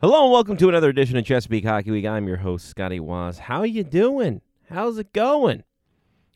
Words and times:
Hello 0.00 0.22
and 0.22 0.32
welcome 0.32 0.56
to 0.58 0.68
another 0.68 0.90
edition 0.90 1.16
of 1.16 1.24
Chesapeake 1.24 1.64
Hockey 1.64 1.90
Week. 1.90 2.06
I'm 2.06 2.28
your 2.28 2.36
host 2.36 2.68
Scotty 2.68 3.00
Waz. 3.00 3.36
How 3.36 3.64
you 3.64 3.82
doing? 3.82 4.42
How's 4.70 4.96
it 4.96 5.12
going? 5.12 5.64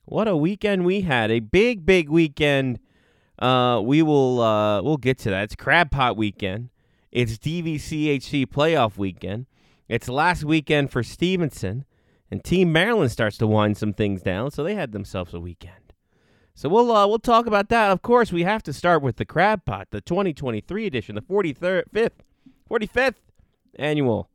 What 0.04 0.26
a 0.26 0.36
weekend 0.36 0.84
we 0.84 1.02
had! 1.02 1.30
A 1.30 1.38
big, 1.38 1.86
big 1.86 2.08
weekend. 2.08 2.80
Uh, 3.38 3.80
we 3.84 4.02
will 4.02 4.40
uh, 4.40 4.82
we'll 4.82 4.96
get 4.96 5.16
to 5.18 5.30
that. 5.30 5.44
It's 5.44 5.54
Crab 5.54 5.92
Pot 5.92 6.16
weekend. 6.16 6.70
It's 7.12 7.38
DVCHC 7.38 8.46
playoff 8.46 8.98
weekend. 8.98 9.46
It's 9.88 10.08
last 10.08 10.42
weekend 10.42 10.90
for 10.90 11.04
Stevenson, 11.04 11.84
and 12.32 12.42
Team 12.42 12.72
Maryland 12.72 13.12
starts 13.12 13.38
to 13.38 13.46
wind 13.46 13.76
some 13.76 13.92
things 13.92 14.22
down. 14.22 14.50
So 14.50 14.64
they 14.64 14.74
had 14.74 14.90
themselves 14.90 15.34
a 15.34 15.38
weekend. 15.38 15.92
So 16.56 16.68
we'll 16.68 16.90
uh, 16.90 17.06
we'll 17.06 17.20
talk 17.20 17.46
about 17.46 17.68
that. 17.68 17.92
Of 17.92 18.02
course, 18.02 18.32
we 18.32 18.42
have 18.42 18.64
to 18.64 18.72
start 18.72 19.02
with 19.02 19.18
the 19.18 19.24
Crab 19.24 19.64
Pot, 19.64 19.86
the 19.92 20.00
2023 20.00 20.84
edition, 20.84 21.14
the 21.14 21.22
43rd, 21.22 21.84
5th, 21.94 22.10
45th 22.68 23.14
annual 23.78 24.28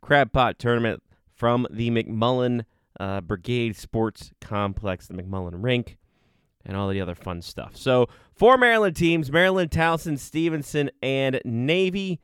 Crab 0.00 0.32
Pot 0.32 0.58
tournament 0.58 1.02
from 1.34 1.66
the 1.70 1.90
McMullen 1.90 2.64
uh, 2.98 3.20
Brigade 3.20 3.76
Sports 3.76 4.32
Complex, 4.40 5.06
the 5.06 5.14
McMullen 5.14 5.62
Rink, 5.64 5.96
and 6.64 6.76
all 6.76 6.88
the 6.88 7.00
other 7.00 7.14
fun 7.14 7.40
stuff. 7.40 7.76
So, 7.76 8.08
four 8.34 8.58
Maryland 8.58 8.96
teams 8.96 9.32
Maryland, 9.32 9.70
Towson, 9.70 10.18
Stevenson, 10.18 10.90
and 11.02 11.40
Navy. 11.44 12.20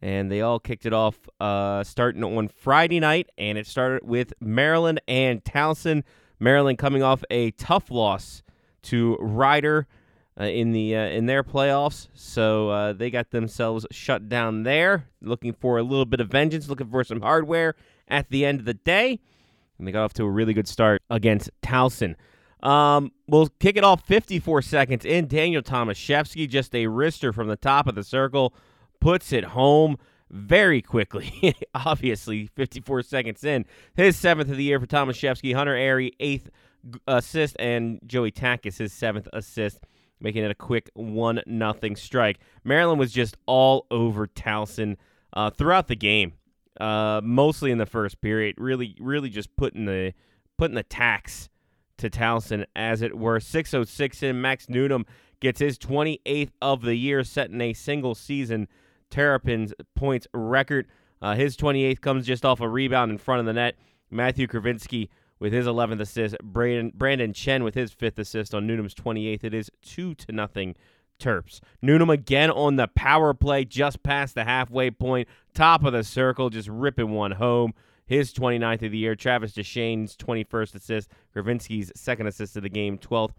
And 0.00 0.30
they 0.30 0.42
all 0.42 0.60
kicked 0.60 0.86
it 0.86 0.92
off 0.92 1.28
uh, 1.40 1.82
starting 1.82 2.22
on 2.22 2.46
Friday 2.46 3.00
night, 3.00 3.30
and 3.36 3.58
it 3.58 3.66
started 3.66 4.06
with 4.06 4.32
Maryland 4.40 5.00
and 5.08 5.42
Towson. 5.42 6.04
Maryland 6.38 6.78
coming 6.78 7.02
off 7.02 7.24
a 7.30 7.50
tough 7.52 7.90
loss 7.90 8.44
to 8.82 9.16
Rider 9.16 9.88
uh, 10.40 10.44
in 10.44 10.72
the 10.72 10.94
uh, 10.94 11.06
in 11.06 11.26
their 11.26 11.42
playoffs. 11.42 12.08
So 12.14 12.70
uh, 12.70 12.92
they 12.92 13.10
got 13.10 13.30
themselves 13.30 13.86
shut 13.90 14.28
down 14.28 14.62
there, 14.62 15.08
looking 15.20 15.52
for 15.52 15.78
a 15.78 15.82
little 15.82 16.04
bit 16.04 16.20
of 16.20 16.28
vengeance, 16.28 16.68
looking 16.68 16.88
for 16.88 17.02
some 17.04 17.20
hardware 17.20 17.74
at 18.06 18.30
the 18.30 18.44
end 18.44 18.60
of 18.60 18.64
the 18.64 18.74
day, 18.74 19.20
and 19.78 19.86
they 19.86 19.92
got 19.92 20.04
off 20.04 20.14
to 20.14 20.24
a 20.24 20.30
really 20.30 20.54
good 20.54 20.68
start 20.68 21.02
against 21.10 21.50
Towson. 21.62 22.14
Um, 22.62 23.12
we'll 23.28 23.48
kick 23.60 23.76
it 23.76 23.84
off 23.84 24.04
54 24.06 24.62
seconds 24.62 25.04
in. 25.04 25.28
Daniel 25.28 25.62
Tomaszewski, 25.62 26.48
just 26.48 26.74
a 26.74 26.86
wrister 26.86 27.32
from 27.32 27.48
the 27.48 27.56
top 27.56 27.86
of 27.86 27.94
the 27.94 28.02
circle, 28.02 28.52
puts 29.00 29.32
it 29.32 29.44
home 29.44 29.96
very 30.30 30.82
quickly. 30.82 31.54
Obviously, 31.74 32.46
54 32.46 33.02
seconds 33.02 33.44
in. 33.44 33.64
His 33.94 34.16
seventh 34.16 34.50
of 34.50 34.56
the 34.56 34.64
year 34.64 34.80
for 34.80 34.86
Tomaszewski. 34.86 35.54
Hunter 35.54 35.74
Airy, 35.74 36.12
eighth 36.18 36.50
assist, 37.06 37.56
and 37.58 38.00
Joey 38.06 38.32
Takis, 38.32 38.78
his 38.78 38.92
seventh 38.92 39.28
assist 39.32 39.78
making 40.20 40.44
it 40.44 40.50
a 40.50 40.54
quick 40.54 40.90
one 40.94 41.40
nothing 41.46 41.96
strike. 41.96 42.38
Maryland 42.64 42.98
was 42.98 43.12
just 43.12 43.36
all 43.46 43.86
over 43.90 44.26
Towson 44.26 44.96
uh, 45.32 45.50
throughout 45.50 45.88
the 45.88 45.96
game, 45.96 46.34
uh, 46.80 47.20
mostly 47.22 47.70
in 47.70 47.78
the 47.78 47.86
first 47.86 48.20
period. 48.20 48.56
Really, 48.58 48.96
really 49.00 49.28
just 49.28 49.54
putting 49.56 49.84
the 49.84 50.12
putting 50.56 50.74
the 50.74 50.82
tax 50.82 51.48
to 51.98 52.10
Towson, 52.10 52.64
as 52.74 53.02
it 53.02 53.16
were. 53.16 53.40
606 53.40 54.22
in. 54.22 54.40
Max 54.40 54.68
Newnham 54.68 55.04
gets 55.40 55.60
his 55.60 55.78
28th 55.78 56.50
of 56.62 56.82
the 56.82 56.94
year, 56.94 57.22
setting 57.24 57.60
a 57.60 57.72
single 57.72 58.14
season 58.14 58.68
Terrapins 59.10 59.72
points 59.94 60.26
record. 60.34 60.86
Uh, 61.20 61.34
his 61.34 61.56
28th 61.56 62.00
comes 62.00 62.26
just 62.26 62.44
off 62.44 62.60
a 62.60 62.68
rebound 62.68 63.10
in 63.10 63.18
front 63.18 63.40
of 63.40 63.46
the 63.46 63.52
net. 63.52 63.76
Matthew 64.10 64.46
Kravinsky 64.46 65.08
with 65.40 65.52
his 65.52 65.66
11th 65.66 66.00
assist. 66.00 66.36
Brandon, 66.42 66.92
Brandon 66.94 67.32
Chen 67.32 67.64
with 67.64 67.74
his 67.74 67.92
fifth 67.92 68.18
assist 68.18 68.54
on 68.54 68.66
Newnham's 68.66 68.94
28th. 68.94 69.44
It 69.44 69.54
is 69.54 69.70
2 69.82 70.14
to 70.14 70.32
nothing 70.32 70.74
Terps. 71.18 71.60
Newnham 71.82 72.10
again 72.10 72.50
on 72.50 72.76
the 72.76 72.88
power 72.88 73.34
play 73.34 73.64
just 73.64 74.02
past 74.02 74.34
the 74.34 74.44
halfway 74.44 74.90
point, 74.90 75.28
top 75.54 75.84
of 75.84 75.92
the 75.92 76.04
circle, 76.04 76.50
just 76.50 76.68
ripping 76.68 77.10
one 77.10 77.32
home. 77.32 77.74
His 78.06 78.32
29th 78.32 78.82
of 78.82 78.92
the 78.92 78.98
year. 78.98 79.14
Travis 79.14 79.52
Deshane's 79.52 80.16
21st 80.16 80.74
assist. 80.76 81.10
Kravinsky's 81.34 81.92
second 81.94 82.26
assist 82.26 82.56
of 82.56 82.62
the 82.62 82.70
game, 82.70 82.96
12th 82.96 83.34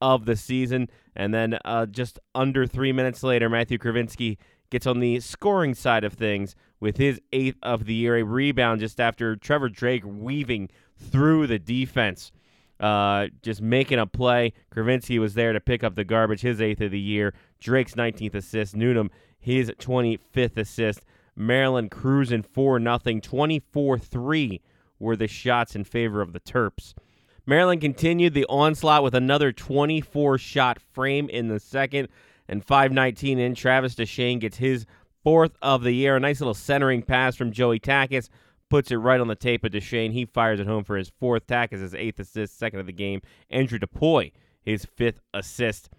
of 0.00 0.24
the 0.24 0.34
season. 0.34 0.88
And 1.14 1.34
then 1.34 1.58
uh, 1.64 1.86
just 1.86 2.18
under 2.34 2.66
three 2.66 2.92
minutes 2.92 3.22
later, 3.22 3.50
Matthew 3.50 3.76
Kravinsky 3.76 4.38
gets 4.70 4.86
on 4.86 5.00
the 5.00 5.20
scoring 5.20 5.74
side 5.74 6.04
of 6.04 6.14
things 6.14 6.56
with 6.80 6.96
his 6.96 7.20
eighth 7.32 7.58
of 7.62 7.84
the 7.84 7.94
year. 7.94 8.16
A 8.16 8.22
rebound 8.22 8.80
just 8.80 8.98
after 8.98 9.36
Trevor 9.36 9.68
Drake 9.68 10.02
weaving 10.06 10.70
through 10.96 11.46
the 11.46 11.58
defense, 11.58 12.32
uh, 12.80 13.28
just 13.42 13.62
making 13.62 13.98
a 13.98 14.06
play. 14.06 14.52
Kravinsky 14.74 15.18
was 15.18 15.34
there 15.34 15.52
to 15.52 15.60
pick 15.60 15.84
up 15.84 15.94
the 15.94 16.04
garbage, 16.04 16.40
his 16.40 16.60
eighth 16.60 16.80
of 16.80 16.90
the 16.90 17.00
year. 17.00 17.34
Drake's 17.60 17.94
19th 17.94 18.34
assist. 18.34 18.76
Newnham, 18.76 19.10
his 19.38 19.70
25th 19.70 20.56
assist. 20.56 21.04
Maryland 21.36 21.90
cruising 21.90 22.42
4 22.42 22.78
nothing. 22.78 23.20
24 23.20 23.98
3 23.98 24.60
were 24.98 25.16
the 25.16 25.28
shots 25.28 25.74
in 25.74 25.84
favor 25.84 26.20
of 26.20 26.32
the 26.32 26.40
Terps. 26.40 26.94
Maryland 27.46 27.80
continued 27.80 28.32
the 28.32 28.46
onslaught 28.46 29.02
with 29.02 29.14
another 29.14 29.52
24 29.52 30.38
shot 30.38 30.80
frame 30.80 31.28
in 31.28 31.48
the 31.48 31.60
second. 31.60 32.08
And 32.48 32.64
519 32.64 33.38
in, 33.38 33.54
Travis 33.54 33.94
Deshane 33.94 34.40
gets 34.40 34.58
his 34.58 34.86
fourth 35.22 35.56
of 35.60 35.82
the 35.82 35.92
year. 35.92 36.16
A 36.16 36.20
nice 36.20 36.40
little 36.40 36.54
centering 36.54 37.02
pass 37.02 37.36
from 37.36 37.52
Joey 37.52 37.80
Takis 37.80 38.28
puts 38.70 38.90
it 38.90 38.96
right 38.96 39.20
on 39.20 39.28
the 39.28 39.34
tape 39.34 39.64
of 39.64 39.72
Deshane. 39.72 40.12
He 40.12 40.24
fires 40.24 40.60
it 40.60 40.66
home 40.66 40.84
for 40.84 40.96
his 40.96 41.08
fourth 41.08 41.46
Takis 41.46 41.80
his 41.80 41.94
eighth 41.94 42.18
assist, 42.18 42.58
second 42.58 42.80
of 42.80 42.86
the 42.86 42.92
game. 42.92 43.20
Andrew 43.50 43.78
DePoy, 43.78 44.32
his 44.62 44.84
fifth 44.84 45.20
assist. 45.32 45.90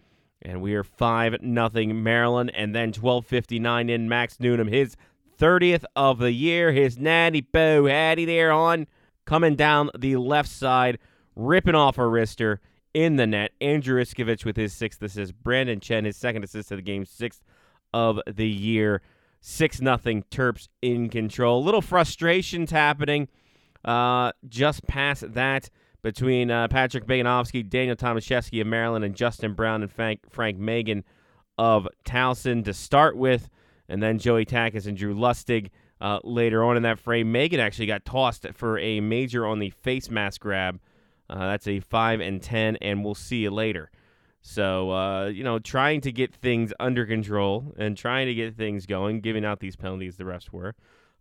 And 0.41 0.61
we 0.61 0.75
are 0.75 0.83
5 0.83 1.41
nothing 1.41 2.03
Maryland. 2.03 2.51
And 2.53 2.75
then 2.75 2.91
12.59 2.91 3.89
in 3.89 4.09
Max 4.09 4.39
Newnham, 4.39 4.67
his 4.67 4.95
30th 5.39 5.85
of 5.95 6.19
the 6.19 6.31
year. 6.31 6.71
His 6.71 6.97
natty 6.97 7.41
bow 7.41 7.85
Hattie 7.85 8.25
there 8.25 8.51
on 8.51 8.87
coming 9.25 9.55
down 9.55 9.89
the 9.97 10.17
left 10.17 10.49
side, 10.49 10.99
ripping 11.35 11.75
off 11.75 11.97
a 11.97 12.01
wrister 12.01 12.59
in 12.93 13.15
the 13.15 13.27
net. 13.27 13.51
Andrew 13.59 14.01
Iskovich 14.01 14.45
with 14.45 14.55
his 14.55 14.73
sixth 14.73 15.01
assist. 15.01 15.33
Brandon 15.41 15.79
Chen, 15.79 16.05
his 16.05 16.17
second 16.17 16.43
assist 16.43 16.71
of 16.71 16.77
the 16.77 16.83
game, 16.83 17.05
sixth 17.05 17.43
of 17.93 18.19
the 18.27 18.47
year. 18.47 19.01
6 19.47 19.79
nothing 19.79 20.23
Terps 20.31 20.69
in 20.81 21.07
control. 21.07 21.61
A 21.61 21.63
Little 21.63 21.81
frustrations 21.81 22.71
happening 22.71 23.27
uh, 23.85 24.31
just 24.49 24.85
past 24.87 25.33
that 25.35 25.69
between 26.01 26.49
uh, 26.49 26.67
Patrick 26.67 27.05
Beganovsky, 27.05 27.67
Daniel 27.67 27.95
Tomaszewski 27.95 28.59
of 28.59 28.65
Maryland, 28.65 29.05
and 29.05 29.15
Justin 29.15 29.53
Brown 29.53 29.83
and 29.83 29.91
Frank, 29.91 30.21
Frank 30.31 30.57
Megan 30.57 31.03
of 31.59 31.87
Towson 32.03 32.65
to 32.65 32.73
start 32.73 33.17
with, 33.17 33.49
and 33.87 34.01
then 34.01 34.17
Joey 34.17 34.47
Takis 34.47 34.87
and 34.87 34.97
Drew 34.97 35.13
Lustig 35.13 35.69
uh, 36.01 36.19
later 36.23 36.63
on 36.63 36.75
in 36.75 36.81
that 36.81 36.97
frame. 36.97 37.31
Megan 37.31 37.59
actually 37.59 37.85
got 37.85 38.03
tossed 38.03 38.47
for 38.53 38.79
a 38.79 38.99
major 38.99 39.45
on 39.45 39.59
the 39.59 39.69
face 39.69 40.09
mask 40.09 40.41
grab. 40.41 40.79
Uh, 41.29 41.37
that's 41.49 41.67
a 41.67 41.79
5 41.81 42.19
and 42.19 42.41
10, 42.41 42.77
and 42.77 43.05
we'll 43.05 43.13
see 43.13 43.37
you 43.37 43.51
later. 43.51 43.91
So, 44.47 44.91
uh, 44.91 45.25
you 45.25 45.43
know, 45.43 45.57
trying 45.57 46.01
to 46.01 46.11
get 46.11 46.31
things 46.31 46.71
under 46.79 47.07
control 47.07 47.73
and 47.77 47.97
trying 47.97 48.27
to 48.27 48.33
get 48.35 48.55
things 48.55 48.85
going, 48.85 49.21
giving 49.21 49.43
out 49.43 49.59
these 49.59 49.75
penalties 49.75 50.17
the 50.17 50.23
refs 50.23 50.51
were. 50.51 50.75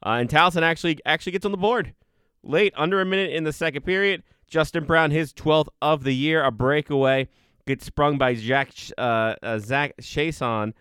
Uh, 0.04 0.18
and 0.20 0.28
Towson 0.28 0.60
actually 0.60 0.98
actually 1.06 1.32
gets 1.32 1.46
on 1.46 1.50
the 1.50 1.56
board 1.56 1.94
late, 2.42 2.74
under 2.76 3.00
a 3.00 3.06
minute 3.06 3.30
in 3.30 3.44
the 3.44 3.52
second 3.52 3.80
period. 3.82 4.22
Justin 4.46 4.84
Brown, 4.84 5.10
his 5.10 5.32
12th 5.32 5.68
of 5.80 6.04
the 6.04 6.14
year, 6.14 6.44
a 6.44 6.50
breakaway, 6.50 7.26
gets 7.66 7.86
sprung 7.86 8.18
by 8.18 8.34
Jack 8.34 8.72
uh, 8.98 9.36
uh, 9.42 9.58
Zach 9.58 9.96
Chason. 10.02 10.74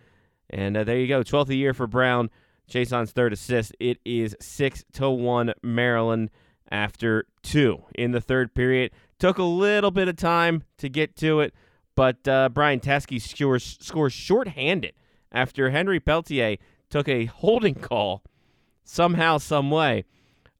And 0.50 0.76
uh, 0.76 0.84
there 0.84 0.98
you 0.98 1.08
go, 1.08 1.22
12th 1.22 1.40
of 1.40 1.48
the 1.48 1.56
year 1.56 1.72
for 1.72 1.86
Brown. 1.86 2.28
Chason's 2.70 3.12
third 3.12 3.32
assist. 3.32 3.74
It 3.80 4.00
is 4.04 4.36
6 4.38 4.84
to 4.92 5.08
1 5.08 5.54
Maryland 5.62 6.28
after 6.70 7.24
two 7.42 7.84
in 7.94 8.10
the 8.10 8.20
third 8.20 8.54
period. 8.54 8.90
Took 9.18 9.38
a 9.38 9.44
little 9.44 9.90
bit 9.90 10.08
of 10.08 10.16
time 10.16 10.64
to 10.76 10.90
get 10.90 11.16
to 11.16 11.40
it. 11.40 11.54
But 11.96 12.26
uh, 12.26 12.48
Brian 12.48 12.80
Teske 12.80 13.20
scores, 13.20 13.78
scores 13.80 14.12
shorthanded 14.12 14.94
after 15.30 15.70
Henry 15.70 16.00
Peltier 16.00 16.56
took 16.90 17.08
a 17.08 17.26
holding 17.26 17.74
call 17.74 18.22
somehow, 18.84 19.38
some 19.38 19.70
way. 19.70 20.04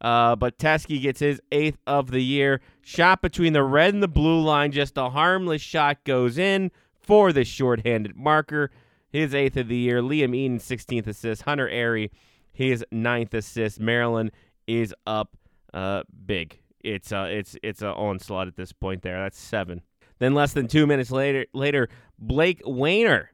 Uh, 0.01 0.37
but 0.37 0.59
Teske 0.59 1.01
gets 1.01 1.21
his 1.21 1.41
eighth 1.51 1.79
of 1.87 2.11
the 2.11 2.23
year. 2.23 2.61
Shot 2.83 3.23
between 3.23 3.53
the 3.53 3.63
red 3.63 3.95
and 3.95 4.03
the 4.03 4.09
blue 4.09 4.41
line. 4.41 4.73
Just 4.73 4.99
a 4.99 5.11
harmless 5.11 5.63
shot 5.63 6.05
goes 6.05 6.37
in 6.37 6.71
for 7.01 7.33
the 7.33 7.45
shorthanded 7.45 8.17
marker. 8.17 8.71
His 9.09 9.35
eighth 9.35 9.57
of 9.57 9.69
the 9.69 9.77
year. 9.77 10.03
Liam 10.03 10.35
Eden, 10.35 10.59
16th 10.59 11.07
assist. 11.07 11.43
Hunter 11.43 11.69
Airy, 11.69 12.11
his 12.53 12.85
ninth 12.91 13.33
assist. 13.33 13.81
Maryland 13.81 14.33
is 14.67 14.95
up 15.07 15.37
uh, 15.73 16.03
big. 16.27 16.61
It's 16.81 17.13
uh, 17.13 17.29
it's 17.31 17.57
it's 17.63 17.81
an 17.81 17.89
onslaught 17.89 18.47
at 18.47 18.57
this 18.57 18.73
point. 18.73 19.03
There, 19.03 19.19
that's 19.19 19.39
seven. 19.39 19.81
Then 20.19 20.35
less 20.35 20.53
than 20.53 20.69
two 20.69 20.87
minutes 20.87 21.11
later, 21.11 21.47
later 21.53 21.89
Blake 22.19 22.63
Wayner 22.65 23.31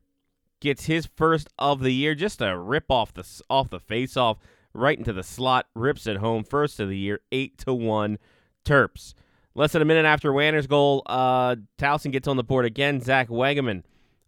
gets 0.61 0.87
his 0.87 1.07
first 1.07 1.49
of 1.59 1.81
the 1.81 1.93
year. 1.93 2.15
Just 2.15 2.41
a 2.41 2.57
rip 2.57 2.91
off 2.91 3.13
the 3.13 3.27
off 3.49 3.71
the 3.71 3.81
face 3.81 4.17
off 4.17 4.39
right 4.73 4.99
into 4.99 5.13
the 5.13 5.23
slot, 5.23 5.67
rips 5.75 6.07
it 6.07 6.19
home. 6.19 6.45
First 6.45 6.81
of 6.81 6.89
the 6.89 6.97
year, 6.97 7.21
eight 7.33 7.59
to 7.59 7.75
one, 7.75 8.19
Terps. 8.65 9.15
Less 9.55 9.73
than 9.73 9.83
a 9.83 9.85
minute 9.87 10.05
after 10.05 10.33
Wayner's 10.33 10.67
goal, 10.67 11.03
uh, 11.07 11.57
Towson 11.77 12.13
gets 12.13 12.29
on 12.29 12.37
the 12.37 12.45
board 12.45 12.65
again. 12.65 13.01
Zach 13.01 13.29
Wegeman 13.29 13.83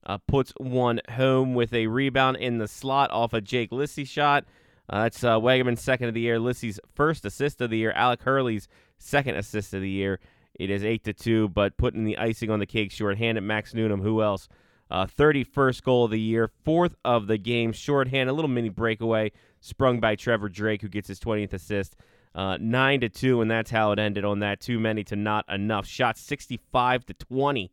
uh, 0.05 0.19
puts 0.27 0.53
one 0.59 1.01
home 1.13 1.55
with 1.55 1.73
a 1.73 1.87
rebound 1.87 2.39
in 2.39 2.59
the 2.59 2.67
slot 2.67 3.11
off 3.13 3.33
a 3.33 3.41
Jake 3.41 3.71
Lissy 3.71 4.05
shot. 4.05 4.45
Uh, 4.91 5.05
that's 5.05 5.23
uh, 5.23 5.39
Wagaman's 5.39 5.81
second 5.81 6.09
of 6.09 6.15
the 6.15 6.21
year, 6.21 6.41
Lissy's 6.41 6.81
first 6.95 7.25
assist 7.25 7.61
of 7.61 7.71
the 7.71 7.79
year, 7.79 7.93
Alec 7.93 8.23
Hurley's 8.23 8.69
second 8.99 9.37
assist 9.37 9.73
of 9.75 9.81
the 9.81 9.89
year. 9.89 10.19
It 10.55 10.71
is 10.71 10.85
eight 10.85 11.05
to 11.05 11.13
two, 11.13 11.49
but 11.49 11.77
putting 11.77 12.05
the 12.05 12.19
icing 12.19 12.51
on 12.51 12.59
the 12.59 12.67
cake, 12.67 12.93
shorthanded 12.93 13.43
Max 13.43 13.75
Newnham. 13.75 14.03
Who 14.03 14.23
else? 14.23 14.49
Uh, 14.91 15.07
31st 15.07 15.83
goal 15.83 16.05
of 16.05 16.11
the 16.11 16.21
year, 16.21 16.51
fourth 16.65 16.95
of 17.03 17.27
the 17.27 17.39
game, 17.39 17.73
shorthand, 17.73 18.29
a 18.29 18.33
little 18.33 18.51
mini 18.51 18.69
breakaway 18.69 19.33
sprung 19.61 20.01
by 20.01 20.15
Trevor 20.15 20.51
Drake, 20.51 20.83
who 20.83 20.89
gets 20.89 21.09
his 21.09 21.19
20th 21.19 21.55
assist. 21.55 21.97
Uh, 22.35 22.59
nine 22.61 23.01
to 23.01 23.09
two, 23.09 23.41
and 23.41 23.51
that's 23.51 23.71
how 23.71 23.93
it 23.93 23.99
ended 23.99 24.25
on 24.25 24.41
that. 24.41 24.61
Too 24.61 24.79
many 24.79 25.03
to 25.05 25.17
not 25.17 25.51
enough. 25.51 25.87
Shot 25.87 26.19
65 26.19 27.07
to 27.07 27.15
20 27.15 27.71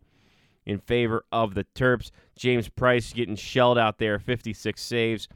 in 0.66 0.80
favor 0.80 1.26
of 1.32 1.56
the 1.56 1.66
Terps. 1.76 2.12
James 2.38 2.70
Price 2.70 3.12
getting 3.12 3.36
shelled 3.36 3.78
out 3.78 3.98
there, 3.98 4.20
56 4.20 4.82
saves 4.82 5.28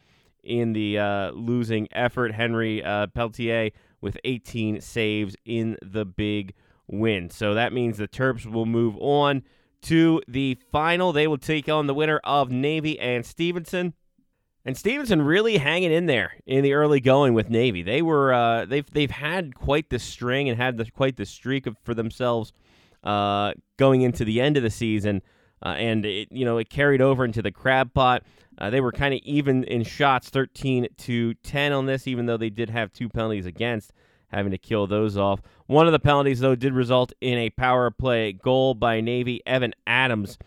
in 0.43 0.73
the 0.73 0.99
uh, 0.99 1.31
losing 1.31 1.87
effort. 1.91 2.33
Henry 2.33 2.83
uh, 2.83 3.07
Peltier 3.07 3.71
with 4.01 4.17
18 4.23 4.81
saves 4.81 5.35
in 5.45 5.77
the 5.81 6.05
big 6.05 6.53
win. 6.87 7.29
So 7.29 7.53
that 7.53 7.73
means 7.73 7.97
the 7.97 8.07
Terps 8.07 8.45
will 8.45 8.65
move 8.65 8.95
on 8.99 9.43
to 9.83 10.21
the 10.27 10.57
final. 10.71 11.11
They 11.11 11.27
will 11.27 11.37
take 11.37 11.69
on 11.69 11.87
the 11.87 11.93
winner 11.93 12.19
of 12.23 12.51
Navy 12.51 12.99
and 12.99 13.25
Stevenson. 13.25 13.93
And 14.65 14.77
Stevenson 14.77 15.21
really 15.21 15.57
hanging 15.57 15.91
in 15.91 16.05
there 16.05 16.35
in 16.45 16.63
the 16.63 16.73
early 16.73 17.01
going 17.01 17.33
with 17.33 17.49
Navy. 17.49 17.83
They 17.83 18.01
were 18.01 18.33
uh, 18.33 18.65
they've 18.65 18.89
they've 18.89 19.11
had 19.11 19.55
quite 19.55 19.89
the 19.89 19.99
string 19.99 20.47
and 20.47 20.57
had 20.57 20.77
the, 20.77 20.89
quite 20.89 21.17
the 21.17 21.25
streak 21.25 21.67
of, 21.67 21.75
for 21.83 21.93
themselves 21.93 22.53
uh, 23.03 23.53
going 23.75 24.03
into 24.03 24.23
the 24.23 24.39
end 24.39 24.55
of 24.55 24.63
the 24.63 24.69
season, 24.69 25.21
uh, 25.65 25.75
and 25.77 26.05
it 26.05 26.29
you 26.31 26.45
know 26.45 26.59
it 26.59 26.69
carried 26.69 27.01
over 27.01 27.25
into 27.25 27.41
the 27.41 27.51
crab 27.51 27.93
pot. 27.93 28.23
Uh, 28.57 28.69
they 28.69 28.79
were 28.79 28.93
kind 28.93 29.13
of 29.13 29.19
even 29.23 29.65
in 29.65 29.83
shots, 29.83 30.29
thirteen 30.29 30.87
to 30.95 31.33
ten 31.33 31.73
on 31.73 31.85
this, 31.85 32.07
even 32.07 32.25
though 32.25 32.37
they 32.37 32.49
did 32.49 32.69
have 32.69 32.93
two 32.93 33.09
penalties 33.09 33.45
against, 33.45 33.91
having 34.33 34.51
to 34.51 34.57
kill 34.57 34.87
those 34.87 35.17
off. 35.17 35.41
One 35.67 35.85
of 35.85 35.93
the 35.93 35.99
penalties 35.99 36.39
though 36.39 36.55
did 36.55 36.73
result 36.73 37.13
in 37.21 37.37
a 37.37 37.49
power 37.51 37.91
play 37.91 38.33
goal 38.33 38.73
by 38.73 39.01
Navy. 39.01 39.41
Evan 39.45 39.73
Adams 39.87 40.37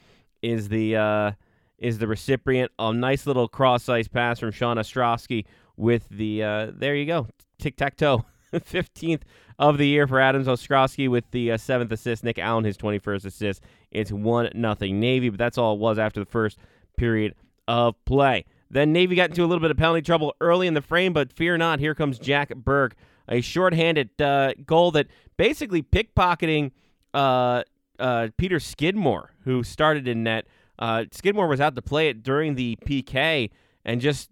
is 0.43 0.69
the 0.69 0.97
uh, 0.97 1.33
is 1.79 1.99
the 1.99 2.07
recipient. 2.07 2.73
A 2.79 2.93
nice 2.93 3.27
little 3.27 3.49
cross 3.49 3.89
ice 3.89 4.09
pass 4.09 4.39
from 4.39 4.51
Sean 4.51 4.77
Ostrowski 4.77 5.45
with 5.77 6.09
the, 6.09 6.43
uh, 6.43 6.71
there 6.75 6.97
you 6.97 7.07
go, 7.07 7.29
tic 7.59 7.77
tac 7.77 7.97
toe. 7.97 8.25
15th 8.53 9.23
of 9.59 9.79
the 9.79 9.87
year 9.87 10.07
for 10.07 10.21
Adams 10.21 10.47
Ostrowski 10.47 11.09
with 11.09 11.25
the 11.31 11.53
uh, 11.53 11.57
seventh 11.57 11.93
assist. 11.93 12.25
Nick 12.25 12.39
Allen, 12.39 12.65
his 12.65 12.77
21st 12.77 13.25
assist. 13.27 13.63
It's 13.91 14.13
1 14.13 14.51
nothing 14.55 15.01
Navy, 15.01 15.29
but 15.29 15.39
that's 15.39 15.59
all 15.59 15.75
it 15.75 15.81
was 15.81 15.99
after 15.99 16.21
the 16.21 16.27
first 16.27 16.59
period 16.97 17.35
of 17.69 18.03
play. 18.05 18.45
Then 18.71 18.93
Navy 18.93 19.15
got 19.15 19.31
into 19.31 19.45
a 19.45 19.47
little 19.47 19.61
bit 19.61 19.71
of 19.71 19.77
penalty 19.77 20.03
trouble 20.03 20.35
early 20.41 20.67
in 20.67 20.75
the 20.75 20.83
frame, 20.83 21.13
but 21.13 21.33
fear 21.33 21.57
not, 21.57 21.79
here 21.79 21.95
comes 21.95 22.19
Jack 22.19 22.55
Burke, 22.55 22.97
a 23.29 23.41
shorthanded 23.41 24.21
uh, 24.21 24.55
goal 24.65 24.91
that 24.93 25.07
basically 25.37 25.83
pickpocketing 25.83 26.73
uh, 27.15 27.63
uh, 27.99 28.29
Peter 28.37 28.61
Skidmore, 28.61 29.31
who 29.45 29.63
started 29.63 30.07
in 30.07 30.23
net. 30.23 30.47
Uh, 30.79 31.05
Skidmore 31.13 31.49
was 31.49 31.61
out 31.61 31.75
to 31.77 31.83
play 31.83 32.09
it 32.09 32.23
during 32.23 32.55
the 32.55 32.77
PK 32.85 33.51
and 33.85 34.01
just, 34.01 34.31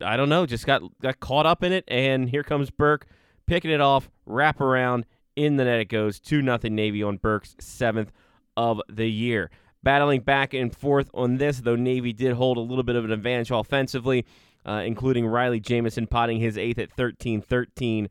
I 0.00 0.16
don't 0.16 0.28
know, 0.28 0.46
just 0.46 0.66
got, 0.66 0.82
got 1.00 1.20
caught 1.20 1.46
up 1.46 1.62
in 1.62 1.72
it. 1.72 1.84
And 1.88 2.28
here 2.28 2.42
comes 2.42 2.70
Burke 2.70 3.06
picking 3.46 3.70
it 3.70 3.80
off, 3.80 4.10
wrap 4.26 4.60
around, 4.60 5.06
in 5.36 5.56
the 5.56 5.64
net 5.64 5.80
it 5.80 5.88
goes. 5.88 6.20
2 6.20 6.42
nothing 6.42 6.74
Navy 6.74 7.02
on 7.02 7.16
Burke's 7.16 7.56
seventh 7.60 8.12
of 8.56 8.82
the 8.88 9.08
year. 9.08 9.50
Battling 9.82 10.20
back 10.20 10.52
and 10.52 10.74
forth 10.74 11.08
on 11.14 11.36
this, 11.36 11.60
though 11.60 11.76
Navy 11.76 12.12
did 12.12 12.34
hold 12.34 12.56
a 12.56 12.60
little 12.60 12.82
bit 12.82 12.96
of 12.96 13.04
an 13.04 13.12
advantage 13.12 13.50
offensively, 13.52 14.26
uh, 14.66 14.82
including 14.84 15.24
Riley 15.24 15.60
Jamison 15.60 16.08
potting 16.08 16.40
his 16.40 16.58
eighth 16.58 16.78
at 16.78 16.92
13 16.92 17.40
13 17.40 18.08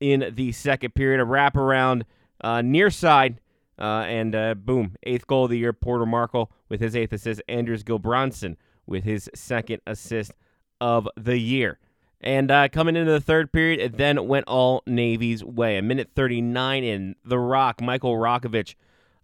in 0.00 0.32
the 0.34 0.52
second 0.52 0.94
period. 0.94 1.20
A 1.20 1.24
wraparound 1.24 2.02
uh, 2.40 2.62
near 2.62 2.90
side 2.90 3.40
uh, 3.78 4.04
and 4.06 4.34
uh, 4.34 4.54
boom, 4.54 4.96
eighth 5.04 5.26
goal 5.26 5.44
of 5.44 5.50
the 5.50 5.58
year, 5.58 5.72
Porter 5.72 6.06
Markle 6.06 6.50
with 6.68 6.80
his 6.80 6.96
eighth 6.96 7.12
assist. 7.12 7.42
Anders 7.48 7.82
Gilbranson 7.82 8.56
with 8.86 9.04
his 9.04 9.30
second 9.34 9.80
assist 9.86 10.32
of 10.80 11.08
the 11.16 11.38
year. 11.38 11.78
And 12.20 12.50
uh, 12.50 12.68
coming 12.68 12.96
into 12.96 13.12
the 13.12 13.20
third 13.20 13.52
period, 13.52 13.80
it 13.80 13.96
then 13.96 14.26
went 14.26 14.48
all 14.48 14.82
Navy's 14.86 15.44
way. 15.44 15.78
A 15.78 15.82
minute 15.82 16.10
39 16.16 16.82
in, 16.82 17.14
The 17.24 17.38
Rock, 17.38 17.80
Michael 17.80 18.14
Rakovich, 18.14 18.74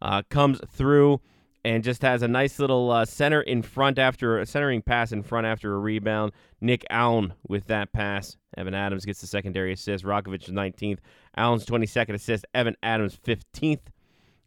uh, 0.01 0.23
comes 0.29 0.61
through 0.69 1.21
and 1.65 1.83
just 1.83 2.03
has 2.03 2.23
a 2.23 2.29
nice 2.29 2.59
little 2.59 2.91
uh, 2.91 3.05
center 3.05 3.41
in 3.41 3.63
front 3.63 3.99
after 3.99 4.39
a 4.39 4.47
centering 4.47 4.83
pass 4.83 5.13
in 5.13 5.23
front 5.23 5.47
after 5.47 5.75
a 5.75 5.79
rebound. 5.79 6.33
Nick 6.61 6.85
Allen 6.91 7.33
with 7.49 7.67
that 7.67 7.93
pass. 7.93 8.37
Evan 8.57 8.75
Adams 8.75 9.05
gets 9.05 9.21
the 9.21 9.27
secondary 9.27 9.73
assist. 9.73 10.05
Rakovich 10.05 10.51
19th. 10.51 10.99
Allen's 11.37 11.65
22nd 11.65 12.15
assist. 12.15 12.45
Evan 12.55 12.77
Adams 12.83 13.19
15th 13.27 13.81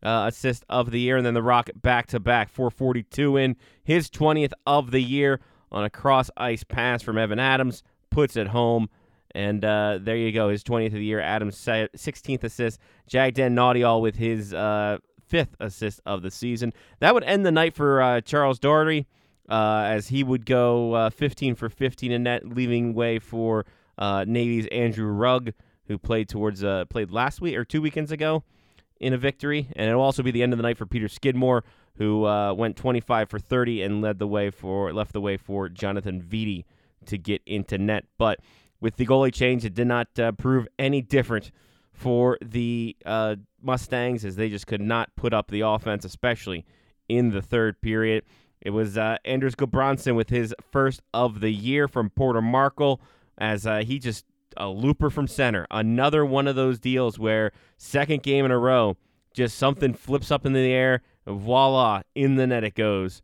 uh, 0.04 0.26
assist 0.28 0.64
of 0.70 0.92
the 0.92 1.00
year. 1.00 1.18
And 1.18 1.26
then 1.26 1.34
The 1.34 1.42
Rocket 1.42 1.82
back 1.82 2.08
to 2.08 2.20
back, 2.20 2.50
442 2.50 3.38
in 3.38 3.56
his 3.84 4.10
20th 4.10 4.54
of 4.68 4.92
the 4.92 5.02
year 5.02 5.40
on 5.72 5.84
a 5.84 5.90
cross 5.90 6.30
ice 6.38 6.64
pass 6.64 7.02
from 7.02 7.18
Evan 7.18 7.40
Adams, 7.40 7.84
puts 8.12 8.36
it 8.36 8.48
home. 8.48 8.90
And 9.36 9.66
uh, 9.66 10.00
there 10.02 10.16
you 10.16 10.32
go, 10.32 10.50
his 10.50 10.64
20th 10.64 10.88
of 10.88 10.94
the 10.94 11.04
year. 11.04 11.20
Adams' 11.20 11.58
16th 11.58 12.44
assist. 12.44 12.80
Jagden 13.10 13.54
Naudial 13.54 14.02
with 14.02 14.16
his 14.16 14.54
uh, 14.54 15.00
fifth 15.28 15.56
assist 15.60 16.02
of 16.06 16.22
the 16.22 16.32
season. 16.32 16.74
That 17.00 17.14
would 17.14 17.24
end 17.24 17.46
the 17.46 17.52
night 17.52 17.76
for 17.76 18.02
uh, 18.02 18.22
Charles 18.22 18.60
Daugherty 18.60 19.08
uh, 19.50 19.86
as 19.88 20.08
he 20.08 20.24
would 20.24 20.46
go 20.46 20.94
uh, 20.94 21.10
15 21.10 21.56
for 21.56 21.70
15 21.70 22.12
in 22.12 22.24
net, 22.24 22.48
leaving 22.48 22.94
way 22.94 23.20
for 23.20 23.66
uh, 23.98 24.26
Navy's 24.28 24.68
Andrew 24.68 25.08
Rugg, 25.08 25.54
who 25.88 25.98
played 25.98 26.30
towards 26.30 26.64
played 26.90 27.12
last 27.12 27.42
week 27.42 27.56
or 27.56 27.64
two 27.64 27.82
weekends 27.82 28.12
ago 28.12 28.44
in 29.00 29.14
a 29.14 29.18
victory, 29.18 29.68
and 29.76 29.90
it'll 29.90 30.02
also 30.02 30.24
be 30.24 30.32
the 30.32 30.44
end 30.44 30.54
of 30.54 30.58
the 30.58 30.64
night 30.64 30.78
for 30.78 30.86
Peter 30.86 31.08
Skidmore, 31.08 31.64
who 31.98 32.26
uh, 32.26 32.54
went 32.54 32.76
25 32.76 33.30
for 33.30 33.40
30 33.40 33.84
and 33.84 34.02
led 34.02 34.20
the 34.20 34.28
way 34.28 34.50
for 34.50 34.94
left 34.94 35.14
the 35.14 35.22
way 35.22 35.38
for 35.38 35.70
Jonathan 35.70 36.22
Vitti 36.22 36.66
to 37.06 37.18
get 37.18 37.42
into 37.46 37.78
net. 37.78 38.06
But 38.18 38.40
with 38.80 38.98
the 38.98 39.06
goalie 39.06 39.34
change, 39.34 39.66
it 39.66 39.74
did 39.74 39.88
not 39.88 40.08
uh, 40.20 40.32
prove 40.34 40.68
any 40.78 41.02
different 41.02 41.52
for 41.92 42.38
the 42.44 42.96
uh, 43.06 43.36
Mustangs 43.68 44.26
as 44.26 44.38
they 44.38 44.50
just 44.50 44.66
could 44.66 44.82
not 44.82 45.16
put 45.16 45.34
up 45.34 45.52
the 45.52 45.62
offense, 45.62 46.04
especially 46.06 46.66
in 47.08 47.30
the 47.30 47.42
third 47.42 47.80
period. 47.82 48.24
It 48.62 48.72
was 48.72 48.98
uh, 48.98 49.18
Anders 49.24 49.54
Gilbranson 49.54 50.16
with 50.16 50.30
his 50.30 50.56
first 50.72 51.02
of 51.14 51.42
the 51.42 51.52
year 51.52 51.88
from 51.88 52.10
Porter 52.10 52.42
Markle 52.42 53.00
as 53.38 53.68
uh, 53.68 53.84
he 53.86 54.00
just 54.00 54.26
a 54.56 54.70
looper 54.70 55.10
from 55.10 55.28
center. 55.28 55.68
Another 55.70 56.26
one 56.26 56.48
of 56.48 56.56
those 56.56 56.80
deals 56.80 57.20
where 57.20 57.52
second 57.78 58.24
game 58.24 58.46
in 58.46 58.52
a 58.52 58.58
row, 58.58 58.98
just 59.34 59.58
something 59.58 59.94
flips 59.94 60.32
up 60.32 60.46
in 60.46 60.54
the 60.54 60.72
air, 60.72 61.02
voila, 61.28 62.02
in 62.16 62.36
the 62.36 62.48
net 62.48 62.64
it 62.64 62.74
goes. 62.74 63.22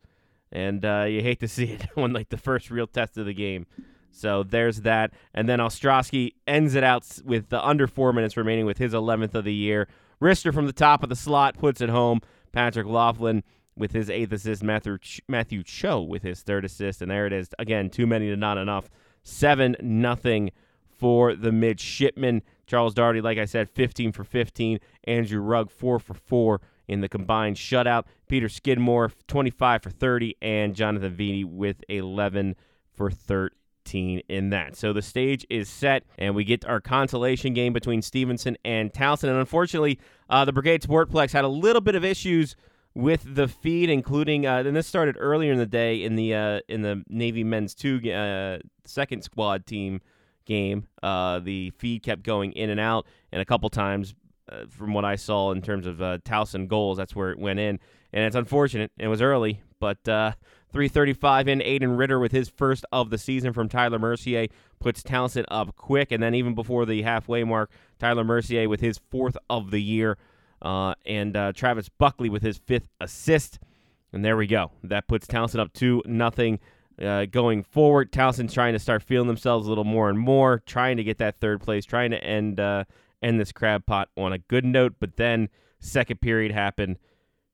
And 0.52 0.86
uh, 0.86 1.06
you 1.10 1.22
hate 1.22 1.40
to 1.40 1.48
see 1.48 1.64
it 1.72 1.88
when 1.96 2.14
like 2.14 2.30
the 2.30 2.38
first 2.38 2.70
real 2.70 2.86
test 2.86 3.18
of 3.18 3.26
the 3.26 3.34
game. 3.34 3.66
So 4.12 4.44
there's 4.44 4.82
that. 4.82 5.12
And 5.34 5.50
then 5.50 5.58
Ostrowski 5.58 6.36
ends 6.46 6.76
it 6.76 6.84
out 6.84 7.20
with 7.26 7.50
the 7.50 7.66
under 7.66 7.88
four 7.88 8.14
minutes 8.14 8.38
remaining 8.38 8.68
with 8.68 8.78
his 8.78 8.94
11th 8.94 9.34
of 9.34 9.44
the 9.44 9.54
year. 9.54 9.88
Wrister 10.24 10.54
from 10.54 10.68
the 10.68 10.74
top 10.74 11.04
of 11.04 11.10
the 11.10 11.18
slot 11.18 11.58
puts 11.58 11.82
it 11.82 11.90
home. 11.90 12.22
Patrick 12.54 12.88
Laughlin 12.88 13.44
with 13.76 13.92
his 13.92 14.10
eighth 14.10 14.32
assist. 14.32 14.64
Matthew 14.64 14.98
Ch- 14.98 15.22
Matthew 15.28 15.64
Cho 15.64 16.02
with 16.02 16.24
his 16.24 16.42
third 16.42 16.64
assist. 16.64 17.02
And 17.02 17.12
there 17.12 17.28
it 17.28 17.34
is. 17.34 17.50
Again, 17.60 17.90
too 17.90 18.08
many 18.08 18.30
to 18.30 18.38
not 18.38 18.58
enough. 18.58 18.90
Seven 19.24 19.76
nothing 19.82 20.52
for 20.88 21.36
the 21.36 21.52
midshipmen. 21.52 22.42
Charles 22.68 22.94
Daugherty, 22.94 23.20
like 23.20 23.38
I 23.38 23.44
said, 23.44 23.70
15 23.70 24.14
for 24.14 24.24
15. 24.24 24.80
Andrew 25.04 25.42
Rugg, 25.42 25.70
4 25.70 26.00
for 26.00 26.14
4 26.14 26.62
in 26.88 27.02
the 27.02 27.10
combined 27.10 27.58
shutout. 27.58 28.06
Peter 28.30 28.48
Skidmore, 28.48 29.12
25 29.28 29.84
for 29.84 29.90
30. 29.90 30.38
And 30.42 30.74
Jonathan 30.74 31.14
Vitti 31.14 31.44
with 31.44 31.84
11 31.90 32.56
for 32.94 33.12
13 33.12 33.50
in 33.94 34.50
that. 34.50 34.76
So 34.76 34.94
the 34.94 35.02
stage 35.02 35.46
is 35.50 35.70
set, 35.70 36.04
and 36.18 36.36
we 36.36 36.44
get 36.44 36.66
our 36.66 36.82
consolation 36.82 37.54
game 37.54 37.74
between 37.74 38.02
Stevenson 38.02 38.58
and 38.64 38.92
Towson. 38.92 39.30
And 39.30 39.38
unfortunately, 39.38 40.00
uh, 40.30 40.46
the 40.46 40.54
Brigade 40.54 40.82
Sportplex 40.82 41.32
had 41.32 41.44
a 41.44 41.50
little 41.50 41.82
bit 41.82 41.96
of 41.96 42.04
issues 42.04 42.56
with 42.96 43.36
the 43.36 43.48
feed, 43.48 43.90
including 43.90 44.46
uh, 44.46 44.64
and 44.66 44.76
this 44.76 44.88
started 44.88 45.16
earlier 45.20 45.52
in 45.52 45.58
the 45.58 45.66
day 45.66 46.04
in 46.04 46.16
the 46.16 46.34
uh, 46.34 46.60
in 46.68 46.82
the 46.82 47.04
Navy 47.08 47.44
men's 47.44 47.74
two 47.74 48.00
uh, 48.12 48.60
second 48.86 49.24
squad 49.24 49.66
team 49.66 50.02
game. 50.46 50.88
Uh, 51.02 51.40
the 51.40 51.72
feed 51.72 52.04
kept 52.04 52.24
going 52.24 52.52
in 52.54 52.70
and 52.70 52.80
out, 52.80 53.08
and 53.32 53.42
a 53.42 53.46
couple 53.46 53.70
times, 53.70 54.14
uh, 54.52 54.66
from 54.70 54.94
what 54.94 55.06
I 55.06 55.16
saw 55.16 55.52
in 55.52 55.62
terms 55.62 55.88
of 55.88 56.02
uh, 56.02 56.20
Towson 56.20 56.68
goals, 56.68 56.98
that's 56.98 57.16
where 57.16 57.32
it 57.32 57.40
went 57.40 57.60
in. 57.60 57.80
And 58.12 58.26
it's 58.26 58.36
unfortunate. 58.36 58.92
It 59.00 59.08
was 59.08 59.24
early, 59.24 59.62
but 59.80 60.08
335 60.74 61.48
in. 61.48 61.60
Aiden 61.60 61.98
Ritter 61.98 62.20
with 62.20 62.32
his 62.32 62.50
first 62.50 62.86
of 62.92 63.10
the 63.10 63.18
season 63.18 63.54
from 63.54 63.70
Tyler 63.70 64.00
Mercier 64.00 64.48
puts 64.80 65.02
Towson 65.02 65.46
up 65.48 65.76
quick. 65.76 66.12
And 66.12 66.22
then 66.22 66.36
even 66.36 66.56
before 66.56 66.86
the 66.86 67.04
halfway 67.04 67.44
mark, 67.44 67.72
Tyler 68.00 68.24
Mercier 68.24 68.68
with 68.68 68.82
his 68.82 69.00
fourth 69.10 69.38
of 69.50 69.72
the 69.72 69.82
year. 69.82 70.18
Uh, 70.62 70.96
and 71.06 71.38
uh, 71.38 71.54
Travis 71.54 71.90
Buckley 71.90 72.30
with 72.30 72.42
his 72.42 72.58
fifth 72.58 72.88
assist. 73.00 73.60
And 74.12 74.26
there 74.26 74.36
we 74.36 74.48
go. 74.48 74.72
That 74.84 75.08
puts 75.08 75.28
Towson 75.28 75.60
up 75.60 75.72
2 75.74 76.04
nothing 76.06 76.60
uh, 77.02 77.26
going 77.26 77.64
forward. 77.64 78.12
Towson's 78.12 78.54
trying 78.54 78.74
to 78.74 78.80
start 78.80 79.04
feeling 79.04 79.28
themselves 79.28 79.66
a 79.66 79.70
little 79.70 79.84
more 79.84 80.10
and 80.10 80.20
more, 80.20 80.62
trying 80.66 80.98
to 80.98 81.04
get 81.04 81.18
that 81.18 81.40
third 81.40 81.62
place, 81.62 81.86
trying 81.86 82.12
to 82.12 82.24
end 82.24 82.60
uh, 82.60 82.84
end 83.22 83.40
this 83.40 83.52
crab 83.52 83.86
pot 83.86 84.10
on 84.18 84.34
a 84.34 84.38
good 84.38 84.66
note. 84.66 84.96
But 85.00 85.16
then 85.16 85.50
second 85.80 86.22
period 86.22 86.52
happened, 86.52 86.98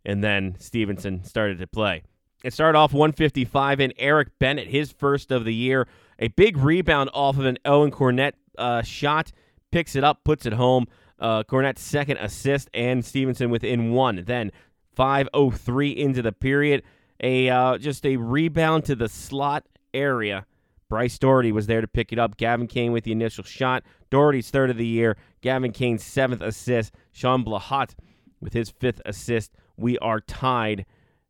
and 0.06 0.24
then 0.24 0.56
Stevenson 0.60 1.24
started 1.24 1.60
to 1.60 1.68
play. 1.68 2.04
It 2.43 2.53
started 2.53 2.77
off 2.77 2.93
155, 2.93 3.79
and 3.81 3.93
Eric 3.98 4.39
Bennett, 4.39 4.67
his 4.67 4.91
first 4.91 5.31
of 5.31 5.43
the 5.43 5.53
year, 5.53 5.88
a 6.19 6.29
big 6.29 6.58
rebound 6.58 7.10
off 7.13 7.38
of 7.38 7.46
an 7.46 7.58
Owen 7.65 7.91
Cornett 7.91 8.34
uh, 8.58 8.81
shot, 8.81 9.31
picks 9.72 9.96
it 9.96 10.03
up, 10.03 10.24
puts 10.24 10.46
it 10.46 10.53
home. 10.53 10.88
Uh, 11.19 11.43
Cornett's 11.43 11.81
second 11.81 12.17
assist, 12.17 12.69
and 12.74 13.03
Stevenson 13.03 13.50
within 13.50 13.91
one. 13.91 14.24
Then 14.25 14.51
5:03 14.98 15.98
into 15.98 16.22
the 16.22 16.31
period, 16.31 16.84
a 17.22 17.50
uh, 17.50 17.77
just 17.77 18.05
a 18.05 18.15
rebound 18.15 18.86
to 18.86 18.96
the 18.96 19.10
slot 19.10 19.65
area. 19.93 20.46
Bryce 20.88 21.19
Doherty 21.19 21.51
was 21.51 21.67
there 21.67 21.81
to 21.81 21.88
pick 21.88 22.12
it 22.12 22.19
up. 22.19 22.38
Gavin 22.38 22.67
Kane 22.67 22.91
with 22.91 23.03
the 23.03 23.12
initial 23.12 23.43
shot. 23.43 23.84
Doherty's 24.10 24.50
third 24.50 24.69
of 24.69 24.77
the 24.77 24.88
year. 24.88 25.17
Gavin 25.41 25.72
Kane's 25.72 26.03
seventh 26.03 26.41
assist. 26.41 26.93
Sean 27.12 27.43
Blahat 27.43 27.96
with 28.39 28.53
his 28.53 28.72
fifth 28.72 29.01
assist. 29.05 29.51
We 29.77 29.98
are 30.00 30.19
tied. 30.22 30.86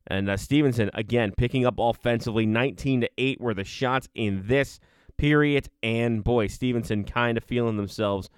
And 0.07 0.29
uh, 0.29 0.37
Stevenson 0.37 0.89
again 0.93 1.33
picking 1.37 1.65
up 1.65 1.75
offensively. 1.77 2.45
19 2.45 3.01
to 3.01 3.09
8 3.17 3.41
were 3.41 3.53
the 3.53 3.63
shots 3.63 4.07
in 4.15 4.43
this 4.47 4.79
period. 5.17 5.69
And 5.83 6.23
boy, 6.23 6.47
Stevenson 6.47 7.03
kind 7.03 7.37
of 7.37 7.43
feeling 7.43 7.77
themselves 7.77 8.29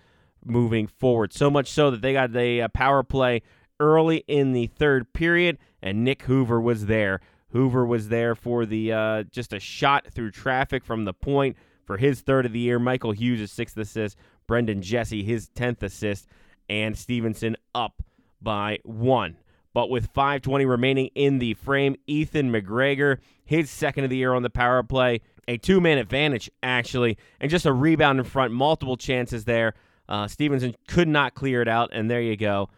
moving 0.44 0.88
forward. 0.88 1.34
So 1.34 1.50
much 1.50 1.70
so 1.70 1.92
that 1.92 2.02
they 2.02 2.14
got 2.14 2.36
a, 2.36 2.60
a 2.60 2.70
power 2.70 3.04
play 3.04 3.42
early 3.80 4.24
in 4.28 4.54
the 4.54 4.68
third 4.68 5.12
period, 5.14 5.58
and 5.82 6.04
Nick 6.04 6.24
Hoover 6.24 6.62
was 6.62 6.86
there 6.86 7.20
Hoover 7.52 7.86
was 7.86 8.10
there 8.10 8.36
for 8.36 8.66
the 8.66 8.94
uh, 8.94 9.24
just 9.24 9.54
a 9.54 9.60
shot 9.60 10.08
through 10.12 10.32
traffic 10.32 10.86
from 10.86 11.06
the 11.06 11.14
point 11.14 11.58
for 11.86 11.98
his 11.98 12.22
third 12.22 12.46
of 12.46 12.54
the 12.54 12.60
year. 12.60 12.80
Michael 12.80 13.12
Hughes' 13.12 13.52
sixth 13.52 13.78
assist. 13.78 14.18
Brendan 14.48 14.82
Jesse 14.82 15.24
his 15.24 15.50
tenth 15.50 15.84
assist, 15.84 16.28
and 16.70 16.98
Stevenson 16.98 17.56
up 17.76 18.02
by 18.42 18.80
one. 18.84 19.38
But 19.74 19.90
with 19.90 20.14
5:20 20.14 20.66
remaining 20.66 21.08
in 21.16 21.40
the 21.40 21.54
frame, 21.54 21.96
Ethan 22.08 22.52
McGregor 22.52 23.18
his 23.52 23.70
second 23.70 24.06
of 24.06 24.10
the 24.10 24.16
year 24.16 24.34
on 24.34 24.44
the 24.44 24.50
power 24.50 24.82
play, 24.82 25.20
a 25.46 25.58
two-man 25.58 25.98
advantage 25.98 26.50
actually, 26.64 27.18
and 27.42 27.52
just 27.52 27.66
a 27.66 27.74
rebound 27.74 28.18
in 28.18 28.24
front. 28.24 28.54
Multiple 28.54 28.96
chances 28.96 29.44
there. 29.44 29.74
Uh, 30.08 30.26
Stevenson 30.26 30.74
could 30.88 31.10
not 31.10 31.36
clear 31.36 31.62
it 31.62 31.68
out, 31.68 31.90
and 31.92 32.10
there 32.10 32.22
you 32.22 32.38
go. 32.38 32.70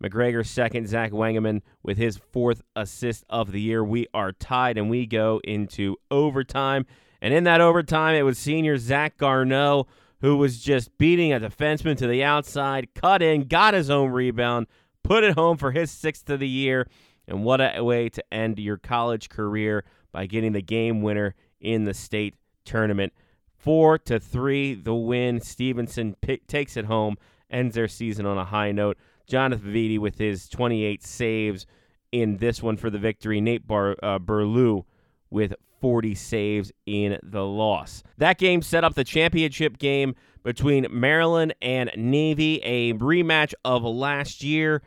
McGregor 0.00 0.46
second, 0.46 0.86
Zach 0.86 1.10
Wangerman 1.10 1.62
with 1.82 1.98
his 1.98 2.16
fourth 2.16 2.62
assist 2.76 3.24
of 3.28 3.50
the 3.50 3.60
year. 3.60 3.82
We 3.82 4.06
are 4.14 4.30
tied 4.30 4.78
and 4.78 4.88
we 4.88 5.04
go 5.04 5.40
into 5.42 5.96
overtime. 6.12 6.86
And 7.20 7.34
in 7.34 7.42
that 7.44 7.60
overtime, 7.60 8.14
it 8.14 8.22
was 8.22 8.38
senior 8.38 8.78
Zach 8.78 9.18
Garneau 9.18 9.88
who 10.20 10.36
was 10.36 10.60
just 10.60 10.96
beating 10.96 11.32
a 11.32 11.40
defenseman 11.40 11.96
to 11.96 12.06
the 12.06 12.22
outside, 12.22 12.94
cut 12.94 13.20
in, 13.20 13.48
got 13.48 13.74
his 13.74 13.90
own 13.90 14.10
rebound, 14.10 14.66
put 15.10 15.24
it 15.24 15.34
home 15.34 15.56
for 15.56 15.72
his 15.72 15.90
sixth 15.90 16.30
of 16.30 16.38
the 16.38 16.48
year. 16.48 16.86
And 17.26 17.42
what 17.42 17.60
a 17.60 17.82
way 17.82 18.08
to 18.10 18.22
end 18.32 18.60
your 18.60 18.76
college 18.76 19.28
career 19.28 19.84
by 20.12 20.26
getting 20.26 20.52
the 20.52 20.62
game 20.62 21.02
winner 21.02 21.34
in 21.60 21.84
the 21.84 21.94
state 21.94 22.36
tournament. 22.64 23.12
Four 23.58 23.98
to 23.98 24.20
three, 24.20 24.72
the 24.74 24.94
win. 24.94 25.40
Stevenson 25.40 26.14
takes 26.46 26.76
it 26.76 26.84
home, 26.84 27.16
ends 27.50 27.74
their 27.74 27.88
season 27.88 28.24
on 28.24 28.38
a 28.38 28.44
high 28.44 28.70
note. 28.70 28.98
Jonathan 29.26 29.72
Vitti 29.72 29.98
with 29.98 30.18
his 30.18 30.48
28 30.48 31.02
saves 31.02 31.66
in 32.12 32.36
this 32.36 32.62
one 32.62 32.76
for 32.76 32.88
the 32.88 32.98
victory. 32.98 33.40
Nate 33.40 33.66
Bar- 33.66 33.96
uh, 34.04 34.20
Burlew 34.20 34.84
with 35.28 35.54
40 35.80 36.14
saves 36.14 36.70
in 36.86 37.18
the 37.20 37.44
loss. 37.44 38.04
That 38.18 38.38
game 38.38 38.62
set 38.62 38.84
up 38.84 38.94
the 38.94 39.02
championship 39.02 39.76
game 39.78 40.14
between 40.44 40.86
Maryland 40.88 41.52
and 41.60 41.90
Navy, 41.96 42.60
a 42.62 42.92
rematch 42.94 43.54
of 43.64 43.82
last 43.82 44.44
year, 44.44 44.82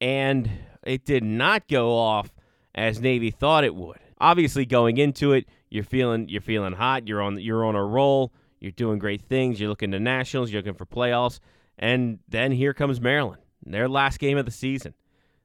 and 0.00 0.50
it 0.84 1.04
did 1.04 1.24
not 1.24 1.68
go 1.68 1.96
off 1.96 2.32
as 2.74 3.00
Navy 3.00 3.30
thought 3.30 3.64
it 3.64 3.74
would. 3.74 3.98
Obviously, 4.20 4.66
going 4.66 4.96
into 4.96 5.32
it, 5.32 5.46
you're 5.70 5.84
feeling 5.84 6.28
you're 6.28 6.40
feeling 6.40 6.72
hot. 6.72 7.06
You're 7.06 7.22
on 7.22 7.38
you're 7.38 7.64
on 7.64 7.74
a 7.74 7.84
roll. 7.84 8.32
You're 8.60 8.72
doing 8.72 8.98
great 8.98 9.22
things. 9.22 9.60
You're 9.60 9.68
looking 9.68 9.92
to 9.92 10.00
nationals. 10.00 10.50
You're 10.50 10.62
looking 10.62 10.74
for 10.74 10.86
playoffs, 10.86 11.38
and 11.78 12.18
then 12.28 12.52
here 12.52 12.74
comes 12.74 13.00
Maryland 13.00 13.42
their 13.64 13.88
last 13.88 14.18
game 14.18 14.38
of 14.38 14.44
the 14.44 14.50
season. 14.50 14.94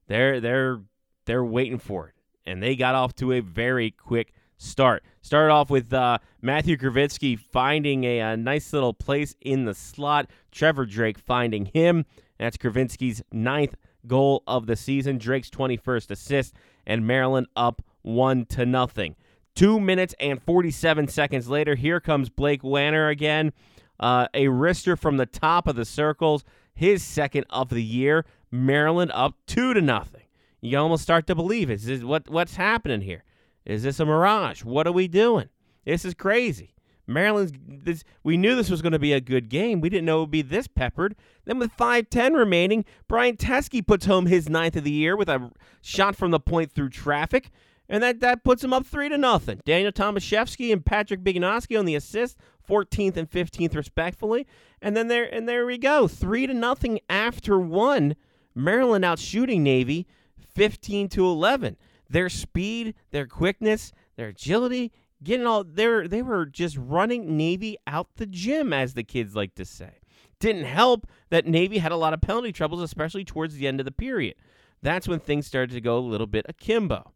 They're 0.08 0.40
they're 0.40 0.82
they're 1.26 1.44
waiting 1.44 1.80
for 1.80 2.10
it, 2.10 2.16
and 2.46 2.62
they 2.62 2.76
got 2.76 2.96
off 2.96 3.16
to 3.16 3.34
a 3.34 3.40
very 3.40 3.92
quick 3.92 4.34
start. 4.58 5.04
Started 5.22 5.54
off 5.54 5.70
with 5.70 5.94
uh, 5.94 6.20
Matthew 6.42 6.78
Kravitsky 6.78 7.40
finding 7.40 8.04
a, 8.04 8.20
a, 8.20 8.38
nice 8.38 8.72
little 8.74 8.94
place 8.94 9.36
in 9.42 9.66
the 9.66 9.74
slot. 9.74 10.30
Trevor 10.52 10.86
Drake 10.86 11.18
finding 11.18 11.66
him. 11.66 12.06
That's 12.40 12.58
Kravitsky's 12.58 13.22
ninth 13.32 13.76
goal 14.08 14.44
of 14.48 14.66
the 14.68 14.76
season. 14.76 15.18
Drake's 15.18 15.50
21st 15.50 16.12
assist, 16.12 16.54
and 16.86 17.08
Maryland 17.08 17.48
up 17.56 17.82
one 18.02 18.46
to 18.48 18.66
nothing. 18.66 19.16
Two 19.56 19.80
minutes 19.80 20.16
and 20.20 20.42
47 20.42 21.08
seconds 21.08 21.48
later, 21.48 21.76
here 21.76 22.00
comes 22.00 22.30
Blake 22.30 22.64
Wanner 22.64 23.10
again. 23.10 23.54
Uh, 24.00 24.28
a 24.34 24.46
wrister 24.46 24.98
from 24.98 25.18
the 25.18 25.26
top 25.26 25.68
of 25.68 25.76
the 25.76 25.86
circles 25.86 26.44
his 26.74 27.04
second 27.04 27.46
of 27.50 27.70
the 27.70 27.84
year. 27.84 28.26
Maryland 28.52 29.12
up 29.14 29.36
two 29.46 29.74
to 29.74 29.82
nothing. 29.82 30.24
You 30.62 30.78
almost 30.78 31.04
start 31.04 31.28
to 31.28 31.36
believe 31.36 31.70
it. 31.70 31.76
Is 31.76 31.86
this, 31.86 32.04
what 32.04 32.30
what's 32.30 32.56
happening 32.56 33.02
here? 33.02 33.24
Is 33.66 33.84
this 33.84 34.00
a 34.00 34.06
mirage? 34.06 34.64
What 34.64 34.88
are 34.88 34.92
we 34.92 35.08
doing? 35.08 35.50
This 35.86 36.06
is 36.06 36.14
crazy. 36.14 36.73
Maryland's 37.06 37.54
this 37.68 38.04
we 38.24 38.38
knew 38.38 38.56
this 38.56 38.70
was 38.70 38.82
going 38.82 38.94
to 38.94 39.00
be 39.00 39.14
a 39.14 39.22
good 39.22 39.50
game. 39.50 39.82
We 39.82 39.90
didn't 39.90 40.06
know 40.06 40.20
it 40.20 40.22
would 40.22 40.32
be 40.32 40.42
this 40.42 40.68
peppered. 40.68 41.16
Then 41.46 41.60
with 41.60 41.76
5-10 41.76 42.36
remaining, 42.36 42.86
Brian 43.08 43.36
Teske 43.36 43.86
puts 43.86 44.06
home 44.06 44.28
his 44.28 44.48
ninth 44.50 44.76
of 44.76 44.84
the 44.84 44.92
year 44.92 45.18
with 45.18 45.30
a 45.30 45.52
shot 45.82 46.16
from 46.16 46.32
the 46.32 46.40
point 46.40 46.72
through 46.72 46.90
traffic. 46.90 47.52
And 47.90 48.02
that, 48.02 48.22
that 48.22 48.44
puts 48.44 48.64
him 48.64 48.72
up 48.72 48.86
three 48.86 49.10
to 49.10 49.18
nothing. 49.18 49.62
Daniel 49.66 49.92
Tomaszewski 49.92 50.72
and 50.72 50.86
Patrick 50.86 51.22
Biganoski 51.22 51.78
on 51.78 51.86
the 51.86 51.96
assist, 51.96 52.38
14th 52.68 53.18
and 53.18 53.30
15th 53.30 53.76
respectfully. 53.76 54.48
And 54.82 54.96
then 54.96 55.10
there 55.10 55.26
and 55.26 55.48
there 55.48 55.66
we 55.66 55.78
go. 55.78 56.08
Three 56.08 56.48
to 56.48 56.54
nothing 56.54 57.00
after 57.10 57.60
one. 57.60 58.16
Maryland 58.56 59.04
out 59.04 59.20
shooting 59.20 59.64
Navy 59.64 60.08
15 60.56 61.10
to 61.10 61.26
11. 61.26 61.78
Their 62.10 62.30
speed, 62.30 62.94
their 63.12 63.26
quickness, 63.26 63.92
their 64.16 64.30
agility, 64.30 64.92
getting 65.24 65.48
all 65.48 65.64
they 65.64 65.88
were 65.88 66.08
they 66.08 66.22
were 66.22 66.46
just 66.46 66.78
running 66.78 67.38
Navy 67.38 67.78
out 67.88 68.10
the 68.16 68.26
gym, 68.26 68.74
as 68.74 68.94
the 68.94 69.04
kids 69.04 69.36
like 69.36 69.56
to 69.56 69.66
say. 69.66 70.00
Didn't 70.40 70.66
help 70.66 71.08
that 71.30 71.48
Navy 71.48 71.78
had 71.78 71.92
a 71.92 71.98
lot 71.98 72.14
of 72.14 72.22
penalty 72.22 72.52
troubles, 72.52 72.82
especially 72.82 73.24
towards 73.24 73.56
the 73.56 73.68
end 73.68 73.80
of 73.80 73.86
the 73.86 73.92
period. 73.92 74.36
That's 74.82 75.08
when 75.08 75.20
things 75.20 75.48
started 75.48 75.74
to 75.74 75.82
go 75.82 75.98
a 75.98 76.00
little 76.00 76.28
bit 76.28 76.46
akimbo. 76.50 77.14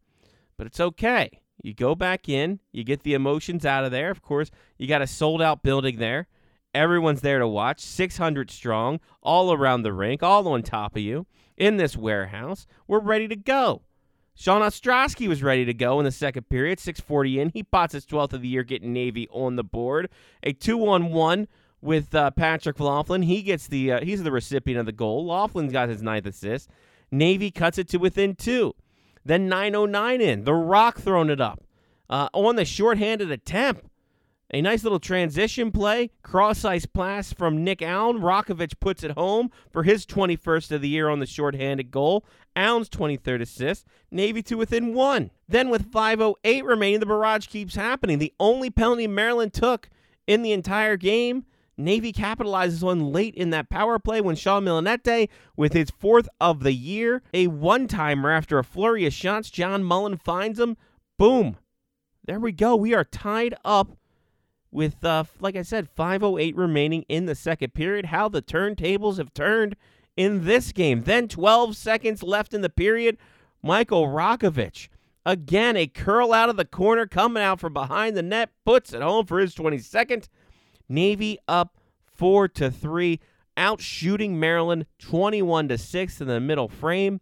But 0.56 0.66
it's 0.66 0.80
okay. 0.80 1.42
You 1.62 1.74
go 1.74 1.94
back 1.94 2.28
in, 2.28 2.60
you 2.72 2.84
get 2.84 3.02
the 3.02 3.14
emotions 3.14 3.66
out 3.66 3.84
of 3.84 3.90
there. 3.90 4.10
Of 4.10 4.22
course, 4.22 4.50
you 4.78 4.86
got 4.86 5.02
a 5.02 5.06
sold 5.06 5.42
out 5.42 5.62
building 5.62 5.98
there. 5.98 6.28
Everyone's 6.74 7.20
there 7.20 7.38
to 7.38 7.48
watch, 7.48 7.80
600 7.80 8.50
strong, 8.50 9.00
all 9.22 9.52
around 9.52 9.82
the 9.82 9.92
rink, 9.92 10.22
all 10.22 10.46
on 10.48 10.62
top 10.62 10.96
of 10.96 11.02
you 11.02 11.26
in 11.56 11.76
this 11.76 11.96
warehouse. 11.96 12.66
We're 12.86 13.00
ready 13.00 13.26
to 13.28 13.36
go. 13.36 13.82
Sean 14.38 14.62
Ostrowski 14.62 15.26
was 15.26 15.42
ready 15.42 15.64
to 15.64 15.74
go 15.74 15.98
in 15.98 16.04
the 16.04 16.12
second 16.12 16.48
period, 16.48 16.78
640 16.78 17.40
in. 17.40 17.48
He 17.48 17.64
pots 17.64 17.92
his 17.92 18.06
12th 18.06 18.34
of 18.34 18.42
the 18.42 18.46
year, 18.46 18.62
getting 18.62 18.92
Navy 18.92 19.26
on 19.32 19.56
the 19.56 19.64
board. 19.64 20.08
A 20.44 20.52
2 20.52 20.86
on 20.86 21.10
1 21.10 21.48
with 21.80 22.14
uh, 22.14 22.30
Patrick 22.30 22.78
Laughlin. 22.78 23.22
He 23.22 23.42
gets 23.42 23.66
the 23.66 23.90
uh, 23.90 24.04
he's 24.04 24.22
the 24.22 24.30
recipient 24.30 24.78
of 24.78 24.86
the 24.86 24.92
goal. 24.92 25.26
Laughlin's 25.26 25.72
got 25.72 25.88
his 25.88 26.02
ninth 26.02 26.24
assist. 26.24 26.70
Navy 27.10 27.50
cuts 27.50 27.78
it 27.78 27.88
to 27.88 27.96
within 27.96 28.36
two. 28.36 28.76
Then 29.24 29.48
909 29.48 30.20
in. 30.20 30.44
The 30.44 30.54
Rock 30.54 31.00
throwing 31.00 31.30
it 31.30 31.40
up. 31.40 31.64
Uh, 32.08 32.28
on 32.32 32.54
the 32.54 32.64
shorthanded 32.64 33.32
attempt. 33.32 33.86
A 34.50 34.62
nice 34.62 34.82
little 34.82 34.98
transition 34.98 35.70
play. 35.70 36.10
Cross 36.22 36.64
ice 36.64 36.86
pass 36.86 37.32
from 37.32 37.62
Nick 37.62 37.82
Allen. 37.82 38.20
Rakovich 38.20 38.80
puts 38.80 39.04
it 39.04 39.10
home 39.10 39.50
for 39.70 39.82
his 39.82 40.06
21st 40.06 40.72
of 40.72 40.80
the 40.80 40.88
year 40.88 41.08
on 41.08 41.20
the 41.20 41.26
shorthanded 41.26 41.90
goal. 41.90 42.24
Allen's 42.56 42.88
23rd 42.88 43.42
assist. 43.42 43.84
Navy 44.10 44.42
to 44.42 44.56
within 44.56 44.94
one. 44.94 45.30
Then 45.48 45.68
with 45.68 45.90
5.08 45.90 46.64
remaining, 46.64 47.00
the 47.00 47.06
barrage 47.06 47.46
keeps 47.46 47.74
happening. 47.74 48.18
The 48.18 48.32
only 48.40 48.70
penalty 48.70 49.06
Maryland 49.06 49.52
took 49.52 49.90
in 50.26 50.42
the 50.42 50.52
entire 50.52 50.96
game 50.96 51.44
Navy 51.78 52.12
capitalizes 52.12 52.82
on 52.82 53.12
late 53.12 53.36
in 53.36 53.50
that 53.50 53.70
power 53.70 54.00
play 54.00 54.20
when 54.20 54.34
Sean 54.34 54.64
Millinette, 54.64 55.30
with 55.56 55.72
his 55.72 55.90
fourth 55.90 56.28
of 56.40 56.64
the 56.64 56.72
year, 56.72 57.22
a 57.32 57.46
one 57.46 57.86
timer 57.86 58.32
after 58.32 58.58
a 58.58 58.64
flurry 58.64 59.06
of 59.06 59.12
shots, 59.12 59.48
John 59.48 59.84
Mullen 59.84 60.16
finds 60.16 60.58
him. 60.58 60.76
Boom. 61.18 61.56
There 62.24 62.40
we 62.40 62.50
go. 62.50 62.74
We 62.74 62.94
are 62.94 63.04
tied 63.04 63.54
up 63.64 63.96
with, 64.70 65.04
uh, 65.04 65.24
like 65.40 65.56
I 65.56 65.62
said, 65.62 65.88
5.08 65.94 66.56
remaining 66.56 67.04
in 67.08 67.26
the 67.26 67.34
second 67.34 67.74
period. 67.74 68.06
How 68.06 68.28
the 68.28 68.42
turntables 68.42 69.18
have 69.18 69.34
turned 69.34 69.76
in 70.16 70.44
this 70.44 70.72
game. 70.72 71.04
Then 71.04 71.28
12 71.28 71.76
seconds 71.76 72.22
left 72.22 72.52
in 72.52 72.60
the 72.60 72.68
period. 72.68 73.16
Michael 73.62 74.06
Rakovich, 74.06 74.88
Again, 75.28 75.76
a 75.76 75.86
curl 75.86 76.32
out 76.32 76.48
of 76.48 76.56
the 76.56 76.64
corner, 76.64 77.06
coming 77.06 77.42
out 77.42 77.60
from 77.60 77.74
behind 77.74 78.16
the 78.16 78.22
net, 78.22 78.48
puts 78.64 78.94
it 78.94 79.02
home 79.02 79.26
for 79.26 79.38
his 79.38 79.54
22nd. 79.54 80.26
Navy 80.88 81.38
up 81.46 81.76
four 82.06 82.48
to 82.48 82.70
three, 82.70 83.20
out 83.54 83.82
shooting 83.82 84.40
Maryland 84.40 84.86
21 85.00 85.68
to 85.68 85.76
six 85.76 86.22
in 86.22 86.28
the 86.28 86.40
middle 86.40 86.68
frame, 86.68 87.20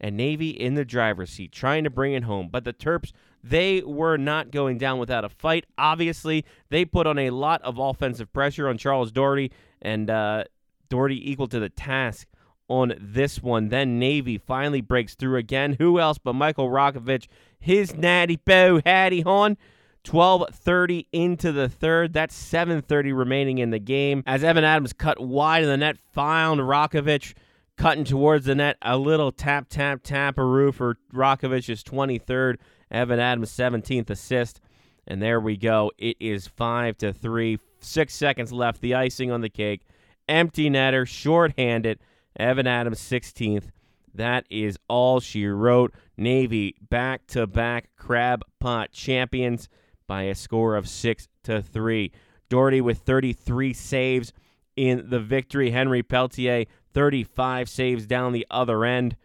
and 0.00 0.16
Navy 0.16 0.48
in 0.48 0.72
the 0.72 0.86
driver's 0.86 1.28
seat, 1.28 1.52
trying 1.52 1.84
to 1.84 1.90
bring 1.90 2.14
it 2.14 2.24
home. 2.24 2.48
But 2.50 2.64
the 2.64 2.72
Terps, 2.72 3.12
they 3.44 3.82
were 3.82 4.16
not 4.16 4.50
going 4.50 4.78
down 4.78 4.98
without 4.98 5.24
a 5.24 5.28
fight. 5.28 5.66
Obviously, 5.76 6.44
they 6.70 6.84
put 6.84 7.06
on 7.06 7.18
a 7.18 7.30
lot 7.30 7.60
of 7.62 7.78
offensive 7.78 8.32
pressure 8.32 8.68
on 8.68 8.78
Charles 8.78 9.12
Doherty, 9.12 9.52
and 9.82 10.08
uh, 10.08 10.44
Doherty 10.88 11.30
equal 11.30 11.46
to 11.48 11.60
the 11.60 11.68
task 11.68 12.26
on 12.68 12.94
this 12.98 13.42
one. 13.42 13.68
Then 13.68 13.98
Navy 13.98 14.38
finally 14.38 14.80
breaks 14.80 15.14
through 15.14 15.36
again. 15.36 15.76
Who 15.78 16.00
else 16.00 16.16
but 16.16 16.32
Michael 16.32 16.70
Rakovich? 16.70 17.26
His 17.60 17.94
natty 17.94 18.36
bow 18.36 18.80
Hattie 18.84 19.20
Hawn. 19.20 19.58
12:30 20.04 21.06
into 21.12 21.50
the 21.50 21.68
third. 21.68 22.12
That's 22.12 22.34
7:30 22.34 23.12
remaining 23.12 23.58
in 23.58 23.70
the 23.70 23.78
game. 23.78 24.22
As 24.26 24.44
Evan 24.44 24.64
Adams 24.64 24.92
cut 24.92 25.18
wide 25.18 25.62
of 25.62 25.68
the 25.68 25.78
net, 25.78 25.96
found 26.12 26.60
Rakovich 26.60 27.34
cutting 27.76 28.04
towards 28.04 28.46
the 28.46 28.54
net. 28.54 28.76
A 28.82 28.96
little 28.98 29.32
tap, 29.32 29.66
tap, 29.68 30.02
taparoo 30.02 30.72
for 30.72 30.98
Rakovich's 31.12 31.82
23rd. 31.82 32.58
Evan 32.90 33.20
Adams' 33.20 33.50
17th 33.50 34.10
assist. 34.10 34.60
And 35.06 35.20
there 35.20 35.40
we 35.40 35.56
go. 35.56 35.92
It 35.98 36.16
is 36.20 36.46
five 36.46 36.96
to 36.98 37.12
three. 37.12 37.58
Six 37.80 38.14
seconds 38.14 38.52
left. 38.52 38.80
The 38.80 38.94
icing 38.94 39.30
on 39.30 39.42
the 39.42 39.50
cake. 39.50 39.82
Empty 40.28 40.70
netter, 40.70 41.06
shorthanded. 41.06 41.98
Evan 42.36 42.66
Adams 42.66 43.00
16th. 43.00 43.70
That 44.14 44.46
is 44.48 44.78
all 44.88 45.20
she 45.20 45.46
wrote. 45.46 45.92
Navy 46.16 46.76
back 46.88 47.26
to 47.28 47.46
back 47.46 47.90
crab 47.96 48.42
pot 48.60 48.92
champions 48.92 49.68
by 50.06 50.22
a 50.24 50.34
score 50.34 50.76
of 50.76 50.88
6 50.88 51.28
to 51.44 51.60
3. 51.62 52.12
Doherty 52.48 52.80
with 52.80 52.98
33 52.98 53.72
saves 53.72 54.32
in 54.76 55.10
the 55.10 55.20
victory. 55.20 55.70
Henry 55.70 56.02
Peltier 56.02 56.66
35 56.92 57.68
saves 57.68 58.06
down 58.06 58.32
the 58.32 58.46
other 58.50 58.84
end. 58.84 59.16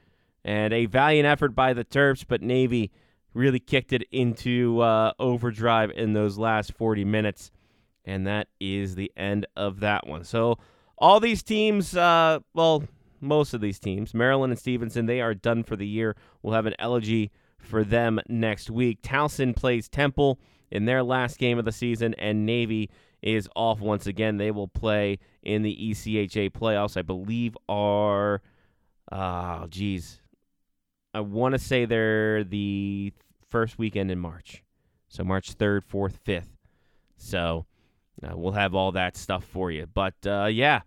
And 0.43 0.73
a 0.73 0.85
valiant 0.85 1.27
effort 1.27 1.53
by 1.53 1.73
the 1.73 1.85
Terps, 1.85 2.25
but 2.27 2.41
Navy 2.41 2.91
really 3.33 3.59
kicked 3.59 3.93
it 3.93 4.03
into 4.11 4.81
uh, 4.81 5.13
overdrive 5.19 5.91
in 5.91 6.13
those 6.13 6.37
last 6.37 6.73
40 6.73 7.05
minutes. 7.05 7.51
And 8.05 8.25
that 8.27 8.47
is 8.59 8.95
the 8.95 9.11
end 9.15 9.45
of 9.55 9.81
that 9.81 10.07
one. 10.07 10.23
So, 10.23 10.57
all 10.97 11.19
these 11.19 11.43
teams, 11.43 11.95
uh, 11.95 12.39
well, 12.53 12.83
most 13.21 13.53
of 13.53 13.61
these 13.61 13.79
teams, 13.79 14.13
Maryland 14.13 14.51
and 14.51 14.59
Stevenson, 14.59 15.05
they 15.05 15.21
are 15.21 15.33
done 15.33 15.63
for 15.63 15.75
the 15.75 15.87
year. 15.87 16.15
We'll 16.41 16.53
have 16.53 16.65
an 16.65 16.75
elegy 16.79 17.31
for 17.57 17.83
them 17.83 18.19
next 18.27 18.69
week. 18.69 19.01
Towson 19.01 19.55
plays 19.55 19.87
Temple 19.87 20.39
in 20.71 20.85
their 20.85 21.03
last 21.03 21.37
game 21.37 21.57
of 21.57 21.65
the 21.65 21.71
season, 21.71 22.13
and 22.15 22.45
Navy 22.45 22.89
is 23.21 23.49
off 23.55 23.79
once 23.79 24.07
again. 24.07 24.37
They 24.37 24.51
will 24.51 24.67
play 24.67 25.19
in 25.43 25.61
the 25.61 25.75
ECHA 25.75 26.51
playoffs, 26.51 26.97
I 26.97 27.01
believe, 27.01 27.57
are, 27.67 28.41
oh, 29.11 29.67
geez. 29.69 30.18
I 31.13 31.21
want 31.21 31.53
to 31.53 31.59
say 31.59 31.85
they're 31.85 32.43
the 32.43 33.13
first 33.47 33.79
weekend 33.79 34.11
in 34.11 34.19
March. 34.19 34.63
So 35.07 35.23
March 35.23 35.57
3rd, 35.57 35.81
4th, 35.91 36.15
5th. 36.25 36.57
So 37.17 37.65
uh, 38.23 38.37
we'll 38.37 38.53
have 38.53 38.75
all 38.75 38.91
that 38.91 39.17
stuff 39.17 39.43
for 39.43 39.71
you. 39.71 39.87
But 39.91 40.15
uh, 40.25 40.45
yeah, 40.45 40.81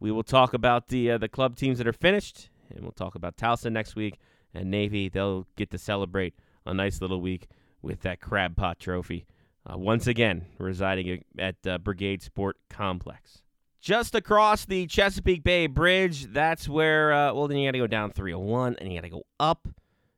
we 0.00 0.10
will 0.10 0.22
talk 0.22 0.54
about 0.54 0.88
the 0.88 1.12
uh, 1.12 1.18
the 1.18 1.28
club 1.28 1.56
teams 1.56 1.78
that 1.78 1.86
are 1.86 1.92
finished, 1.92 2.50
and 2.70 2.82
we'll 2.82 2.92
talk 2.92 3.14
about 3.14 3.36
Towson 3.36 3.72
next 3.72 3.96
week 3.96 4.18
and 4.54 4.70
Navy. 4.70 5.08
They'll 5.08 5.46
get 5.56 5.70
to 5.70 5.78
celebrate 5.78 6.34
a 6.66 6.74
nice 6.74 7.00
little 7.00 7.20
week 7.20 7.48
with 7.82 8.02
that 8.02 8.20
crab 8.20 8.56
pot 8.56 8.78
trophy. 8.78 9.26
Uh, 9.70 9.76
once 9.78 10.06
again, 10.06 10.46
residing 10.58 11.24
at 11.38 11.56
uh, 11.66 11.78
Brigade 11.78 12.22
Sport 12.22 12.56
Complex. 12.68 13.42
Just 13.80 14.14
across 14.14 14.64
the 14.64 14.86
Chesapeake 14.86 15.44
Bay 15.44 15.66
Bridge, 15.66 16.32
that's 16.32 16.68
where, 16.68 17.12
uh, 17.12 17.32
well, 17.32 17.46
then 17.46 17.58
you 17.58 17.68
got 17.68 17.72
to 17.72 17.78
go 17.78 17.86
down 17.86 18.10
301 18.10 18.76
and 18.80 18.92
you 18.92 18.98
got 18.98 19.04
to 19.04 19.10
go 19.10 19.24
up 19.38 19.68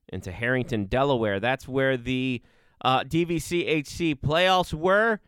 into 0.08 0.32
Harrington, 0.32 0.86
Delaware. 0.86 1.40
That's 1.40 1.68
where 1.68 1.96
the 1.96 2.42
uh, 2.82 3.04
DVCHC 3.04 4.16
playoffs 4.16 4.72
were. 4.72 5.20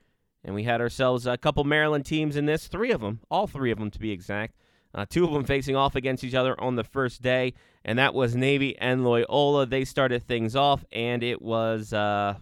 And 0.45 0.55
we 0.55 0.65
had 0.65 0.81
ourselves 0.81 1.27
a 1.27 1.37
couple 1.37 1.63
Maryland 1.65 2.07
teams 2.07 2.37
in 2.37 2.47
this, 2.47 2.67
three 2.67 2.91
of 2.91 3.01
them, 3.01 3.21
all 3.31 3.47
three 3.47 3.71
of 3.71 3.79
them 3.79 3.91
to 3.91 3.99
be 3.99 4.11
exact. 4.11 4.55
Uh, 4.95 5.07
two 5.09 5.25
of 5.25 5.33
them 5.33 5.45
facing 5.45 5.77
off 5.77 5.95
against 5.95 6.25
each 6.25 6.35
other 6.35 6.59
on 6.61 6.77
the 6.77 6.85
first 6.85 7.23
day, 7.23 7.55
and 7.85 7.99
that 7.99 8.13
was 8.13 8.37
Navy 8.37 8.77
and 8.79 9.05
Loyola. 9.05 9.65
They 9.65 9.85
started 9.85 10.27
things 10.27 10.55
off, 10.55 10.85
and 10.93 11.23
it 11.23 11.41
was 11.41 11.95
uh, 11.95 12.35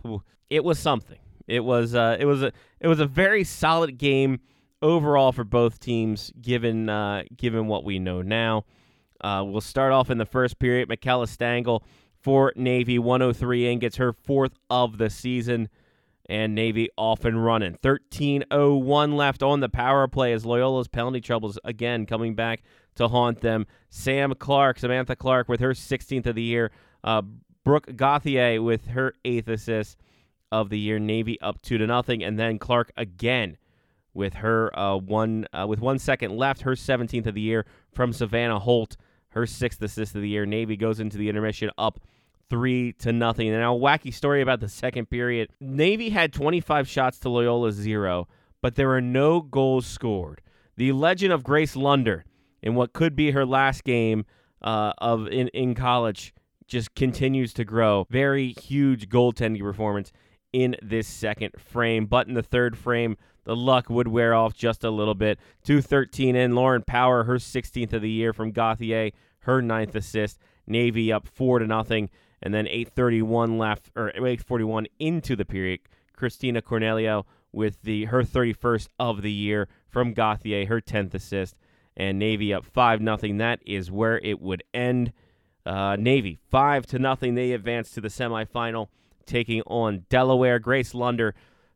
it 0.48 0.64
was 0.64 0.78
something. 0.78 1.18
It 1.46 1.60
was 1.60 1.94
uh, 1.94 2.16
it 2.18 2.24
was 2.24 2.42
a 2.42 2.52
it 2.80 2.88
was 2.88 2.98
a 2.98 3.06
very 3.06 3.44
solid 3.44 3.98
game 3.98 4.40
overall 4.82 5.32
for 5.32 5.44
both 5.44 5.80
teams, 5.80 6.32
given 6.40 6.88
uh, 6.88 7.24
given 7.36 7.66
what 7.66 7.84
we 7.84 7.98
know 7.98 8.22
now. 8.22 8.64
Uh, 9.20 9.44
we'll 9.46 9.60
start 9.60 9.92
off 9.92 10.10
in 10.10 10.18
the 10.18 10.26
first 10.26 10.58
period. 10.58 10.88
Michaela 10.88 11.26
Stangle 11.26 11.82
for 12.18 12.52
Navy, 12.56 12.98
103 12.98 13.72
in, 13.72 13.78
gets 13.78 13.96
her 13.96 14.12
fourth 14.12 14.52
of 14.70 14.98
the 14.98 15.10
season 15.10 15.68
and 16.30 16.54
Navy 16.54 16.88
off 16.96 17.24
and 17.24 17.44
running. 17.44 17.76
13:01 17.82 19.16
left 19.16 19.42
on 19.42 19.60
the 19.60 19.68
power 19.68 20.06
play 20.06 20.32
as 20.32 20.44
Loyola's 20.44 20.88
penalty 20.88 21.20
troubles 21.20 21.58
again 21.64 22.06
coming 22.06 22.34
back 22.34 22.62
to 22.94 23.08
haunt 23.08 23.40
them. 23.40 23.66
Sam 23.90 24.34
Clark, 24.34 24.78
Samantha 24.78 25.16
Clark 25.16 25.48
with 25.48 25.60
her 25.60 25.74
16th 25.74 26.26
of 26.26 26.36
the 26.36 26.42
year. 26.42 26.70
Uh, 27.02 27.22
Brooke 27.64 27.96
Gauthier 27.96 28.62
with 28.62 28.86
her 28.88 29.14
eighth 29.24 29.48
assist 29.48 29.98
of 30.52 30.70
the 30.70 30.78
year. 30.78 31.00
Navy 31.00 31.38
up 31.40 31.60
two 31.62 31.78
to 31.78 31.86
nothing, 31.86 32.22
and 32.22 32.38
then 32.38 32.58
Clark 32.58 32.92
again 32.96 33.56
with 34.14 34.34
her 34.34 34.76
uh, 34.78 34.96
one 34.96 35.46
uh, 35.52 35.66
with 35.68 35.80
one 35.80 35.98
second 35.98 36.36
left. 36.36 36.62
Her 36.62 36.72
17th 36.72 37.26
of 37.26 37.34
the 37.34 37.40
year 37.40 37.66
from 37.92 38.12
Savannah 38.12 38.58
Holt, 38.58 38.96
her 39.30 39.46
sixth 39.46 39.80
assist 39.82 40.14
of 40.14 40.22
the 40.22 40.28
year. 40.28 40.46
Navy 40.46 40.76
goes 40.76 41.00
into 41.00 41.18
the 41.18 41.28
intermission 41.28 41.70
up 41.78 42.00
three 42.48 42.92
to 42.94 43.12
nothing. 43.12 43.48
And 43.48 43.58
now, 43.58 43.76
a 43.76 43.78
wacky 43.78 44.12
story 44.12 44.42
about 44.42 44.60
the 44.60 44.68
second 44.68 45.08
period. 45.08 45.50
Navy 45.60 46.10
had 46.10 46.32
25 46.32 46.88
shots 46.88 47.18
to 47.20 47.28
Loyola 47.28 47.72
zero, 47.72 48.28
but 48.60 48.74
there 48.74 48.88
were 48.88 49.00
no 49.00 49.40
goals 49.40 49.86
scored. 49.86 50.42
The 50.76 50.92
legend 50.92 51.32
of 51.32 51.44
Grace 51.44 51.76
Lunder 51.76 52.24
in 52.62 52.74
what 52.74 52.92
could 52.92 53.16
be 53.16 53.30
her 53.30 53.46
last 53.46 53.84
game 53.84 54.26
uh, 54.62 54.92
of 54.98 55.26
in, 55.28 55.48
in 55.48 55.74
college 55.74 56.34
just 56.66 56.94
continues 56.94 57.52
to 57.54 57.64
grow. 57.64 58.06
Very 58.10 58.52
huge 58.52 59.08
goaltending 59.08 59.60
performance 59.60 60.12
in 60.52 60.76
this 60.82 61.06
second 61.06 61.52
frame. 61.58 62.06
But 62.06 62.28
in 62.28 62.34
the 62.34 62.42
third 62.42 62.76
frame, 62.76 63.16
the 63.50 63.56
luck 63.56 63.90
would 63.90 64.06
wear 64.06 64.32
off 64.32 64.54
just 64.54 64.84
a 64.84 64.90
little 64.90 65.16
bit. 65.16 65.36
213 65.64 66.36
in. 66.36 66.54
Lauren 66.54 66.84
Power, 66.86 67.24
her 67.24 67.34
16th 67.34 67.92
of 67.92 68.00
the 68.00 68.08
year 68.08 68.32
from 68.32 68.52
Gauthier, 68.52 69.10
her 69.40 69.60
ninth 69.60 69.96
assist. 69.96 70.38
Navy 70.68 71.12
up 71.12 71.26
four 71.26 71.58
to 71.58 71.66
nothing 71.66 72.10
and 72.40 72.54
then 72.54 72.68
8:31 72.68 73.58
left 73.58 73.90
or 73.96 74.12
8:41 74.14 74.86
into 75.00 75.34
the 75.34 75.44
period. 75.44 75.80
Christina 76.14 76.62
Cornelio 76.62 77.26
with 77.50 77.82
the 77.82 78.04
her 78.04 78.22
31st 78.22 78.86
of 79.00 79.22
the 79.22 79.32
year 79.32 79.66
from 79.88 80.14
Gauthier, 80.14 80.66
her 80.66 80.80
10th 80.80 81.14
assist, 81.14 81.56
and 81.96 82.20
Navy 82.20 82.54
up 82.54 82.64
five 82.64 83.00
nothing. 83.00 83.38
That 83.38 83.58
is 83.66 83.90
where 83.90 84.20
it 84.20 84.40
would 84.40 84.62
end. 84.72 85.12
Uh, 85.66 85.96
Navy 85.98 86.38
five 86.52 86.86
to 86.86 87.00
nothing. 87.00 87.34
They 87.34 87.50
advance 87.50 87.90
to 87.90 88.00
the 88.00 88.06
semifinal, 88.06 88.90
taking 89.26 89.62
on 89.62 90.06
Delaware. 90.08 90.60
Grace 90.60 90.94
Lunder, 90.94 91.34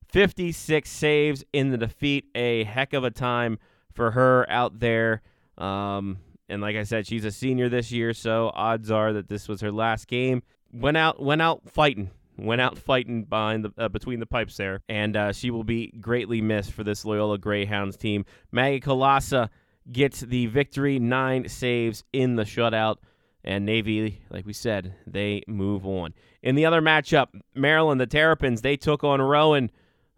56 0.08 0.88
saves 0.88 1.44
in 1.52 1.70
the 1.70 1.78
defeat. 1.78 2.26
A 2.34 2.64
heck 2.64 2.92
of 2.92 3.04
a 3.04 3.10
time 3.10 3.58
for 3.92 4.12
her 4.12 4.48
out 4.50 4.80
there. 4.80 5.22
Um, 5.58 6.18
and 6.48 6.60
like 6.60 6.76
I 6.76 6.82
said, 6.84 7.06
she's 7.06 7.24
a 7.24 7.30
senior 7.30 7.68
this 7.68 7.90
year, 7.90 8.12
so 8.12 8.50
odds 8.54 8.90
are 8.90 9.12
that 9.14 9.28
this 9.28 9.48
was 9.48 9.60
her 9.60 9.72
last 9.72 10.08
game. 10.08 10.42
Went 10.72 10.96
out, 10.96 11.22
went 11.22 11.40
out 11.40 11.70
fighting, 11.70 12.10
went 12.36 12.60
out 12.60 12.78
fighting 12.78 13.24
behind 13.24 13.64
the 13.64 13.72
uh, 13.78 13.88
between 13.88 14.20
the 14.20 14.26
pipes 14.26 14.56
there, 14.56 14.82
and 14.88 15.16
uh, 15.16 15.32
she 15.32 15.50
will 15.50 15.64
be 15.64 15.92
greatly 16.00 16.40
missed 16.40 16.72
for 16.72 16.84
this 16.84 17.04
Loyola 17.04 17.38
Greyhounds 17.38 17.96
team. 17.96 18.24
Maggie 18.52 18.80
Kalasa 18.80 19.48
gets 19.90 20.20
the 20.20 20.46
victory, 20.46 20.98
nine 20.98 21.48
saves 21.48 22.04
in 22.12 22.36
the 22.36 22.42
shutout, 22.42 22.96
and 23.44 23.64
Navy, 23.64 24.22
like 24.30 24.46
we 24.46 24.52
said, 24.52 24.94
they 25.06 25.42
move 25.46 25.86
on. 25.86 26.12
In 26.42 26.56
the 26.56 26.66
other 26.66 26.82
matchup, 26.82 27.28
Maryland, 27.54 28.00
the 28.00 28.06
Terrapins, 28.06 28.62
they 28.62 28.76
took 28.76 29.04
on 29.04 29.22
Rowan 29.22 29.70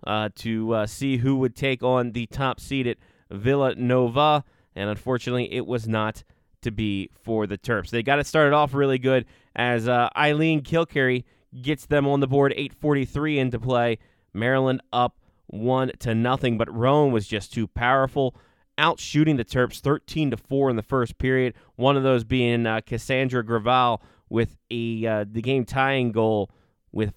uh, 0.07 0.31
to 0.37 0.73
uh, 0.73 0.87
see 0.87 1.19
who 1.19 1.37
would 1.37 1.55
take 1.57 1.83
on 1.83 2.13
the 2.13 2.27
top 2.27 2.61
seeded 2.61 2.99
Villanova 3.31 4.45
and 4.77 4.91
unfortunately, 4.91 5.53
it 5.53 5.67
was 5.67 5.89
not 5.89 6.23
to 6.61 6.71
be 6.71 7.11
for 7.23 7.47
the 7.47 7.57
Terps. 7.57 7.89
They 7.91 8.03
got 8.03 8.19
it 8.19 8.27
started 8.27 8.55
off 8.55 8.75
really 8.75 8.99
good 8.99 9.25
as 9.57 9.89
uh, 9.89 10.11
Eileen 10.17 10.63
Kilcarry 10.63 11.25
gets 11.63 11.87
them 11.87 12.07
on 12.07 12.21
the 12.21 12.27
board, 12.27 12.53
8:43 12.57 13.39
into 13.39 13.59
play. 13.59 13.99
Maryland 14.35 14.83
up 14.93 15.19
one 15.47 15.91
to 16.01 16.15
nothing, 16.15 16.59
but 16.59 16.73
Rowan 16.73 17.11
was 17.11 17.27
just 17.27 17.53
too 17.53 17.67
powerful, 17.67 18.37
out 18.77 19.01
shooting 19.01 19.37
the 19.37 19.45
Terps 19.45 19.81
13 19.81 20.33
to 20.33 20.37
four 20.37 20.69
in 20.69 20.77
the 20.77 20.83
first 20.83 21.17
period. 21.17 21.55
One 21.77 21.97
of 21.97 22.03
those 22.03 22.25
being 22.25 22.67
uh, 22.67 22.83
Cassandra 22.85 23.43
Graval 23.43 24.03
with 24.29 24.59
a 24.71 25.07
uh, 25.07 25.25
the 25.31 25.41
game 25.41 25.65
tying 25.65 26.13
goal 26.13 26.51
with 26.93 27.15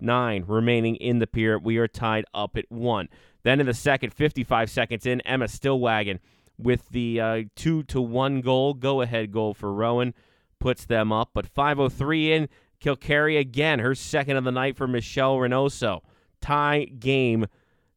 549 0.00 0.44
remaining 0.46 0.96
in 0.96 1.18
the 1.18 1.26
period. 1.26 1.64
We 1.64 1.78
are 1.78 1.88
tied 1.88 2.24
up 2.34 2.56
at 2.56 2.70
one. 2.70 3.08
Then 3.42 3.60
in 3.60 3.66
the 3.66 3.74
second, 3.74 4.12
55 4.12 4.70
seconds 4.70 5.06
in, 5.06 5.20
Emma 5.22 5.46
Stillwagon 5.46 6.18
with 6.58 6.88
the 6.90 7.20
uh, 7.20 7.42
two 7.56 7.82
to 7.84 8.00
one 8.00 8.40
goal, 8.40 8.74
go 8.74 9.00
ahead 9.00 9.32
goal 9.32 9.54
for 9.54 9.72
Rowan, 9.72 10.14
puts 10.58 10.84
them 10.84 11.10
up. 11.10 11.30
But 11.32 11.46
503 11.46 12.32
in, 12.32 12.48
Kilkerry 12.82 13.38
again, 13.38 13.78
her 13.78 13.94
second 13.94 14.36
of 14.36 14.44
the 14.44 14.52
night 14.52 14.76
for 14.76 14.86
Michelle 14.86 15.36
Reynoso. 15.36 16.00
Tie 16.40 16.84
game 16.84 17.46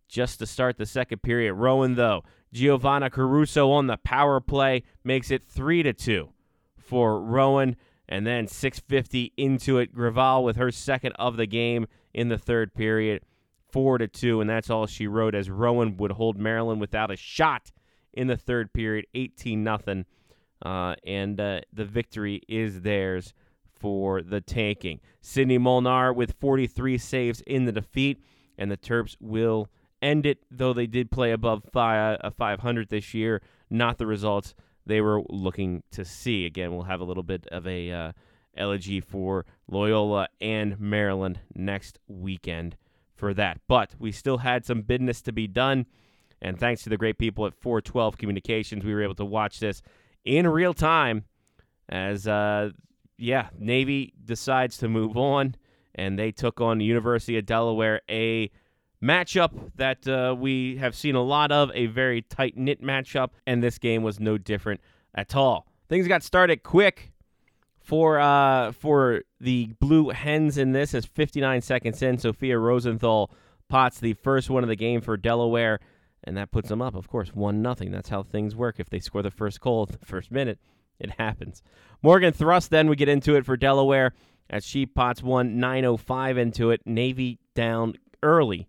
just 0.08 0.40
to 0.40 0.46
start 0.46 0.78
the 0.78 0.86
second 0.86 1.24
period. 1.24 1.54
Rowan, 1.56 1.96
though, 1.96 2.24
Giovanna 2.54 3.10
Caruso 3.10 3.72
on 3.72 3.88
the 3.88 3.98
power 3.98 4.40
play 4.40 4.84
makes 5.04 5.32
it 5.32 5.44
3 5.44 5.84
to 5.84 5.94
2 5.94 6.30
for 6.78 7.20
Rowan. 7.22 7.76
And 8.08 8.28
then 8.28 8.48
650 8.48 9.34
into 9.38 9.78
it. 9.78 9.94
Graval 9.94 10.44
with 10.44 10.58
her 10.58 10.72
second 10.72 11.14
of 11.14 11.38
the 11.38 11.46
game 11.46 11.88
in 12.14 12.30
the 12.30 12.38
third 12.38 12.74
period. 12.74 13.24
4 13.72 14.00
to 14.00 14.08
2. 14.08 14.42
And 14.42 14.50
that's 14.50 14.70
all 14.70 14.86
she 14.86 15.08
wrote 15.08 15.36
as 15.36 15.50
Rowan 15.50 15.98
would 15.98 16.12
hold 16.12 16.38
Maryland 16.38 16.82
without 16.82 17.12
a 17.12 17.16
shot 17.16 17.72
in 18.14 18.28
the 18.28 18.38
third 18.38 18.74
period. 18.74 19.06
18 19.14 19.64
nothing. 19.64 20.06
Uh, 20.64 20.96
and 21.06 21.40
uh, 21.40 21.62
the 21.74 21.86
victory 21.86 22.42
is 22.48 22.82
theirs 22.82 23.34
for 23.84 24.22
the 24.22 24.40
tanking. 24.40 25.02
Sydney 25.22 25.58
Molnar 25.58 26.14
with 26.14 26.36
43 26.40 26.98
saves 26.98 27.42
in 27.42 27.66
the 27.66 27.72
defeat, 27.74 28.24
and 28.58 28.72
the 28.72 28.78
Terps 28.78 29.18
will 29.20 29.68
end 30.02 30.26
it, 30.26 30.40
though 30.50 30.72
they 30.72 30.88
did 30.88 31.12
play 31.12 31.32
above 31.32 31.64
five, 31.74 32.18
uh, 32.24 32.30
500 32.30 32.88
this 32.88 33.14
year. 33.14 33.42
Not 33.70 33.98
the 33.98 34.06
results 34.06 34.54
they 34.86 35.02
were 35.02 35.22
looking 35.30 35.84
to 35.92 36.06
see. 36.06 36.46
Again, 36.46 36.74
we'll 36.74 36.84
have 36.84 37.02
a 37.02 37.06
little 37.06 37.24
bit 37.24 37.48
of 37.48 37.68
a 37.68 37.92
uh, 37.92 38.12
elegy 38.56 39.00
for 39.00 39.46
Loyola 39.68 40.28
and 40.42 40.80
Maryland 40.80 41.40
next 41.56 42.00
weekend 42.08 42.76
for 43.16 43.34
that. 43.34 43.60
But 43.68 43.96
we 44.00 44.12
still 44.12 44.40
had 44.40 44.66
some 44.66 44.82
business 44.82 45.22
to 45.24 45.32
be 45.32 45.48
done. 45.48 45.86
And 46.42 46.60
thanks 46.60 46.84
to 46.84 46.90
the 46.90 46.98
great 46.98 47.18
people 47.18 47.46
at 47.46 47.54
412 47.56 48.18
Communications, 48.18 48.84
we 48.84 48.94
were 48.94 49.04
able 49.04 49.16
to 49.16 49.26
watch 49.26 49.60
this 49.60 49.82
in 50.26 50.48
real 50.48 50.74
time 50.74 51.26
as 51.90 52.28
uh, 52.28 52.72
yeah, 53.18 53.50
Navy 53.58 54.14
decides 54.24 54.78
to 54.78 54.90
move 54.90 55.16
on, 55.18 55.56
and 55.96 56.18
they 56.18 56.32
took 56.32 56.60
on 56.60 56.78
the 56.78 56.86
University 56.86 57.38
of 57.38 57.46
Delaware, 57.46 58.02
a 58.10 58.52
matchup 59.04 59.52
that 59.76 60.08
uh, 60.08 60.34
we 60.38 60.78
have 60.78 60.96
seen 60.96 61.16
a 61.16 61.22
lot 61.22 61.52
of, 61.52 61.70
a 61.74 61.88
very 61.88 62.22
tight 62.22 62.58
knit 62.58 62.82
matchup, 62.82 63.32
and 63.46 63.62
this 63.62 63.78
game 63.78 64.02
was 64.02 64.20
no 64.20 64.38
different 64.38 64.80
at 65.14 65.36
all. 65.36 65.68
Things 65.90 66.08
got 66.08 66.24
started 66.24 66.64
quick 66.64 67.12
for 67.82 68.20
uh, 68.20 68.72
for 68.72 69.22
the 69.40 69.74
Blue 69.80 70.10
Hens 70.10 70.58
in 70.58 70.72
this. 70.72 70.94
As 70.94 71.06
59 71.06 71.62
seconds 71.62 72.02
in, 72.02 72.18
Sophia 72.18 72.58
Rosenthal 72.58 73.30
pots 73.68 74.00
the 74.00 74.14
first 74.14 74.50
one 74.50 74.64
of 74.64 74.70
the 74.70 74.76
game 74.76 75.02
for 75.02 75.18
Delaware, 75.18 75.80
and 76.24 76.38
that 76.38 76.52
puts 76.52 76.70
them 76.70 76.82
up, 76.82 76.96
of 76.96 77.10
course, 77.10 77.30
one 77.34 77.62
nothing. 77.62 77.92
That's 77.92 78.10
how 78.10 78.24
things 78.24 78.56
work. 78.56 78.80
If 78.80 78.90
they 78.90 79.00
score 79.00 79.22
the 79.22 79.32
first 79.32 79.60
goal 79.60 79.86
the 79.86 79.98
first 80.06 80.32
minute, 80.32 80.60
it 81.00 81.12
happens. 81.20 81.62
Morgan 82.02 82.32
Thrust 82.32 82.70
then 82.70 82.88
we 82.88 82.96
get 82.96 83.10
into 83.10 83.36
it 83.36 83.46
for 83.46 83.58
Delaware 83.58 84.14
as 84.50 84.66
she 84.66 84.86
pots 84.86 85.22
one 85.22 85.60
905 85.60 86.38
into 86.38 86.72
it. 86.72 86.82
Navy 86.86 87.40
down 87.54 87.96
early 88.22 88.68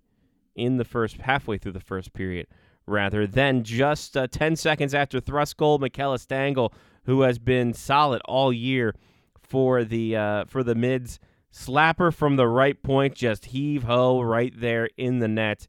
in 0.54 0.76
the 0.76 0.84
first 0.84 1.18
halfway 1.18 1.58
through 1.58 1.72
the 1.72 1.80
first 1.80 2.12
period 2.12 2.46
rather 2.86 3.26
than 3.26 3.64
just 3.64 4.16
uh, 4.16 4.26
10 4.26 4.56
seconds 4.56 4.94
after 4.94 5.20
Thrust 5.20 5.56
goal 5.56 5.78
Michaela 5.78 6.18
Stangle 6.18 6.72
who 7.04 7.22
has 7.22 7.38
been 7.38 7.72
solid 7.72 8.20
all 8.26 8.52
year 8.52 8.94
for 9.42 9.84
the 9.84 10.16
uh, 10.16 10.44
for 10.46 10.62
the 10.62 10.74
mids 10.74 11.18
slapper 11.52 12.12
from 12.12 12.36
the 12.36 12.48
right 12.48 12.82
point 12.82 13.14
just 13.14 13.46
heave 13.46 13.84
ho 13.84 14.20
right 14.20 14.52
there 14.56 14.88
in 14.96 15.20
the 15.20 15.28
net 15.28 15.66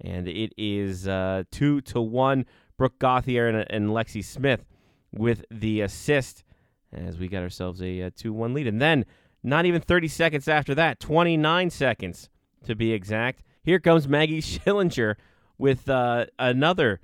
and 0.00 0.28
it 0.28 0.52
is 0.56 1.08
uh, 1.08 1.44
2 1.50 1.80
to 1.82 2.00
1 2.00 2.44
Brooke 2.76 2.98
Gauthier 2.98 3.48
and, 3.48 3.66
and 3.70 3.90
Lexi 3.90 4.22
Smith 4.22 4.64
with 5.12 5.44
the 5.50 5.80
assist 5.80 6.44
as 6.92 7.18
we 7.18 7.28
got 7.28 7.42
ourselves 7.42 7.80
a, 7.82 8.00
a 8.00 8.10
2 8.10 8.32
1 8.32 8.54
lead. 8.54 8.66
And 8.66 8.80
then, 8.80 9.04
not 9.42 9.66
even 9.66 9.80
30 9.80 10.08
seconds 10.08 10.48
after 10.48 10.74
that, 10.74 11.00
29 11.00 11.70
seconds 11.70 12.28
to 12.64 12.74
be 12.74 12.92
exact, 12.92 13.42
here 13.66 13.80
comes 13.80 14.08
Maggie 14.08 14.40
Schillinger 14.40 15.16
with 15.58 15.90
uh, 15.90 16.26
another, 16.38 17.00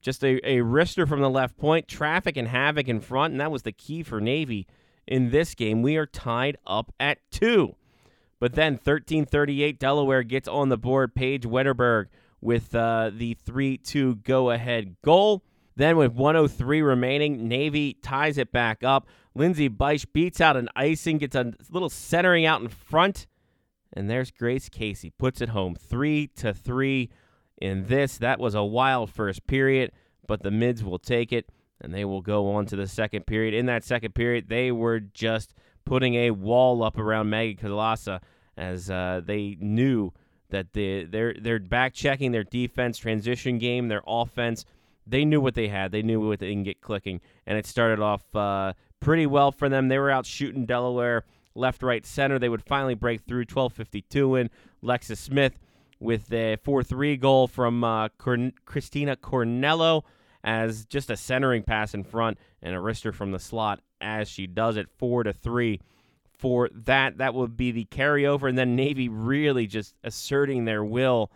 just 0.00 0.22
a, 0.22 0.36
a 0.48 0.58
wrister 0.58 1.08
from 1.08 1.20
the 1.20 1.30
left 1.30 1.56
point, 1.56 1.88
traffic 1.88 2.36
and 2.36 2.46
havoc 2.46 2.86
in 2.86 3.00
front, 3.00 3.32
and 3.32 3.40
that 3.40 3.50
was 3.50 3.62
the 3.62 3.72
key 3.72 4.04
for 4.04 4.20
Navy 4.20 4.68
in 5.06 5.30
this 5.30 5.54
game. 5.54 5.82
We 5.82 5.96
are 5.96 6.06
tied 6.06 6.58
up 6.66 6.92
at 7.00 7.18
two. 7.30 7.74
But 8.38 8.54
then 8.54 8.74
1338, 8.74 9.78
Delaware 9.78 10.22
gets 10.22 10.46
on 10.46 10.68
the 10.68 10.76
board. 10.76 11.14
Paige 11.14 11.44
Wetterberg 11.44 12.08
with 12.40 12.74
uh, 12.74 13.10
the 13.14 13.34
3 13.34 13.78
2 13.78 14.16
go 14.16 14.50
ahead 14.50 14.96
goal. 15.02 15.42
Then, 15.76 15.96
with 15.96 16.12
103 16.12 16.82
remaining, 16.82 17.48
Navy 17.48 17.94
ties 17.94 18.38
it 18.38 18.52
back 18.52 18.84
up. 18.84 19.08
Lindsay 19.34 19.68
Beisch 19.68 20.06
beats 20.12 20.40
out 20.40 20.56
an 20.56 20.68
icing, 20.76 21.18
gets 21.18 21.34
a 21.34 21.52
little 21.70 21.88
centering 21.88 22.46
out 22.46 22.60
in 22.60 22.68
front. 22.68 23.26
And 23.94 24.10
there's 24.10 24.30
Grace 24.30 24.68
Casey, 24.68 25.10
puts 25.10 25.40
it 25.40 25.50
home 25.50 25.74
3 25.76 26.26
to 26.36 26.52
3 26.52 27.10
in 27.62 27.86
this. 27.86 28.18
That 28.18 28.40
was 28.40 28.54
a 28.54 28.64
wild 28.64 29.10
first 29.10 29.46
period, 29.46 29.92
but 30.26 30.42
the 30.42 30.50
mids 30.50 30.82
will 30.82 30.98
take 30.98 31.32
it 31.32 31.50
and 31.80 31.94
they 31.94 32.04
will 32.04 32.20
go 32.20 32.50
on 32.52 32.66
to 32.66 32.76
the 32.76 32.88
second 32.88 33.26
period. 33.26 33.54
In 33.54 33.66
that 33.66 33.84
second 33.84 34.14
period, 34.14 34.48
they 34.48 34.72
were 34.72 35.00
just 35.00 35.54
putting 35.84 36.14
a 36.14 36.30
wall 36.32 36.82
up 36.82 36.98
around 36.98 37.30
Maggie 37.30 37.56
Kalasa 37.56 38.20
as 38.56 38.90
uh, 38.90 39.20
they 39.24 39.56
knew 39.60 40.12
that 40.50 40.72
the, 40.72 41.04
they're, 41.04 41.34
they're 41.40 41.58
back 41.58 41.94
checking 41.94 42.32
their 42.32 42.44
defense, 42.44 42.98
transition 42.98 43.58
game, 43.58 43.88
their 43.88 44.02
offense 44.06 44.64
they 45.06 45.24
knew 45.24 45.40
what 45.40 45.54
they 45.54 45.68
had. 45.68 45.92
They 45.92 46.02
knew 46.02 46.26
what 46.26 46.38
they 46.38 46.52
can 46.52 46.62
get 46.62 46.80
clicking, 46.80 47.20
and 47.46 47.58
it 47.58 47.66
started 47.66 48.00
off 48.00 48.22
uh, 48.34 48.72
pretty 49.00 49.26
well 49.26 49.52
for 49.52 49.68
them. 49.68 49.88
They 49.88 49.98
were 49.98 50.10
out 50.10 50.26
shooting 50.26 50.66
Delaware 50.66 51.24
left, 51.54 51.82
right, 51.82 52.04
center. 52.04 52.38
They 52.38 52.48
would 52.48 52.62
finally 52.62 52.94
break 52.94 53.22
through. 53.22 53.46
12:52 53.46 54.40
in. 54.40 54.50
Lexus 54.82 55.18
Smith 55.18 55.58
with 56.00 56.32
a 56.32 56.58
4-3 56.58 57.18
goal 57.18 57.46
from 57.46 57.82
uh, 57.82 58.08
Corn- 58.18 58.52
Christina 58.66 59.16
Cornelio 59.16 60.04
as 60.42 60.84
just 60.84 61.10
a 61.10 61.16
centering 61.16 61.62
pass 61.62 61.94
in 61.94 62.04
front 62.04 62.38
and 62.62 62.74
a 62.74 62.78
wrister 62.78 63.14
from 63.14 63.32
the 63.32 63.38
slot 63.38 63.80
as 64.00 64.28
she 64.28 64.46
does 64.46 64.76
it. 64.76 64.88
Four 64.98 65.22
to 65.24 65.32
three 65.32 65.80
for 66.38 66.68
that. 66.72 67.18
That 67.18 67.34
would 67.34 67.56
be 67.56 67.70
the 67.70 67.86
carryover, 67.86 68.48
and 68.48 68.58
then 68.58 68.76
Navy 68.76 69.08
really 69.08 69.66
just 69.66 69.94
asserting 70.04 70.64
their 70.64 70.84
will 70.84 71.32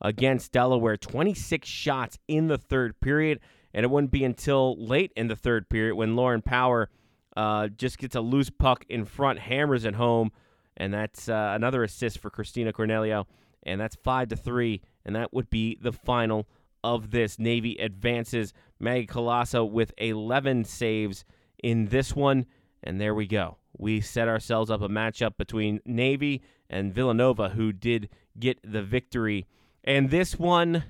against 0.00 0.52
Delaware. 0.52 0.96
26 0.96 1.68
shots 1.68 2.18
in 2.26 2.48
the 2.48 2.58
third 2.58 2.98
period, 3.00 3.40
and 3.74 3.84
it 3.84 3.90
wouldn't 3.90 4.10
be 4.10 4.24
until 4.24 4.76
late 4.78 5.12
in 5.16 5.28
the 5.28 5.36
third 5.36 5.68
period 5.68 5.96
when 5.96 6.16
Lauren 6.16 6.42
Power 6.42 6.88
uh, 7.36 7.68
just 7.68 7.98
gets 7.98 8.14
a 8.14 8.20
loose 8.20 8.50
puck 8.50 8.84
in 8.88 9.04
front, 9.04 9.38
hammers 9.38 9.84
it 9.84 9.94
home, 9.94 10.32
and 10.76 10.92
that's 10.92 11.28
uh, 11.28 11.52
another 11.54 11.82
assist 11.84 12.18
for 12.18 12.30
Christina 12.30 12.72
Cornelio, 12.72 13.26
and 13.62 13.80
that's 13.80 13.96
five 13.96 14.28
to 14.28 14.36
three, 14.36 14.82
and 15.04 15.14
that 15.14 15.32
would 15.32 15.50
be 15.50 15.78
the 15.80 15.92
final 15.92 16.48
of 16.82 17.10
this. 17.10 17.38
Navy 17.38 17.76
advances. 17.76 18.52
Maggie 18.78 19.06
Colosso 19.06 19.68
with 19.68 19.94
11 19.98 20.64
saves 20.64 21.24
in 21.62 21.86
this 21.86 22.14
one, 22.14 22.46
and 22.82 23.00
there 23.00 23.14
we 23.14 23.26
go. 23.26 23.56
We 23.78 24.00
set 24.00 24.28
ourselves 24.28 24.70
up 24.70 24.82
a 24.82 24.88
matchup 24.88 25.36
between 25.36 25.80
Navy 25.84 26.42
and 26.68 26.94
Villanova, 26.94 27.50
who 27.50 27.72
did 27.72 28.08
get 28.38 28.58
the 28.62 28.82
victory 28.82 29.46
and 29.86 30.10
this 30.10 30.36
one 30.36 30.82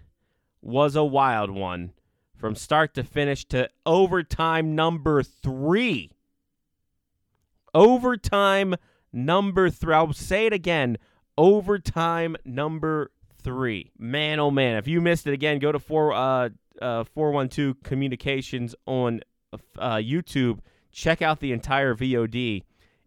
was 0.63 0.97
a 0.97 1.05
wild 1.05 1.51
one 1.51 1.93
from 2.35 2.55
start 2.55 2.95
to 2.95 3.05
finish 3.05 3.45
to 3.47 3.69
overtime 3.85 4.75
number 4.75 5.23
three. 5.23 6.11
Overtime 7.77 8.75
number 9.13 9.69
three. 9.69 9.93
I'll 9.93 10.15
say 10.15 10.47
it 10.47 10.55
again. 10.55 10.97
Overtime 11.37 12.35
number 12.43 13.11
three. 13.43 13.93
Man, 13.99 14.41
oh 14.41 14.51
man. 14.51 14.79
If 14.79 14.89
you 14.89 15.03
missed 15.03 15.27
it 15.27 15.35
again, 15.35 15.59
go 15.59 15.73
to 15.73 15.79
four, 15.79 16.15
uh, 16.15 16.49
uh, 16.81 17.05
412 17.05 17.83
Communications 17.83 18.75
on 18.87 19.21
uh, 19.79 19.97
YouTube. 19.97 20.61
Check 20.91 21.21
out 21.21 21.41
the 21.41 21.53
entire 21.53 21.95
VOD. 21.95 22.63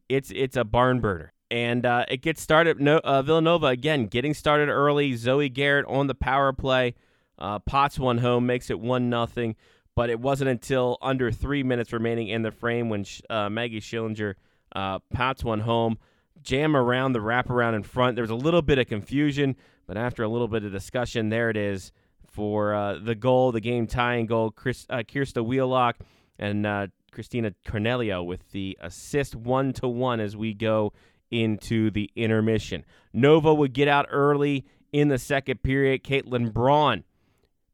It's, 0.08 0.32
it's 0.36 0.56
a 0.56 0.64
barn 0.64 1.00
burner. 1.00 1.34
And 1.50 1.84
uh, 1.84 2.06
it 2.08 2.22
gets 2.22 2.40
started. 2.40 2.80
No, 2.80 3.00
uh, 3.00 3.24
Villanova 3.24 3.68
again 3.68 4.06
getting 4.06 4.36
started 4.36 4.70
early. 4.70 5.16
Zoe 5.16 5.50
Garrett 5.50 5.88
on 5.88 6.06
the 6.06 6.14
power 6.14 6.54
play. 6.54 6.94
Uh, 7.40 7.58
Potts 7.58 7.98
one 7.98 8.20
home 8.20 8.46
makes 8.46 8.70
it 8.70 8.80
one 8.80 9.10
nothing. 9.10 9.56
But 9.96 10.12
it 10.12 10.20
wasn't 10.20 10.52
until 10.52 11.00
under 11.02 11.32
three 11.32 11.64
minutes 11.64 11.92
remaining 11.92 12.28
in 12.28 12.44
the 12.44 12.52
frame 12.52 12.90
when 12.90 13.04
uh, 13.32 13.50
Maggie 13.50 13.82
Schillinger 13.82 14.36
uh, 14.76 15.00
Potts 15.14 15.44
one 15.44 15.62
home. 15.62 15.98
Jam 16.42 16.76
around 16.76 17.14
the 17.14 17.20
wraparound 17.20 17.76
in 17.76 17.84
front. 17.84 18.16
There 18.16 18.24
was 18.24 18.32
a 18.32 18.36
little 18.36 18.62
bit 18.62 18.80
of 18.80 18.88
confusion, 18.88 19.56
but 19.88 19.98
after 19.98 20.24
a 20.24 20.28
little 20.30 20.48
bit 20.48 20.64
of 20.64 20.72
discussion, 20.72 21.30
there 21.30 21.50
it 21.50 21.58
is 21.58 21.92
for 22.28 22.74
uh, 22.74 23.00
the 23.00 23.16
goal, 23.16 23.52
the 23.52 23.60
game 23.60 23.88
tying 23.88 24.26
goal. 24.26 24.52
Chris, 24.52 24.86
uh, 24.90 24.98
Kirsta 24.98 25.46
Wheelock 25.46 25.98
and 26.38 26.66
uh, 26.66 26.88
Christina 27.12 27.54
Cornelio 27.66 28.24
with 28.24 28.52
the 28.52 28.78
assist 28.82 29.36
one 29.36 29.74
to 29.74 29.88
one 29.88 30.20
as 30.20 30.38
we 30.38 30.54
go 30.54 30.94
into 31.32 31.92
the 31.92 32.10
intermission. 32.16 32.86
Nova 33.14 33.54
would 33.54 33.74
get 33.74 33.88
out 33.88 34.08
early 34.10 34.66
in 34.92 35.10
the 35.10 35.18
second 35.18 35.62
period. 35.64 36.04
Caitlin 36.04 36.54
Braun 36.54 37.04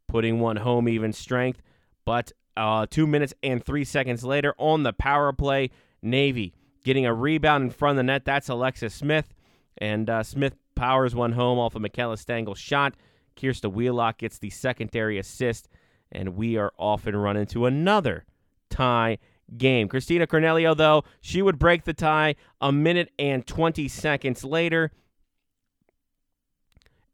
putting 0.08 0.40
one 0.40 0.58
home 0.58 0.90
even 0.90 1.14
strength, 1.14 1.62
but 2.06 2.32
uh, 2.58 2.86
two 2.90 3.06
minutes 3.06 3.34
and 3.44 3.64
three 3.64 3.84
seconds 3.84 4.24
later 4.24 4.54
on 4.58 4.84
the 4.84 4.94
power 4.94 5.34
play, 5.34 5.70
Navy 6.02 6.54
getting 6.86 7.06
a 7.06 7.14
rebound 7.14 7.64
in 7.66 7.70
front 7.72 7.94
of 7.94 7.98
the 7.98 8.04
net. 8.04 8.24
That's 8.24 8.48
Alexis 8.48 8.94
Smith, 8.94 9.34
and 9.78 10.10
uh, 10.10 10.24
Smith 10.24 10.56
powers 10.76 11.14
one 11.14 11.34
home 11.34 11.60
off 11.60 11.76
of 11.76 11.82
Michaela 11.82 12.16
Stangel's 12.16 12.60
shot. 12.60 12.94
Kirsta 13.36 13.70
Wheelock 13.70 14.20
gets 14.20 14.38
the 14.38 14.52
secondary 14.52 15.18
assist, 15.18 15.68
and 16.12 16.36
we 16.38 16.56
are 16.56 16.72
off 16.78 17.08
and 17.08 17.22
run 17.22 17.36
into 17.36 17.66
another 17.66 18.24
tie 18.70 19.18
game. 19.58 19.90
Christina 19.90 20.28
Cornelio, 20.28 20.74
though, 20.74 21.04
she 21.20 21.42
would 21.42 21.60
break 21.60 21.84
the 21.84 21.94
tie 21.94 22.36
a 22.62 22.72
minute 22.72 23.12
and 23.20 23.46
20 23.46 23.88
seconds 23.88 24.44
later. 24.46 24.92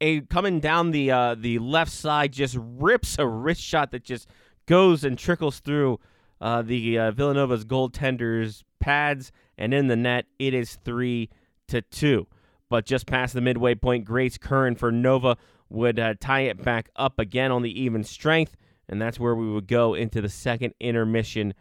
A 0.01 0.21
coming 0.21 0.59
down 0.59 0.91
the 0.91 1.11
uh, 1.11 1.35
the 1.35 1.59
left 1.59 1.91
side 1.91 2.33
just 2.33 2.57
rips 2.59 3.17
a 3.19 3.27
wrist 3.27 3.61
shot 3.61 3.91
that 3.91 4.03
just 4.03 4.27
goes 4.65 5.03
and 5.03 5.17
trickles 5.17 5.59
through 5.59 5.99
uh, 6.39 6.63
the 6.63 6.97
uh, 6.97 7.11
Villanova's 7.11 7.63
goaltender's 7.65 8.63
pads 8.79 9.31
and 9.61 9.75
in 9.75 9.87
the 9.87 9.95
net. 9.95 10.25
It 10.39 10.53
is 10.55 10.79
three 10.83 11.29
to 11.67 11.81
two. 11.83 12.27
But 12.67 12.85
just 12.85 13.05
past 13.05 13.33
the 13.33 13.41
midway 13.41 13.75
point, 13.75 14.05
Grace 14.05 14.37
Curran 14.37 14.75
for 14.75 14.91
Nova 14.91 15.37
would 15.69 15.99
uh, 15.99 16.15
tie 16.19 16.41
it 16.41 16.63
back 16.63 16.89
up 16.95 17.19
again 17.19 17.51
on 17.51 17.61
the 17.61 17.81
even 17.81 18.03
strength, 18.03 18.57
and 18.89 18.99
that's 19.01 19.19
where 19.19 19.35
we 19.35 19.49
would 19.49 19.67
go 19.67 19.93
into 19.93 20.19
the 20.19 20.29
second 20.29 20.73
intermission 20.79 21.53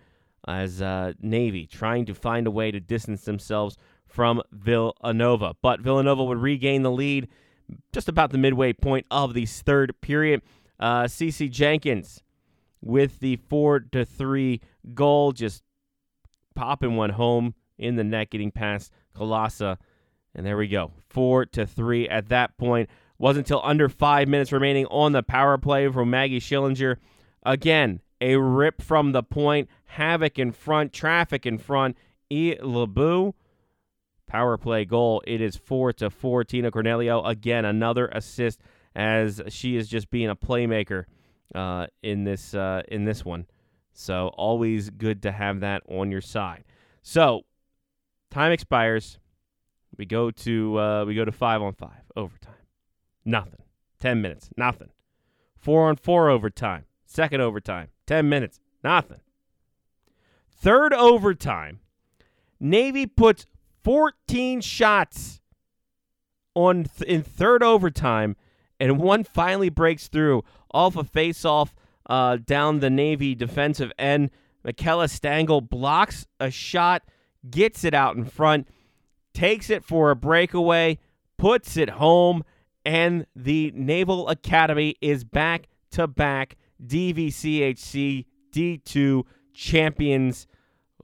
as 0.49 0.81
uh, 0.81 1.13
Navy 1.21 1.67
trying 1.67 2.07
to 2.07 2.15
find 2.15 2.47
a 2.47 2.51
way 2.51 2.71
to 2.71 2.81
distance 2.81 3.25
themselves 3.25 3.77
from 4.07 4.41
Villanova. 4.51 5.55
But 5.61 5.81
Villanova 5.81 6.25
would 6.25 6.39
regain 6.39 6.83
the 6.83 6.91
lead 6.91 7.29
just 7.93 8.09
about 8.09 8.31
the 8.31 8.39
midway 8.39 8.73
point 8.73 9.07
of 9.11 9.35
the 9.35 9.45
third 9.45 9.95
period. 10.01 10.41
Uh, 10.79 11.05
Cece 11.05 11.51
Jenkins 11.51 12.23
with 12.81 13.21
the 13.21 13.37
four 13.37 13.81
to 13.81 14.07
three 14.07 14.63
goal, 14.95 15.33
just 15.33 15.63
popping 16.55 16.97
one 16.97 17.11
home 17.11 17.55
in 17.81 17.97
the 17.97 18.05
net, 18.05 18.31
getting 18.31 18.51
past 18.51 18.93
Colasa. 19.17 19.79
And 20.35 20.47
there 20.47 20.57
we 20.57 20.69
go, 20.69 20.93
four 21.09 21.47
to 21.47 21.67
three 21.67 22.09
at 22.09 22.29
that 22.29 22.57
point. 22.57 22.89
Wasn't 23.19 23.47
until 23.47 23.61
under 23.65 23.89
five 23.89 24.29
minutes 24.29 24.53
remaining 24.53 24.87
on 24.87 25.13
the 25.13 25.23
power 25.23 25.59
play 25.59 25.89
from 25.89 26.11
Maggie 26.11 26.41
Schillinger. 26.41 26.97
Again, 27.43 28.01
a 28.21 28.37
rip 28.37 28.81
from 28.81 29.13
the 29.13 29.23
point, 29.23 29.69
havoc 29.85 30.39
in 30.39 30.53
front, 30.53 30.93
traffic 30.93 31.47
in 31.47 31.59
front. 31.59 31.97
E. 32.31 32.55
Lebu, 32.63 33.35
power 34.27 34.57
play 34.57 34.85
goal. 34.85 35.23
It 35.27 35.41
is 35.41 35.57
four 35.57 35.93
to 35.95 36.11
four. 36.11 36.45
Tina 36.45 36.71
Cornelio 36.71 37.23
again 37.25 37.65
another 37.65 38.07
assist 38.07 38.61
as 38.95 39.43
she 39.49 39.77
is 39.77 39.89
just 39.89 40.11
being 40.11 40.29
a 40.29 40.37
playmaker 40.37 41.05
uh, 41.55 41.89
in 42.03 42.25
this 42.25 42.55
uh, 42.55 42.83
in 42.89 43.05
this 43.05 43.25
one. 43.25 43.47
So 43.93 44.29
always 44.37 44.91
good 44.91 45.23
to 45.23 45.33
have 45.33 45.61
that 45.61 45.83
on 45.89 46.11
your 46.11 46.21
side. 46.21 46.65
So 47.03 47.43
time 48.31 48.53
expires. 48.53 49.19
We 49.97 50.07
go 50.07 50.31
to 50.31 50.79
uh, 50.79 51.05
we 51.05 51.15
go 51.15 51.25
to 51.25 51.33
five 51.33 51.63
on 51.63 51.75
five 51.75 52.03
overtime. 52.17 52.55
Nothing. 53.25 53.63
Ten 53.99 54.23
minutes. 54.23 54.51
Nothing. 54.57 54.91
Four 55.57 55.89
on 55.89 55.97
four 55.97 56.31
overtime. 56.31 56.87
Second 57.05 57.41
overtime. 57.41 57.89
Ten 58.07 58.29
minutes. 58.29 58.61
Nothing. 58.83 59.21
Third 60.49 60.93
overtime. 60.95 61.81
Navy 62.61 63.07
puts 63.07 63.47
14 63.83 64.61
shots 64.61 65.41
on 66.55 66.85
th- 66.85 67.09
in 67.09 67.23
third 67.23 67.63
overtime, 67.63 68.37
and 68.79 68.99
one 68.99 69.25
finally 69.25 69.71
breaks 69.71 70.09
through 70.09 70.45
off 70.73 70.97
a 70.97 71.05
face-off 71.05 71.75
uh, 72.09 72.37
down 72.37 72.81
the 72.81 72.91
Navy 72.91 73.35
defensive 73.35 73.93
end. 73.99 74.31
Michaela 74.63 75.07
Stangl 75.07 75.67
blocks 75.67 76.27
a 76.39 76.51
shot, 76.51 77.03
gets 77.49 77.85
it 77.85 77.95
out 77.95 78.17
in 78.17 78.25
front, 78.25 78.69
takes 79.33 79.71
it 79.71 79.85
for 79.85 80.11
a 80.11 80.17
breakaway, 80.17 80.99
puts 81.39 81.77
it 81.77 81.91
home, 81.91 82.45
and 82.85 83.27
the 83.37 83.73
Naval 83.75 84.29
Academy 84.29 84.97
is 85.01 85.25
back 85.25 85.69
to 85.93 86.07
back 86.07 86.57
DVCHC 86.85 88.27
D2 88.53 89.23
champions. 89.55 90.47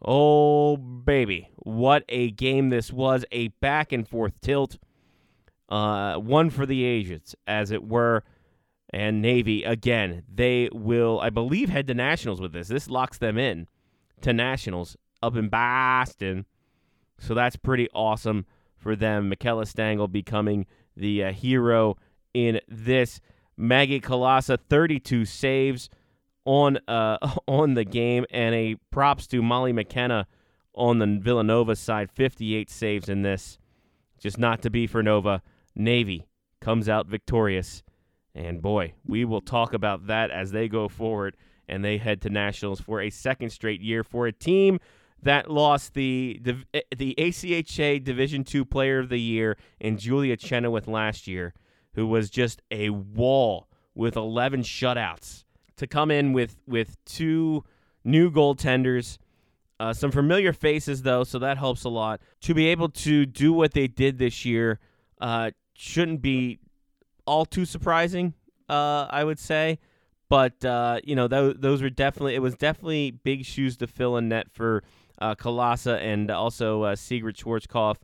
Oh, 0.04 0.76
baby. 0.76 1.50
What 1.56 2.04
a 2.08 2.30
game 2.30 2.70
this 2.70 2.92
was. 2.92 3.24
A 3.32 3.48
back 3.48 3.92
and 3.92 4.06
forth 4.06 4.40
tilt. 4.40 4.78
Uh, 5.68 6.16
one 6.16 6.50
for 6.50 6.64
the 6.64 6.84
ages, 6.84 7.34
as 7.46 7.70
it 7.70 7.86
were. 7.86 8.22
And 8.90 9.20
Navy, 9.20 9.64
again, 9.64 10.22
they 10.32 10.70
will, 10.72 11.18
I 11.20 11.30
believe, 11.30 11.68
head 11.68 11.88
to 11.88 11.94
Nationals 11.94 12.40
with 12.40 12.52
this. 12.52 12.68
This 12.68 12.88
locks 12.88 13.18
them 13.18 13.36
in 13.36 13.66
to 14.20 14.32
Nationals 14.32 14.96
up 15.26 15.36
in 15.36 15.48
Boston. 15.48 16.46
So 17.18 17.34
that's 17.34 17.56
pretty 17.56 17.88
awesome 17.94 18.46
for 18.76 18.94
them. 18.94 19.28
Michaela 19.28 19.64
Stangl 19.64 20.10
becoming 20.10 20.66
the 20.96 21.24
uh, 21.24 21.32
hero 21.32 21.96
in 22.32 22.60
this. 22.68 23.20
Maggie 23.56 24.00
Colasa, 24.00 24.58
32 24.68 25.24
saves 25.24 25.88
on 26.44 26.78
uh, 26.86 27.18
on 27.48 27.74
the 27.74 27.84
game, 27.84 28.24
and 28.30 28.54
a 28.54 28.76
props 28.90 29.26
to 29.28 29.42
Molly 29.42 29.72
McKenna 29.72 30.26
on 30.74 30.98
the 30.98 31.18
Villanova 31.20 31.74
side, 31.74 32.10
58 32.10 32.70
saves 32.70 33.08
in 33.08 33.22
this. 33.22 33.58
Just 34.18 34.38
not 34.38 34.62
to 34.62 34.70
be 34.70 34.86
for 34.86 35.02
Nova. 35.02 35.42
Navy 35.74 36.26
comes 36.60 36.88
out 36.88 37.06
victorious, 37.06 37.82
and 38.34 38.62
boy, 38.62 38.94
we 39.06 39.24
will 39.24 39.40
talk 39.40 39.72
about 39.72 40.06
that 40.06 40.30
as 40.30 40.52
they 40.52 40.68
go 40.68 40.88
forward 40.88 41.36
and 41.68 41.84
they 41.84 41.98
head 41.98 42.22
to 42.22 42.30
nationals 42.30 42.80
for 42.80 43.00
a 43.00 43.10
second 43.10 43.50
straight 43.50 43.80
year 43.80 44.04
for 44.04 44.26
a 44.26 44.32
team 44.32 44.78
that 45.22 45.50
lost 45.50 45.94
the 45.94 46.40
the, 46.42 46.62
the 46.96 47.14
ACHA 47.18 48.02
Division 48.04 48.44
Two 48.44 48.64
Player 48.64 48.98
of 48.98 49.08
the 49.08 49.20
Year 49.20 49.56
in 49.80 49.98
Julia 49.98 50.36
Chenoweth 50.36 50.86
last 50.86 51.26
year, 51.26 51.54
who 51.94 52.06
was 52.06 52.30
just 52.30 52.62
a 52.70 52.90
wall 52.90 53.68
with 53.94 54.14
11 54.14 54.62
shutouts 54.62 55.44
to 55.76 55.86
come 55.86 56.10
in 56.10 56.32
with 56.32 56.56
with 56.66 56.96
two 57.04 57.64
new 58.04 58.30
goaltenders. 58.30 59.18
Uh, 59.78 59.92
some 59.92 60.10
familiar 60.10 60.52
faces 60.54 61.02
though, 61.02 61.22
so 61.24 61.38
that 61.38 61.58
helps 61.58 61.84
a 61.84 61.88
lot. 61.88 62.20
To 62.42 62.54
be 62.54 62.68
able 62.68 62.88
to 62.90 63.26
do 63.26 63.52
what 63.52 63.72
they 63.72 63.88
did 63.88 64.18
this 64.18 64.44
year 64.44 64.78
uh, 65.20 65.50
shouldn't 65.74 66.22
be 66.22 66.58
all 67.26 67.44
too 67.44 67.64
surprising, 67.64 68.34
uh, 68.68 69.06
I 69.10 69.24
would 69.24 69.38
say. 69.38 69.78
But 70.28 70.64
uh, 70.64 71.00
you 71.04 71.14
know, 71.14 71.28
those 71.28 71.56
those 71.58 71.82
were 71.82 71.90
definitely 71.90 72.34
it 72.34 72.42
was 72.42 72.56
definitely 72.56 73.10
big 73.10 73.44
shoes 73.44 73.76
to 73.78 73.86
fill 73.86 74.16
in 74.16 74.28
net 74.28 74.46
for 74.50 74.82
uh, 75.18 75.34
Colasa 75.34 76.00
and 76.00 76.30
also 76.30 76.82
uh, 76.82 76.96
Sigrid 76.96 77.36
Schwarzkopf 77.36 77.96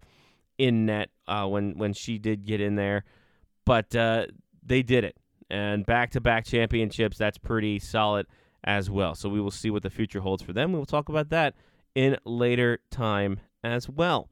in 0.59 0.87
net 0.87 1.11
uh, 1.27 1.46
when 1.46 1.77
when 1.79 1.92
she 1.92 2.18
did 2.18 2.44
get 2.44 2.61
in 2.61 2.77
there. 2.77 3.05
But 3.64 3.94
uh, 3.94 4.27
they 4.64 4.83
did 4.83 5.05
it, 5.05 5.16
and 5.51 5.87
back 5.87 6.11
to 6.12 6.20
back 6.20 6.44
championships. 6.44 7.18
That's 7.18 7.38
pretty 7.38 7.79
solid 7.79 8.27
as 8.64 8.90
well. 8.90 9.14
So 9.14 9.29
we 9.29 9.40
will 9.40 9.51
see 9.51 9.70
what 9.70 9.83
the 9.83 9.90
future 9.90 10.20
holds 10.20 10.42
for 10.42 10.53
them. 10.53 10.72
We 10.72 10.79
will 10.79 10.87
talk 10.87 11.09
about 11.09 11.31
that 11.31 11.55
in 11.94 12.16
later 12.25 12.81
time 12.90 13.40
as 13.64 13.88
well. 13.88 14.29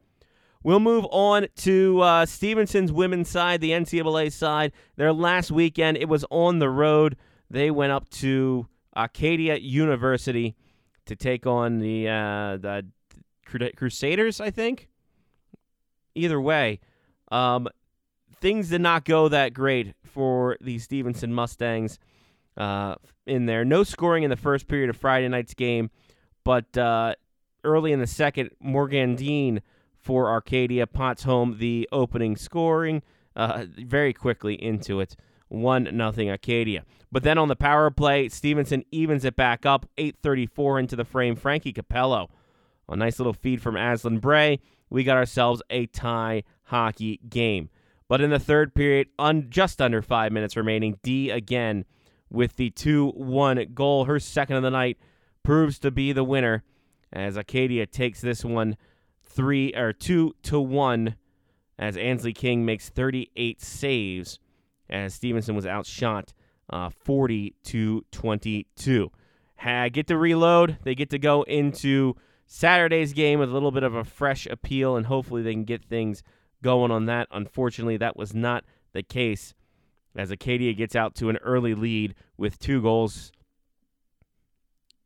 We'll 0.63 0.81
move 0.81 1.07
on 1.11 1.47
to 1.57 2.01
uh, 2.01 2.27
Stevenson's 2.27 2.93
women's 2.93 3.31
side, 3.31 3.63
the 3.63 3.71
NCAA 3.71 4.31
side. 4.31 4.73
Their 4.97 5.13
last 5.13 5.51
weekend, 5.51 5.97
it 5.97 6.09
was 6.09 6.25
on 6.31 6.59
the 6.59 6.69
road. 6.69 7.17
They 7.49 7.71
went 7.71 7.93
up 7.93 8.11
to 8.11 8.67
Arcadia 8.95 9.57
University 9.57 10.55
to 11.11 11.17
take 11.17 11.45
on 11.45 11.81
the 11.81 12.09
uh, 12.09 12.57
the 12.57 12.87
Crusaders, 13.77 14.41
I 14.41 14.51
think. 14.51 14.89
Either 16.15 16.41
way, 16.41 16.79
um, 17.33 17.69
things 18.41 18.69
did 18.69 18.81
not 18.81 19.05
go 19.05 19.29
that 19.29 19.53
great 19.53 19.95
for 20.05 20.57
the 20.61 20.79
Stevenson 20.79 21.35
Mustangs 21.35 21.99
uh, 22.57 22.95
in 23.27 23.47
there. 23.47 23.65
No 23.65 23.83
scoring 23.83 24.23
in 24.23 24.31
the 24.31 24.37
first 24.37 24.69
period 24.69 24.89
of 24.89 24.97
Friday 24.97 25.27
night's 25.29 25.55
game, 25.55 25.91
but 26.45 26.77
uh, 26.79 27.15
early 27.65 27.93
in 27.93 27.99
the 27.99 28.07
second, 28.07 28.51
Morgan 28.61 29.17
Dean 29.17 29.61
for 29.99 30.31
Arcadia 30.31 30.87
pots 30.87 31.25
home 31.25 31.57
the 31.59 31.89
opening 31.91 32.37
scoring 32.37 33.03
uh, 33.35 33.65
very 33.79 34.13
quickly 34.13 34.55
into 34.55 35.01
it. 35.01 35.17
1 35.51 35.89
nothing 35.93 36.31
Arcadia. 36.31 36.85
But 37.13 37.23
then 37.23 37.39
on 37.39 37.49
the 37.49 37.57
power 37.57 37.91
play, 37.91 38.29
Stevenson 38.29 38.85
evens 38.91 39.25
it 39.25 39.37
back 39.37 39.67
up, 39.67 39.87
834 39.99 40.79
into 40.79 40.97
the 40.97 41.05
frame. 41.05 41.37
Frankie 41.37 41.73
Capello, 41.73 42.29
a 42.89 42.97
nice 42.97 43.19
little 43.19 43.33
feed 43.33 43.61
from 43.61 43.77
Aslan 43.77 44.19
Bray. 44.19 44.61
We 44.89 45.05
got 45.05 45.17
ourselves 45.17 45.63
a 45.71 45.87
tie 45.87 46.45
hockey 46.65 47.21
game. 47.29 47.69
But 48.09 48.21
in 48.21 48.31
the 48.31 48.39
third 48.39 48.75
period, 48.75 49.09
un- 49.19 49.47
just 49.51 49.81
under 49.81 50.03
five 50.03 50.33
minutes 50.33 50.57
remaining, 50.57 50.99
D 51.03 51.31
again 51.31 51.85
with 52.31 52.57
the 52.57 52.71
2 52.71 53.11
1 53.11 53.69
goal. 53.75 54.05
Her 54.05 54.19
second 54.19 54.57
of 54.57 54.63
the 54.63 54.71
night 54.71 54.99
proves 55.43 55.79
to 55.81 55.91
be 55.91 56.13
the 56.13 56.25
winner 56.25 56.65
as 57.13 57.37
Arcadia 57.37 57.87
takes 57.87 58.21
this 58.21 58.45
one 58.45 58.77
three 59.25 59.75
or 59.75 59.93
two 59.93 60.35
to 60.43 60.61
one 60.61 61.17
as 61.79 61.97
Ansley 61.97 62.33
King 62.33 62.65
makes 62.65 62.89
38 62.89 63.61
saves 63.61 64.39
as 64.91 65.15
Stevenson 65.15 65.55
was 65.55 65.67
outshot 65.67 66.33
uh, 66.69 66.91
40 66.91 67.55
to 67.65 68.05
22. 68.13 69.11
Ha, 69.57 69.89
get 69.89 70.07
to 70.07 70.17
reload. 70.17 70.79
They 70.85 70.95
get 70.95 71.11
to 71.11 71.19
go 71.19 71.43
into 71.43 72.15
Saturday's 72.47 73.13
game 73.13 73.39
with 73.39 73.51
a 73.51 73.53
little 73.53 73.71
bit 73.71 73.83
of 73.83 73.95
a 73.95 74.05
fresh 74.05 74.47
appeal, 74.47 74.97
and 74.97 75.07
hopefully 75.07 75.43
they 75.43 75.53
can 75.53 75.65
get 75.65 75.85
things 75.85 76.23
going 76.63 76.91
on 76.91 77.07
that. 77.07 77.29
Unfortunately, 77.31 77.97
that 77.97 78.17
was 78.17 78.35
not 78.35 78.65
the 78.93 79.03
case 79.03 79.55
as 80.17 80.31
Arcadia 80.31 80.73
gets 80.73 80.97
out 80.97 81.15
to 81.17 81.29
an 81.29 81.37
early 81.39 81.75
lead 81.75 82.15
with 82.37 82.59
two 82.59 82.83
goals 82.83 83.31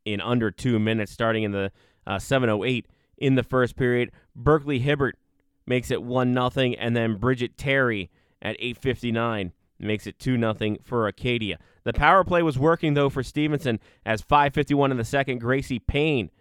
in 0.03 0.21
under 0.21 0.51
two 0.51 0.79
minutes, 0.79 1.11
starting 1.11 1.43
in 1.43 1.51
the 1.51 1.71
uh, 2.07 2.17
7:08 2.17 2.85
in 3.17 3.35
the 3.35 3.43
first 3.43 3.75
period. 3.75 4.11
Berkeley 4.35 4.79
Hibbert 4.79 5.17
makes 5.65 5.91
it 5.91 6.01
one 6.01 6.33
nothing, 6.33 6.75
and 6.75 6.95
then 6.95 7.17
Bridget 7.17 7.57
Terry 7.57 8.09
at 8.41 8.57
8:59 8.59 9.51
makes 9.79 10.07
it 10.07 10.19
two 10.19 10.37
nothing 10.37 10.77
for 10.83 11.03
Arcadia. 11.03 11.59
The 11.83 11.93
power 11.93 12.23
play 12.23 12.41
was 12.41 12.57
working 12.57 12.93
though 12.93 13.09
for 13.09 13.23
Stevenson 13.23 13.79
as 14.05 14.21
5:51 14.21 14.91
in 14.91 14.97
the 14.97 15.03
second. 15.03 15.39
Gracie 15.39 15.79
Payne 15.79 16.31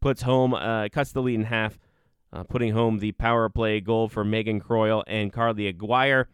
puts 0.00 0.22
home, 0.22 0.54
uh, 0.54 0.88
cuts 0.90 1.12
the 1.12 1.22
lead 1.22 1.34
in 1.34 1.44
half, 1.44 1.78
uh, 2.32 2.44
putting 2.44 2.72
home 2.72 2.98
the 2.98 3.12
power 3.12 3.48
play 3.48 3.80
goal 3.80 4.08
for 4.08 4.24
Megan 4.24 4.60
Croyle 4.60 5.04
and 5.06 5.32
Carly 5.32 5.66
Aguirre. 5.66 6.26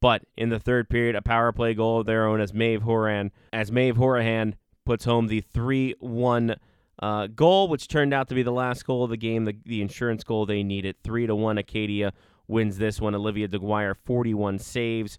But 0.00 0.22
in 0.36 0.48
the 0.48 0.60
third 0.60 0.88
period, 0.88 1.16
a 1.16 1.22
power 1.22 1.50
play 1.52 1.74
goal 1.74 2.00
of 2.00 2.06
their 2.06 2.26
own 2.26 2.40
as 2.40 2.54
Maeve 2.54 2.82
Horan, 2.82 3.32
as 3.52 3.72
Maeve 3.72 3.96
Horahan 3.96 4.54
puts 4.84 5.04
home 5.04 5.26
the 5.26 5.40
3 5.40 5.94
1 5.98 6.56
uh, 7.00 7.26
goal, 7.28 7.68
which 7.68 7.88
turned 7.88 8.14
out 8.14 8.28
to 8.28 8.34
be 8.34 8.42
the 8.42 8.52
last 8.52 8.84
goal 8.84 9.04
of 9.04 9.10
the 9.10 9.16
game, 9.16 9.44
the, 9.44 9.56
the 9.64 9.82
insurance 9.82 10.22
goal 10.24 10.46
they 10.46 10.62
needed. 10.62 10.96
3 11.02 11.26
to 11.26 11.34
1 11.34 11.58
Arcadia 11.58 12.12
wins 12.46 12.78
this 12.78 13.00
one. 13.00 13.14
Olivia 13.14 13.48
DeGuire, 13.48 13.94
41 13.96 14.58
saves 14.58 15.18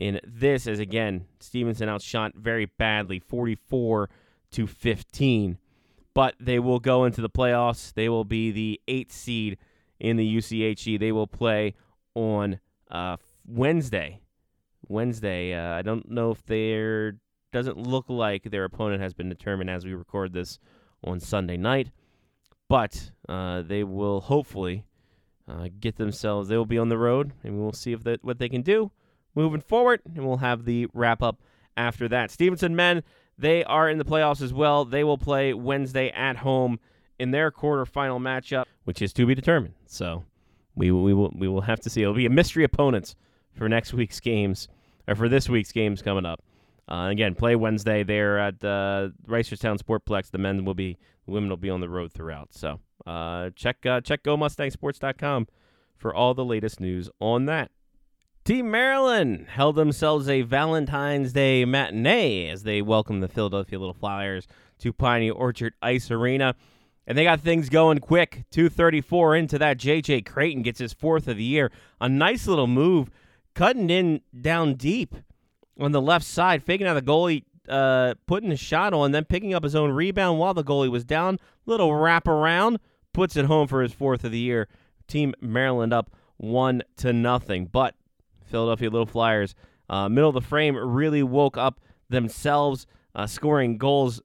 in 0.00 0.18
this, 0.26 0.66
as 0.66 0.80
again, 0.80 1.26
Stevenson 1.38 1.88
outshot 1.88 2.32
very 2.34 2.64
badly, 2.64 3.20
44 3.20 4.08
to 4.52 4.66
15. 4.66 5.58
But 6.14 6.34
they 6.40 6.58
will 6.58 6.80
go 6.80 7.04
into 7.04 7.20
the 7.20 7.28
playoffs. 7.28 7.92
They 7.92 8.08
will 8.08 8.24
be 8.24 8.50
the 8.50 8.80
eighth 8.88 9.12
seed 9.12 9.58
in 10.00 10.16
the 10.16 10.36
UCHC. 10.36 10.98
They 10.98 11.12
will 11.12 11.26
play 11.26 11.74
on 12.14 12.58
uh, 12.90 13.18
Wednesday. 13.46 14.20
Wednesday. 14.88 15.54
Uh, 15.54 15.74
I 15.74 15.82
don't 15.82 16.10
know 16.10 16.30
if 16.30 16.44
there 16.46 17.18
doesn't 17.52 17.76
look 17.76 18.06
like 18.08 18.44
their 18.44 18.64
opponent 18.64 19.02
has 19.02 19.12
been 19.12 19.28
determined 19.28 19.70
as 19.70 19.84
we 19.84 19.94
record 19.94 20.32
this 20.32 20.58
on 21.04 21.20
Sunday 21.20 21.56
night, 21.56 21.90
but 22.68 23.12
uh, 23.28 23.62
they 23.62 23.84
will 23.84 24.20
hopefully 24.22 24.84
uh, 25.46 25.68
get 25.78 25.96
themselves. 25.96 26.48
They 26.48 26.56
will 26.56 26.66
be 26.66 26.78
on 26.78 26.88
the 26.88 26.98
road, 26.98 27.32
and 27.44 27.60
we'll 27.60 27.72
see 27.72 27.92
if 27.92 28.02
that 28.04 28.24
what 28.24 28.38
they 28.38 28.48
can 28.48 28.62
do 28.62 28.90
moving 29.34 29.60
forward, 29.60 30.00
and 30.04 30.26
we'll 30.26 30.38
have 30.38 30.64
the 30.64 30.86
wrap 30.94 31.22
up 31.22 31.40
after 31.76 32.08
that. 32.08 32.30
Stevenson 32.30 32.76
men, 32.76 33.02
they 33.38 33.64
are 33.64 33.88
in 33.88 33.98
the 33.98 34.04
playoffs 34.04 34.42
as 34.42 34.52
well. 34.52 34.84
They 34.84 35.04
will 35.04 35.18
play 35.18 35.54
Wednesday 35.54 36.10
at 36.10 36.36
home 36.36 36.78
in 37.18 37.30
their 37.30 37.50
quarterfinal 37.50 38.20
matchup, 38.20 38.64
which 38.84 39.02
is 39.02 39.12
to 39.14 39.26
be 39.26 39.34
determined. 39.34 39.74
So 39.86 40.24
we 40.74 40.90
we 40.90 41.14
will 41.14 41.32
we 41.36 41.48
will 41.48 41.62
have 41.62 41.80
to 41.80 41.90
see. 41.90 42.02
It'll 42.02 42.14
be 42.14 42.26
a 42.26 42.30
mystery 42.30 42.64
opponents 42.64 43.14
for 43.52 43.68
next 43.68 43.92
week's 43.92 44.20
games 44.20 44.68
or 45.06 45.14
for 45.14 45.28
this 45.28 45.48
week's 45.48 45.72
games 45.72 46.02
coming 46.02 46.24
up. 46.24 46.42
Uh, 46.88 47.08
again, 47.08 47.34
play 47.34 47.54
Wednesday 47.54 48.02
there 48.02 48.38
at 48.38 48.64
uh, 48.64 49.10
Reisterstown 49.28 49.78
Sportplex. 49.80 50.30
The 50.30 50.38
men 50.38 50.64
will 50.64 50.74
be, 50.74 50.98
the 51.24 51.30
women 51.30 51.48
will 51.48 51.56
be 51.56 51.70
on 51.70 51.80
the 51.80 51.88
road 51.88 52.12
throughout. 52.12 52.52
So 52.52 52.80
uh, 53.06 53.50
check 53.54 53.86
uh, 53.86 54.00
check 54.00 54.24
GoMustangSports.com 54.24 55.46
for 55.96 56.14
all 56.14 56.34
the 56.34 56.44
latest 56.44 56.80
news 56.80 57.08
on 57.20 57.46
that. 57.46 57.70
Team 58.50 58.68
Maryland 58.68 59.46
held 59.48 59.76
themselves 59.76 60.28
a 60.28 60.42
Valentine's 60.42 61.32
Day 61.32 61.64
matinee 61.64 62.48
as 62.48 62.64
they 62.64 62.82
welcomed 62.82 63.22
the 63.22 63.28
Philadelphia 63.28 63.78
Little 63.78 63.94
Flyers 63.94 64.48
to 64.80 64.92
Piney 64.92 65.30
Orchard 65.30 65.74
Ice 65.80 66.10
Arena. 66.10 66.56
And 67.06 67.16
they 67.16 67.22
got 67.22 67.40
things 67.40 67.68
going 67.68 68.00
quick. 68.00 68.42
234 68.50 69.36
into 69.36 69.58
that. 69.58 69.78
JJ 69.78 70.26
Creighton 70.26 70.64
gets 70.64 70.80
his 70.80 70.92
fourth 70.92 71.28
of 71.28 71.36
the 71.36 71.44
year. 71.44 71.70
A 72.00 72.08
nice 72.08 72.48
little 72.48 72.66
move, 72.66 73.08
cutting 73.54 73.88
in 73.88 74.20
down 74.40 74.74
deep 74.74 75.14
on 75.78 75.92
the 75.92 76.02
left 76.02 76.24
side, 76.24 76.64
faking 76.64 76.88
out 76.88 76.94
the 76.94 77.02
goalie, 77.02 77.44
uh, 77.68 78.14
putting 78.26 78.50
a 78.50 78.56
shot 78.56 78.92
on, 78.92 79.12
then 79.12 79.26
picking 79.26 79.54
up 79.54 79.62
his 79.62 79.76
own 79.76 79.92
rebound 79.92 80.40
while 80.40 80.54
the 80.54 80.64
goalie 80.64 80.90
was 80.90 81.04
down. 81.04 81.38
Little 81.66 81.94
wrap 81.94 82.26
around, 82.26 82.80
puts 83.12 83.36
it 83.36 83.44
home 83.44 83.68
for 83.68 83.80
his 83.80 83.92
fourth 83.92 84.24
of 84.24 84.32
the 84.32 84.40
year. 84.40 84.66
Team 85.06 85.34
Maryland 85.40 85.92
up 85.92 86.10
one 86.36 86.82
to 86.96 87.12
nothing. 87.12 87.66
But 87.66 87.94
Philadelphia 88.50 88.90
Little 88.90 89.06
Flyers, 89.06 89.54
uh, 89.88 90.08
middle 90.08 90.28
of 90.28 90.34
the 90.34 90.40
frame, 90.40 90.76
really 90.76 91.22
woke 91.22 91.56
up 91.56 91.80
themselves, 92.08 92.86
uh, 93.14 93.26
scoring 93.26 93.78
goals 93.78 94.20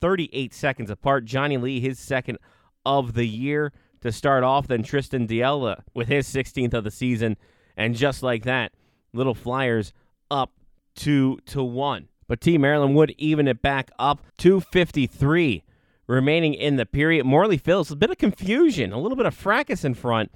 38 0.00 0.52
seconds 0.52 0.90
apart. 0.90 1.24
Johnny 1.24 1.56
Lee, 1.56 1.80
his 1.80 1.98
second 1.98 2.38
of 2.84 3.14
the 3.14 3.26
year 3.26 3.72
to 4.00 4.12
start 4.12 4.44
off. 4.44 4.66
Then 4.66 4.82
Tristan 4.82 5.26
Diella 5.26 5.82
with 5.94 6.08
his 6.08 6.26
16th 6.26 6.74
of 6.74 6.84
the 6.84 6.90
season. 6.90 7.36
And 7.76 7.94
just 7.94 8.22
like 8.22 8.44
that, 8.44 8.72
Little 9.12 9.34
Flyers 9.34 9.92
up 10.30 10.52
two 10.94 11.38
to 11.46 11.62
one. 11.62 12.08
But 12.28 12.40
Team 12.40 12.62
Maryland 12.62 12.94
would 12.96 13.14
even 13.18 13.48
it 13.48 13.62
back 13.62 13.90
up 13.98 14.22
253 14.38 15.64
remaining 16.06 16.54
in 16.54 16.76
the 16.76 16.86
period. 16.86 17.24
Morley 17.24 17.58
Phillips, 17.58 17.90
a 17.90 17.96
bit 17.96 18.10
of 18.10 18.18
confusion, 18.18 18.92
a 18.92 18.98
little 18.98 19.16
bit 19.16 19.26
of 19.26 19.34
fracas 19.34 19.84
in 19.84 19.94
front, 19.94 20.32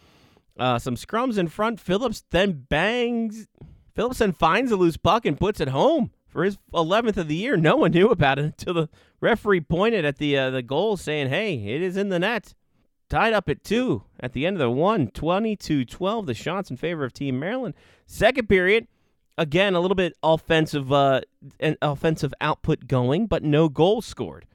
uh, 0.58 0.78
some 0.78 0.96
scrums 0.96 1.38
in 1.38 1.48
front. 1.48 1.80
Phillips 1.80 2.24
then 2.30 2.66
bangs. 2.68 3.48
Phillips 3.94 4.18
then 4.18 4.32
finds 4.32 4.70
a 4.72 4.76
loose 4.76 4.96
puck 4.96 5.24
and 5.24 5.38
puts 5.38 5.60
it 5.60 5.68
home 5.68 6.10
for 6.26 6.44
his 6.44 6.58
11th 6.74 7.16
of 7.16 7.28
the 7.28 7.34
year. 7.34 7.56
No 7.56 7.76
one 7.76 7.92
knew 7.92 8.08
about 8.08 8.38
it 8.38 8.44
until 8.44 8.74
the 8.74 8.88
referee 9.20 9.62
pointed 9.62 10.04
at 10.04 10.18
the 10.18 10.36
uh, 10.36 10.50
the 10.50 10.62
goal, 10.62 10.96
saying, 10.96 11.28
"Hey, 11.28 11.54
it 11.54 11.82
is 11.82 11.96
in 11.96 12.08
the 12.08 12.18
net." 12.18 12.54
Tied 13.08 13.32
up 13.32 13.48
at 13.48 13.62
two 13.62 14.02
at 14.18 14.32
the 14.32 14.44
end 14.44 14.56
of 14.56 14.60
the 14.60 14.70
one, 14.70 15.08
22 15.08 15.84
12. 15.84 16.26
The 16.26 16.34
shots 16.34 16.70
in 16.70 16.76
favor 16.76 17.04
of 17.04 17.12
Team 17.12 17.38
Maryland. 17.38 17.74
Second 18.04 18.48
period, 18.48 18.88
again 19.38 19.74
a 19.74 19.80
little 19.80 19.94
bit 19.94 20.14
offensive 20.22 20.92
uh, 20.92 21.20
an 21.60 21.76
offensive 21.82 22.34
output 22.40 22.86
going, 22.86 23.26
but 23.26 23.42
no 23.42 23.68
goals 23.68 24.06
scored. 24.06 24.46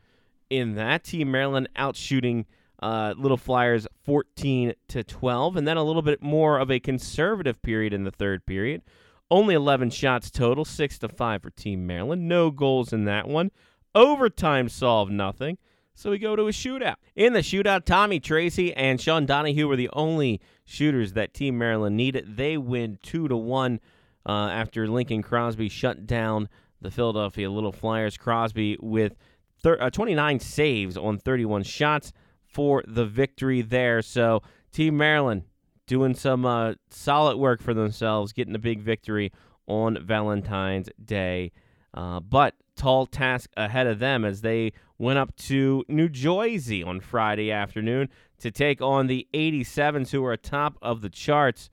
In 0.50 0.76
that 0.76 1.06
team, 1.06 1.32
Maryland 1.32 1.70
outshooting 1.78 2.46
uh, 2.82 3.14
Little 3.18 3.38
Flyers 3.38 3.88
14 4.06 4.74
to 4.90 5.04
12, 5.04 5.56
and 5.56 5.68
then 5.68 5.78
a 5.78 5.84
little 5.84 6.02
bit 6.02 6.22
more 6.22 6.58
of 6.58 6.72
a 6.72 6.80
conservative 6.80 7.62
period 7.62 7.94
in 7.94 8.04
the 8.04 8.12
third 8.12 8.46
period. 8.46 8.82
Only 9.30 9.56
11 9.56 9.92
shots 9.92 10.30
total, 10.30 10.66
six 10.66 11.00
to 11.00 11.10
five 11.10 11.42
for 11.42 11.52
Team 11.52 11.88
Maryland. 11.88 12.28
No 12.28 12.52
goals 12.52 12.92
in 12.92 13.06
that 13.06 13.28
one. 13.28 13.52
Overtime 13.96 14.68
solved 14.68 15.12
nothing. 15.12 15.58
So 15.94 16.10
we 16.12 16.18
go 16.18 16.36
to 16.36 16.48
a 16.48 16.52
shootout. 16.52 16.96
In 17.16 17.34
the 17.34 17.40
shootout, 17.40 17.86
Tommy 17.86 18.20
Tracy 18.20 18.74
and 18.74 19.00
Sean 19.00 19.26
Donahue 19.26 19.68
were 19.68 19.76
the 19.76 19.90
only 19.94 20.42
shooters 20.66 21.14
that 21.14 21.34
Team 21.34 21.58
Maryland 21.58 21.96
needed. 21.96 22.38
They 22.38 22.58
win 22.58 22.98
two 23.04 23.28
to 23.28 23.38
one 23.38 23.80
uh, 24.26 24.50
after 24.52 24.88
Lincoln 24.88 25.22
Crosby 25.22 25.70
shut 25.70 26.08
down 26.08 26.50
the 26.82 26.92
Philadelphia 26.92 27.52
Little 27.52 27.72
Flyers. 27.72 28.18
Crosby 28.18 28.78
with 28.80 29.16
thir- 29.62 29.82
uh, 29.82 29.90
29 29.90 30.40
saves 30.40 30.98
on 30.98 31.18
31 31.18 31.64
shots 31.64 32.12
for 32.52 32.84
the 32.88 33.06
victory 33.06 33.62
there. 33.62 34.02
So, 34.02 34.42
Team 34.72 34.98
Maryland 34.98 35.44
doing 35.88 36.16
some 36.16 36.46
uh, 36.46 36.74
solid 36.90 37.38
work 37.38 37.62
for 37.62 37.74
themselves, 37.74 38.34
getting 38.34 38.56
a 38.56 38.60
big 38.60 38.82
victory 38.82 39.32
on 39.68 39.98
Valentine's 40.02 40.90
Day. 41.04 41.52
Uh, 41.94 42.20
but 42.20 42.56
tall 42.76 43.06
task 43.06 43.50
ahead 43.58 43.88
of 43.88 44.00
them 44.00 44.24
as 44.24 44.42
they 44.42 44.72
went 44.98 45.20
up 45.20 45.36
to 45.36 45.84
New 45.88 46.08
Jersey 46.08 46.84
on 46.84 47.00
Friday 47.00 47.52
afternoon 47.52 48.10
to 48.40 48.52
take 48.52 48.82
on 48.82 49.08
the 49.08 49.28
87s, 49.34 50.12
who 50.12 50.24
are 50.24 50.34
atop 50.34 50.78
of 50.82 51.02
the 51.02 51.10
charts 51.10 51.70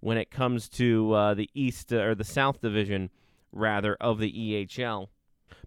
when 0.00 0.16
it 0.16 0.30
comes 0.30 0.68
to 0.70 1.12
uh, 1.12 1.34
the 1.34 1.48
East 1.54 1.92
uh, 1.92 1.98
or 1.98 2.14
the 2.14 2.24
South 2.24 2.60
Division, 2.60 3.10
rather, 3.52 3.96
of 4.00 4.18
the 4.18 4.32
EHL. 4.32 5.08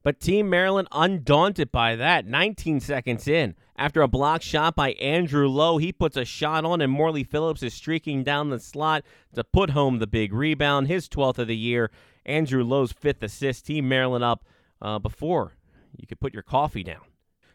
But 0.04 0.20
Team 0.20 0.50
Maryland 0.50 0.88
undaunted 0.92 1.72
by 1.72 1.96
that. 1.96 2.26
19 2.26 2.80
seconds 2.80 3.28
in, 3.28 3.56
after 3.76 4.02
a 4.02 4.08
block 4.08 4.42
shot 4.42 4.76
by 4.76 4.92
Andrew 4.94 5.48
Lowe, 5.48 5.78
he 5.78 5.92
puts 5.92 6.18
a 6.18 6.26
shot 6.26 6.66
on, 6.66 6.82
and 6.82 6.92
Morley 6.92 7.24
Phillips 7.24 7.64
is 7.64 7.74
streaking 7.74 8.24
down 8.24 8.50
the 8.50 8.60
slot 8.60 9.04
to 9.34 9.44
put 9.44 9.72
home 9.72 10.00
the 10.00 10.08
big 10.08 10.34
rebound. 10.34 10.88
His 10.88 11.10
12th 11.10 11.40
of 11.40 11.48
the 11.48 11.58
year. 11.58 11.90
Andrew 12.26 12.64
Lowe's 12.64 12.92
fifth 12.92 13.24
assist. 13.24 13.66
Team 13.66 13.88
Maryland 13.90 14.24
up 14.24 14.46
uh, 14.82 15.00
before 15.00 15.54
you 15.98 16.08
could 16.08 16.20
put 16.20 16.34
your 16.34 16.44
coffee 16.44 16.84
down. 16.84 17.02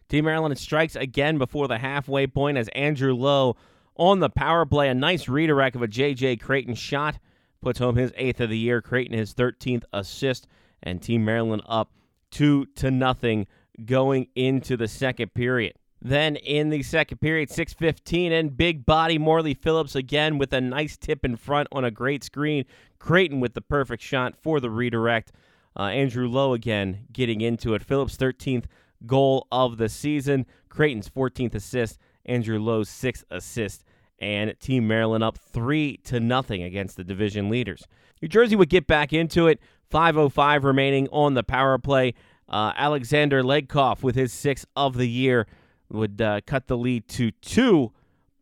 Team 0.08 0.24
Maryland 0.24 0.58
strikes 0.58 0.96
again 0.96 1.38
before 1.38 1.68
the 1.68 1.78
halfway 1.78 2.26
point 2.26 2.56
as 2.56 2.68
Andrew 2.68 3.14
Lowe 3.14 3.56
on 3.94 4.20
the 4.20 4.30
power 4.30 4.64
play. 4.64 4.88
A 4.88 4.94
nice 4.94 5.28
redirect 5.28 5.76
of 5.76 5.82
a 5.82 5.88
J.J. 5.88 6.36
Creighton 6.36 6.74
shot 6.74 7.18
puts 7.60 7.78
home 7.78 7.96
his 7.96 8.12
eighth 8.16 8.40
of 8.40 8.50
the 8.50 8.58
year. 8.58 8.80
Creighton 8.80 9.16
his 9.16 9.34
13th 9.34 9.84
assist, 9.92 10.46
and 10.82 11.02
Team 11.02 11.24
Maryland 11.24 11.62
up 11.66 11.90
two 12.30 12.66
to 12.76 12.90
nothing 12.90 13.46
going 13.84 14.28
into 14.34 14.76
the 14.76 14.88
second 14.88 15.34
period. 15.34 15.74
Then 16.00 16.36
in 16.36 16.70
the 16.70 16.82
second 16.82 17.18
period, 17.18 17.50
6:15, 17.50 18.32
and 18.32 18.56
big 18.56 18.86
body 18.86 19.18
Morley 19.18 19.54
Phillips 19.54 19.96
again 19.96 20.38
with 20.38 20.52
a 20.52 20.60
nice 20.60 20.96
tip 20.96 21.24
in 21.24 21.36
front 21.36 21.68
on 21.72 21.84
a 21.84 21.90
great 21.90 22.22
screen. 22.22 22.64
Creighton 22.98 23.40
with 23.40 23.54
the 23.54 23.60
perfect 23.60 24.02
shot 24.02 24.36
for 24.36 24.60
the 24.60 24.70
redirect. 24.70 25.32
Uh, 25.76 25.84
Andrew 25.84 26.28
Lowe 26.28 26.54
again 26.54 27.06
getting 27.12 27.40
into 27.40 27.74
it. 27.74 27.82
Phillips' 27.82 28.16
13th 28.16 28.66
goal 29.06 29.46
of 29.50 29.76
the 29.76 29.88
season. 29.88 30.46
Creighton's 30.68 31.08
14th 31.08 31.54
assist. 31.54 31.98
Andrew 32.24 32.58
Lowe's 32.58 32.88
sixth 32.88 33.24
assist. 33.30 33.84
And 34.20 34.58
Team 34.58 34.88
Maryland 34.88 35.22
up 35.22 35.38
three 35.38 35.98
to 36.04 36.18
nothing 36.18 36.62
against 36.62 36.96
the 36.96 37.04
division 37.04 37.48
leaders. 37.48 37.86
New 38.20 38.28
Jersey 38.28 38.56
would 38.56 38.68
get 38.68 38.86
back 38.86 39.12
into 39.12 39.46
it. 39.46 39.60
5:05 39.90 40.64
remaining 40.64 41.08
on 41.10 41.34
the 41.34 41.42
power 41.42 41.78
play. 41.78 42.14
Uh, 42.48 42.72
Alexander 42.76 43.42
Legkoff 43.42 44.02
with 44.02 44.14
his 44.14 44.32
sixth 44.32 44.66
of 44.74 44.96
the 44.96 45.08
year 45.08 45.46
would 45.90 46.20
uh, 46.20 46.40
cut 46.46 46.66
the 46.66 46.76
lead 46.76 47.08
to 47.08 47.30
two, 47.30 47.92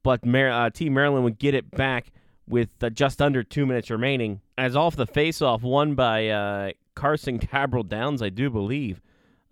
but 0.03 0.25
Mar- 0.25 0.51
uh, 0.51 0.71
Team 0.71 0.95
Maryland 0.95 1.25
would 1.25 1.39
get 1.39 1.55
it 1.55 1.71
back 1.71 2.13
with 2.49 2.71
uh, 2.83 2.91
just 2.91 3.21
under 3.21 3.43
two 3.43 3.67
minutes 3.67 3.91
remaining. 3.91 4.41
As 4.57 4.77
off 4.77 4.97
the 4.97 5.07
faceoff, 5.07 5.63
won 5.63 5.95
by 5.95 6.29
uh, 6.29 6.71
Carson 6.95 7.39
Cabral 7.39 7.83
Downs, 7.83 8.23
I 8.23 8.29
do 8.29 8.51
believe. 8.51 9.01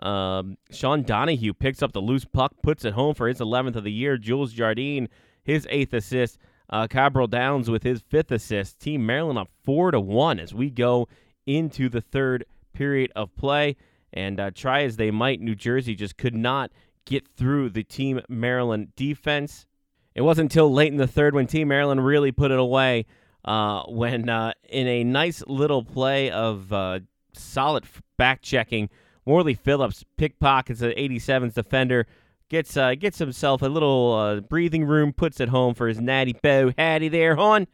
Um, 0.01 0.57
Sean 0.70 1.03
Donahue 1.03 1.55
picks 1.55 1.82
up 1.82 1.92
the 1.92 2.01
loose 2.01 2.24
puck, 2.24 2.55
puts 2.62 2.84
it 2.84 2.95
home 2.95 3.14
for 3.14 3.28
his 3.28 3.38
11th 3.38 3.76
of 3.76 3.84
the 3.84 3.92
year. 3.92 4.16
Jules 4.16 4.53
Jardine, 4.53 5.09
his 5.42 5.66
eighth 5.70 5.92
assist. 5.92 6.38
Uh, 6.70 6.86
Cabral 6.88 7.26
Downs 7.26 7.70
with 7.70 7.82
his 7.82 8.01
fifth 8.01 8.32
assist. 8.32 8.80
Team 8.80 9.05
Maryland 9.05 9.38
up 9.38 9.51
four 9.62 9.90
to 9.90 10.01
one 10.01 10.40
as 10.40 10.55
we 10.55 10.70
go 10.70 11.07
into 11.47 11.88
the 11.88 12.01
third 12.01 12.45
period 12.72 13.12
of 13.14 13.34
play. 13.36 13.76
And 14.12 14.38
uh, 14.38 14.51
try 14.53 14.82
as 14.82 14.97
they 14.97 15.11
might, 15.11 15.40
New 15.40 15.55
Jersey 15.55 15.95
just 15.95 16.16
could 16.16 16.34
not 16.34 16.70
get 17.05 17.26
through 17.26 17.70
the 17.70 17.82
Team 17.82 18.20
Maryland 18.28 18.92
defense. 18.97 19.66
It 20.14 20.22
wasn't 20.22 20.53
until 20.53 20.72
late 20.72 20.92
in 20.92 20.99
the 20.99 21.07
third 21.07 21.34
when 21.34 21.47
Team 21.47 21.68
Maryland 21.68 22.05
really 22.05 22.32
put 22.32 22.51
it 22.51 22.59
away. 22.59 23.07
Uh, 23.45 23.82
when 23.88 24.28
uh, 24.28 24.53
in 24.70 24.86
a 24.86 25.05
nice 25.05 25.42
little 25.47 25.84
play 25.84 26.30
of 26.30 26.72
uh, 26.72 27.01
solid 27.34 27.84
back 28.16 28.40
checking, 28.40 28.88
Morley 29.26 29.55
Phillips 29.55 30.05
pickpockets 30.16 30.80
the 30.80 30.95
87's 30.95 31.55
defender, 31.55 32.07
gets 32.49 32.76
uh, 32.76 32.95
gets 32.95 33.18
himself 33.18 33.61
a 33.61 33.66
little 33.66 34.14
uh, 34.14 34.40
breathing 34.40 34.84
room, 34.84 35.12
puts 35.12 35.40
it 35.40 35.51
home 35.51 35.74
for 35.74 35.88
his 35.88 36.01
natty 36.01 36.34
bow 36.42 36.72
Hattie 36.78 37.09
there, 37.09 37.36
hon. 37.36 37.66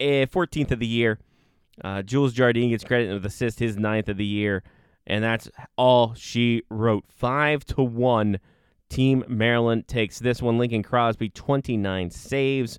14th 0.00 0.72
of 0.72 0.80
the 0.80 0.86
year. 0.86 1.20
Uh, 1.82 2.02
Jules 2.02 2.32
Jardine 2.32 2.70
gets 2.70 2.84
credit 2.84 3.12
with 3.12 3.26
assist, 3.26 3.58
his 3.58 3.76
ninth 3.76 4.08
of 4.08 4.16
the 4.16 4.24
year, 4.24 4.62
and 5.06 5.24
that's 5.24 5.48
all 5.76 6.14
she 6.14 6.62
wrote. 6.70 7.04
Five 7.08 7.64
to 7.66 7.82
one 7.82 8.38
Team 8.88 9.24
Maryland 9.26 9.88
takes 9.88 10.18
this 10.18 10.40
one. 10.40 10.58
Lincoln 10.58 10.82
Crosby, 10.82 11.28
29 11.28 12.10
saves. 12.10 12.78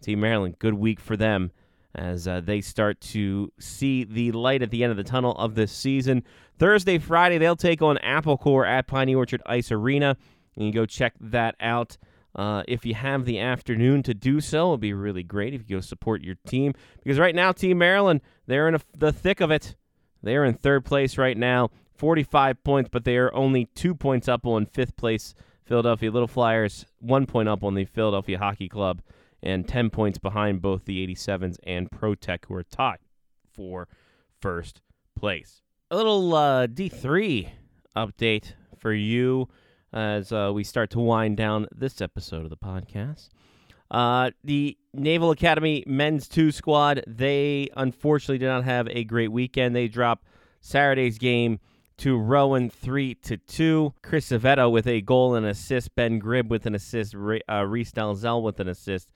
Team 0.00 0.20
Maryland, 0.20 0.56
good 0.58 0.74
week 0.74 1.00
for 1.00 1.16
them 1.16 1.50
as 1.94 2.28
uh, 2.28 2.40
they 2.40 2.60
start 2.60 3.00
to 3.00 3.52
see 3.58 4.04
the 4.04 4.30
light 4.32 4.62
at 4.62 4.70
the 4.70 4.84
end 4.84 4.92
of 4.92 4.96
the 4.96 5.02
tunnel 5.02 5.32
of 5.32 5.54
this 5.54 5.72
season. 5.72 6.22
Thursday, 6.58 6.98
Friday, 6.98 7.38
they'll 7.38 7.56
take 7.56 7.82
on 7.82 7.98
Apple 7.98 8.36
Core 8.36 8.64
at 8.64 8.86
Piney 8.86 9.14
Orchard 9.14 9.42
Ice 9.46 9.72
Arena. 9.72 10.16
You 10.56 10.72
go 10.72 10.86
check 10.86 11.14
that 11.20 11.56
out. 11.60 11.96
Uh, 12.34 12.62
if 12.68 12.84
you 12.84 12.94
have 12.94 13.24
the 13.24 13.40
afternoon 13.40 14.02
to 14.04 14.14
do 14.14 14.40
so, 14.40 14.58
it'll 14.58 14.78
be 14.78 14.92
really 14.92 15.22
great 15.22 15.54
if 15.54 15.62
you 15.68 15.76
go 15.76 15.80
support 15.80 16.22
your 16.22 16.36
team. 16.46 16.74
Because 17.02 17.18
right 17.18 17.34
now, 17.34 17.52
Team 17.52 17.78
Maryland, 17.78 18.20
they're 18.46 18.68
in 18.68 18.74
a, 18.74 18.80
the 18.96 19.12
thick 19.12 19.40
of 19.40 19.50
it. 19.50 19.76
They're 20.22 20.44
in 20.44 20.54
third 20.54 20.84
place 20.84 21.16
right 21.16 21.36
now, 21.36 21.70
45 21.96 22.62
points, 22.64 22.90
but 22.92 23.04
they 23.04 23.16
are 23.16 23.34
only 23.34 23.66
two 23.74 23.94
points 23.94 24.28
up 24.28 24.46
on 24.46 24.66
fifth 24.66 24.96
place 24.96 25.34
Philadelphia 25.64 26.10
Little 26.10 26.28
Flyers, 26.28 26.86
one 26.98 27.26
point 27.26 27.48
up 27.48 27.62
on 27.62 27.74
the 27.74 27.84
Philadelphia 27.84 28.38
Hockey 28.38 28.68
Club, 28.68 29.02
and 29.42 29.68
10 29.68 29.90
points 29.90 30.18
behind 30.18 30.62
both 30.62 30.86
the 30.86 31.06
87s 31.06 31.56
and 31.64 31.90
Pro 31.90 32.14
Tech, 32.14 32.46
who 32.46 32.54
are 32.54 32.62
tied 32.62 32.98
for 33.52 33.86
first 34.40 34.80
place. 35.14 35.60
A 35.90 35.96
little 35.96 36.34
uh, 36.34 36.66
D3 36.66 37.50
update 37.96 38.54
for 38.78 38.92
you 38.92 39.48
as 39.92 40.32
uh, 40.32 40.50
we 40.54 40.64
start 40.64 40.90
to 40.90 41.00
wind 41.00 41.36
down 41.36 41.66
this 41.74 42.00
episode 42.00 42.44
of 42.44 42.50
the 42.50 42.56
podcast. 42.56 43.28
Uh, 43.90 44.30
the 44.44 44.76
Naval 44.92 45.30
Academy 45.30 45.82
men's 45.86 46.28
two 46.28 46.52
squad, 46.52 47.02
they 47.06 47.68
unfortunately 47.76 48.38
did 48.38 48.48
not 48.48 48.64
have 48.64 48.86
a 48.88 49.04
great 49.04 49.32
weekend. 49.32 49.74
They 49.74 49.88
dropped 49.88 50.26
Saturday's 50.60 51.18
game 51.18 51.58
to 51.98 52.16
Rowan 52.16 52.70
three 52.70 53.14
to 53.14 53.36
two. 53.38 53.94
Chris 54.02 54.28
Savetto 54.30 54.70
with 54.70 54.86
a 54.86 55.00
goal 55.00 55.34
and 55.34 55.46
assist. 55.46 55.94
Ben 55.94 56.20
Gribb 56.20 56.48
with 56.48 56.66
an 56.66 56.74
assist. 56.74 57.14
Uh, 57.14 57.64
Reese 57.64 57.92
Dalzell 57.92 58.42
with 58.42 58.60
an 58.60 58.68
assist 58.68 59.08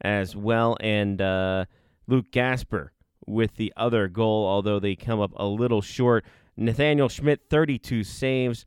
as 0.00 0.36
well, 0.36 0.76
and 0.80 1.20
uh, 1.20 1.64
Luke 2.06 2.30
Gasper 2.30 2.92
with 3.26 3.56
the 3.56 3.72
other 3.76 4.08
goal. 4.08 4.46
Although 4.46 4.78
they 4.78 4.94
come 4.94 5.20
up 5.20 5.32
a 5.36 5.46
little 5.46 5.82
short. 5.82 6.24
Nathaniel 6.56 7.08
Schmidt 7.08 7.42
32 7.48 8.02
saves 8.02 8.66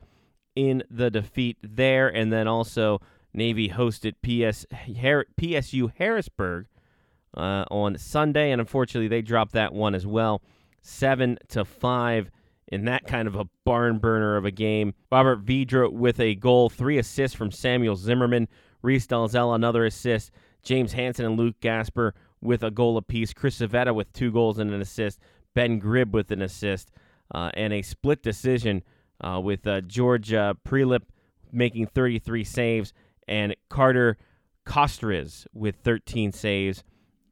in 0.56 0.84
the 0.90 1.10
defeat 1.10 1.58
there, 1.62 2.08
and 2.08 2.32
then 2.32 2.48
also 2.48 3.00
Navy 3.34 3.70
hosted 3.70 4.16
PS 4.22 4.66
Har- 5.02 5.28
PSU 5.40 5.92
Harrisburg 5.98 6.68
uh, 7.36 7.66
on 7.72 7.98
Sunday, 7.98 8.52
and 8.52 8.60
unfortunately 8.60 9.08
they 9.08 9.22
dropped 9.22 9.54
that 9.54 9.74
one 9.74 9.96
as 9.96 10.06
well, 10.06 10.42
seven 10.82 11.38
to 11.50 11.64
five 11.64 12.30
in 12.72 12.86
that 12.86 13.06
kind 13.06 13.28
of 13.28 13.36
a 13.36 13.48
barn 13.66 14.00
burner 14.00 14.38
of 14.38 14.46
a 14.46 14.52
game. 14.52 14.94
Robert 15.12 15.46
Vidra 15.46 15.92
with 15.92 16.20
a 16.20 16.36
goal, 16.36 16.70
three 16.70 16.98
assists 16.98 17.36
from 17.36 17.52
Samuel 17.52 17.96
Zimmerman. 17.96 18.48
Reese 18.82 19.08
Dalzell, 19.08 19.54
another 19.54 19.86
assist. 19.86 20.32
James 20.64 20.94
Hanson 20.94 21.26
and 21.26 21.38
Luke 21.38 21.60
Gasper 21.60 22.14
with 22.42 22.64
a 22.64 22.72
goal 22.72 22.98
apiece. 22.98 23.34
Chris 23.34 23.60
Savetta 23.60 23.94
with 23.94 24.12
two 24.14 24.32
goals 24.32 24.58
and 24.58 24.72
an 24.72 24.82
assist. 24.82 25.20
Ben 25.54 25.80
Gribb 25.82 26.12
with 26.12 26.32
an 26.32 26.42
assist. 26.42 26.92
Uh, 27.34 27.52
and 27.54 27.74
a 27.74 27.82
split 27.82 28.24
decision 28.24 28.84
uh, 29.22 29.40
with 29.44 29.66
uh, 29.68 29.82
George 29.82 30.34
uh, 30.34 30.54
Prelip 30.68 31.04
making 31.52 31.88
33 31.88 32.44
saves 32.44 32.94
and 33.28 33.56
Carter 33.70 34.18
Costriz 34.66 35.46
with 35.54 35.78
13 35.84 36.32
saves 36.32 36.84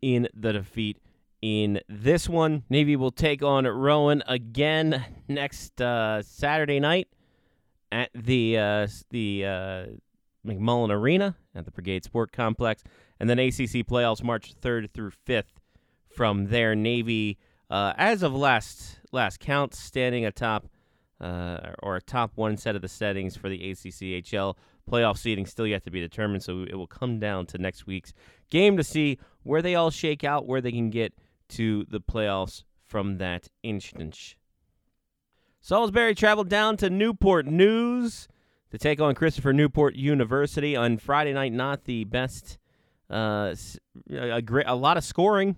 in 0.02 0.28
the 0.34 0.54
defeat 0.54 0.98
in 1.42 1.80
this 1.88 2.28
one. 2.28 2.64
Navy 2.70 2.96
will 2.96 3.12
take 3.12 3.44
on 3.44 3.66
Rowan 3.66 4.24
again 4.28 5.06
next 5.28 5.82
uh, 5.82 6.22
Saturday 6.22 6.80
night 6.80 7.08
at 7.92 8.10
the 8.14 8.58
uh, 8.58 8.88
the 9.10 9.46
uh, 9.46 9.86
McMullen 10.46 10.92
Arena 10.92 11.36
at 11.56 11.66
the 11.66 11.72
Brigade 11.72 12.04
Sport 12.04 12.32
Complex, 12.32 12.84
and 13.20 13.30
then 13.30 13.40
ACC 13.40 13.86
playoffs 13.86 14.24
March 14.24 14.54
3rd 14.60 14.92
through 14.92 15.12
5th. 15.28 15.44
From 16.10 16.48
there, 16.48 16.76
Navy, 16.76 17.38
uh, 17.70 17.94
as 17.96 18.24
of 18.24 18.34
last 18.34 19.00
last 19.12 19.40
count, 19.40 19.76
standing 19.76 20.26
atop 20.26 20.68
uh, 21.22 21.74
or 21.84 21.96
a 21.96 22.02
top 22.02 22.32
one 22.36 22.58
set 22.58 22.76
of 22.76 22.82
the 22.82 22.88
settings 22.88 23.36
for 23.36 23.50
the 23.50 23.60
ACCHL 23.60 24.56
playoff 24.90 25.18
seeding 25.18 25.46
still 25.46 25.68
yet 25.68 25.84
to 25.84 25.92
be 25.92 26.00
determined. 26.00 26.44
So 26.44 26.64
it 26.64 26.76
will 26.76 26.88
come 26.88 27.20
down 27.20 27.46
to 27.48 27.58
next 27.58 27.86
week's 27.86 28.14
game 28.50 28.78
to 28.78 28.84
see 28.84 29.20
where 29.44 29.62
they 29.62 29.76
all 29.76 29.92
shake 29.92 30.24
out, 30.24 30.48
where 30.48 30.62
they 30.62 30.72
can 30.72 30.90
get 30.90 31.14
to 31.50 31.86
the 31.90 32.00
playoffs 32.00 32.64
from 32.86 33.18
that 33.18 33.48
instance. 33.64 34.36
Salisbury 35.62 36.16
traveled 36.16 36.50
down 36.50 36.78
to 36.78 36.90
Newport 36.90 37.46
News 37.46 38.28
to 38.72 38.78
take 38.78 39.02
on 39.02 39.14
Christopher 39.14 39.54
Newport 39.54 39.96
University 39.96 40.76
on 40.76 40.98
Friday 40.98 41.34
night. 41.34 41.52
Not 41.52 41.84
the 41.84 42.06
best, 42.06 42.58
uh, 43.10 43.54
a, 44.10 44.42
great, 44.42 44.68
a 44.68 44.76
lot 44.76 44.98
of 44.98 45.04
scoring, 45.04 45.58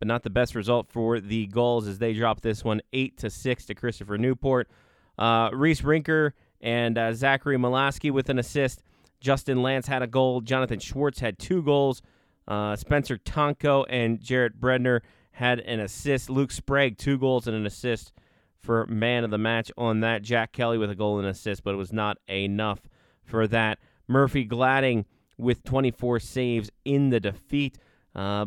but 0.00 0.08
not 0.08 0.24
the 0.24 0.30
best 0.30 0.56
result 0.56 0.88
for 0.88 1.20
the 1.20 1.46
Gulls 1.46 1.86
as 1.86 1.98
they 1.98 2.14
dropped 2.14 2.42
this 2.42 2.64
one 2.64 2.80
eight 2.92 3.18
to 3.18 3.30
six 3.30 3.66
to 3.66 3.74
Christopher 3.74 4.18
Newport. 4.18 4.68
Uh, 5.16 5.50
Reese 5.52 5.82
Rinker 5.82 6.32
and 6.60 6.98
uh, 6.98 7.12
Zachary 7.12 7.56
Molaski 7.56 8.10
with 8.10 8.28
an 8.30 8.38
assist. 8.38 8.82
Justin 9.20 9.62
Lance 9.62 9.86
had 9.86 10.02
a 10.02 10.06
goal. 10.06 10.40
Jonathan 10.40 10.80
Schwartz 10.80 11.20
had 11.20 11.38
two 11.38 11.62
goals. 11.62 12.02
Uh, 12.48 12.74
Spencer 12.74 13.18
Tonko 13.18 13.84
and 13.88 14.20
Jarrett 14.20 14.58
Bredner 14.58 15.00
had 15.32 15.60
an 15.60 15.80
assist. 15.80 16.30
Luke 16.30 16.50
Sprague, 16.50 16.96
two 16.96 17.18
goals 17.18 17.46
and 17.46 17.54
an 17.54 17.66
assist 17.66 18.12
for 18.58 18.86
man 18.86 19.24
of 19.24 19.30
the 19.30 19.38
match 19.38 19.70
on 19.76 20.00
that. 20.00 20.22
Jack 20.22 20.52
Kelly 20.52 20.78
with 20.78 20.90
a 20.90 20.94
goal 20.94 21.18
and 21.18 21.28
assist, 21.28 21.62
but 21.62 21.74
it 21.74 21.78
was 21.78 21.92
not 21.92 22.16
enough 22.28 22.80
for 23.24 23.46
that. 23.46 23.78
Murphy 24.08 24.44
Gladding 24.44 25.04
with 25.36 25.62
24 25.64 26.20
saves 26.20 26.70
in 26.84 27.10
the 27.10 27.20
defeat. 27.20 27.78
Uh, 28.14 28.46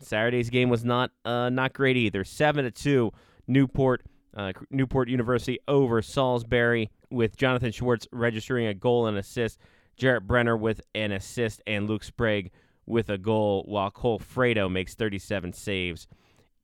Saturday's 0.00 0.50
game 0.50 0.68
was 0.68 0.84
not 0.84 1.10
uh, 1.24 1.48
not 1.50 1.72
great 1.72 1.96
either. 1.96 2.24
Seven 2.24 2.64
to 2.64 2.70
two, 2.70 3.12
Newport 3.46 4.02
uh, 4.36 4.52
Newport 4.70 5.08
University 5.08 5.58
over 5.66 6.00
Salisbury 6.02 6.90
with 7.10 7.36
Jonathan 7.36 7.72
Schwartz 7.72 8.06
registering 8.12 8.66
a 8.66 8.74
goal 8.74 9.06
and 9.06 9.18
assist. 9.18 9.58
Jarrett 9.96 10.26
Brenner 10.26 10.56
with 10.56 10.80
an 10.94 11.10
assist 11.10 11.60
and 11.66 11.88
Luke 11.88 12.04
Sprague 12.04 12.52
with 12.86 13.10
a 13.10 13.18
goal, 13.18 13.64
while 13.66 13.90
Cole 13.90 14.20
Fredo 14.20 14.70
makes 14.70 14.94
37 14.94 15.52
saves 15.52 16.06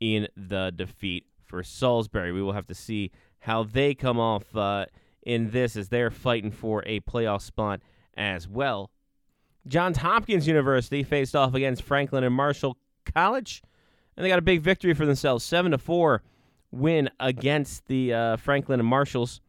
in 0.01 0.29
the 0.37 0.73
defeat 0.75 1.27
for 1.45 1.63
Salisbury. 1.63 2.33
We 2.33 2.43
will 2.43 2.53
have 2.53 2.69
to 2.69 2.75
see 2.75 3.11
how 3.41 3.65
they 3.65 3.95
come 3.95 4.19
off 4.19 4.55
uh, 4.57 4.87
in 5.23 5.51
this 5.51 5.77
as 5.77 5.89
they're 5.89 6.11
fighting 6.11 6.51
for 6.51 6.83
a 6.87 7.01
playoff 7.01 7.43
spot 7.43 7.81
as 8.17 8.49
well. 8.49 8.91
Johns 9.67 9.99
Hopkins 9.99 10.47
University 10.47 11.03
faced 11.03 11.35
off 11.35 11.55
against 11.55 11.83
Franklin 11.83 12.25
and 12.25 12.35
Marshall 12.35 12.77
College, 13.15 13.63
and 14.17 14.25
they 14.25 14.29
got 14.29 14.39
a 14.39 14.43
big 14.43 14.61
victory 14.61 14.95
for 14.95 15.07
themselves, 15.07 15.45
seven 15.45 15.73
to 15.73 15.79
four 15.79 16.23
win 16.75 17.09
against 17.21 17.87
the 17.87 18.13
uh, 18.13 18.37
Franklin 18.37 18.81
and 18.81 18.89
Marshalls. 18.89 19.41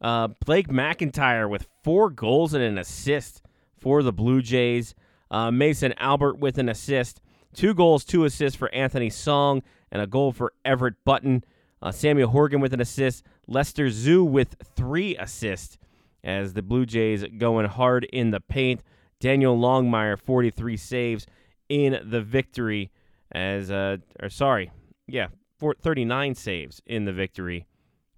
Uh, 0.00 0.28
Blake 0.44 0.68
McIntyre 0.68 1.48
with 1.48 1.66
four 1.84 2.10
goals 2.10 2.54
and 2.54 2.62
an 2.62 2.78
assist 2.78 3.42
for 3.76 4.02
the 4.02 4.12
Blue 4.12 4.40
Jays. 4.40 4.94
Uh, 5.30 5.50
Mason 5.50 5.92
Albert 5.98 6.38
with 6.38 6.58
an 6.58 6.68
assist. 6.68 7.20
Two 7.54 7.74
goals, 7.74 8.04
two 8.04 8.24
assists 8.24 8.56
for 8.56 8.72
Anthony 8.74 9.10
Song, 9.10 9.62
and 9.90 10.00
a 10.00 10.06
goal 10.06 10.32
for 10.32 10.52
Everett 10.64 11.04
Button. 11.04 11.44
Uh, 11.82 11.90
Samuel 11.90 12.30
Horgan 12.30 12.60
with 12.60 12.72
an 12.72 12.80
assist. 12.80 13.24
Lester 13.46 13.86
Zhu 13.86 14.26
with 14.26 14.56
three 14.76 15.16
assists 15.16 15.78
as 16.22 16.52
the 16.52 16.62
Blue 16.62 16.86
Jays 16.86 17.24
going 17.38 17.66
hard 17.66 18.04
in 18.04 18.30
the 18.30 18.40
paint. 18.40 18.82
Daniel 19.18 19.56
Longmire, 19.56 20.18
43 20.18 20.76
saves 20.76 21.26
in 21.68 22.00
the 22.04 22.22
victory. 22.22 22.90
As, 23.32 23.70
uh, 23.70 23.98
or 24.20 24.28
sorry, 24.28 24.70
yeah, 25.06 25.28
39 25.60 26.34
saves 26.34 26.82
in 26.86 27.04
the 27.04 27.12
victory 27.12 27.66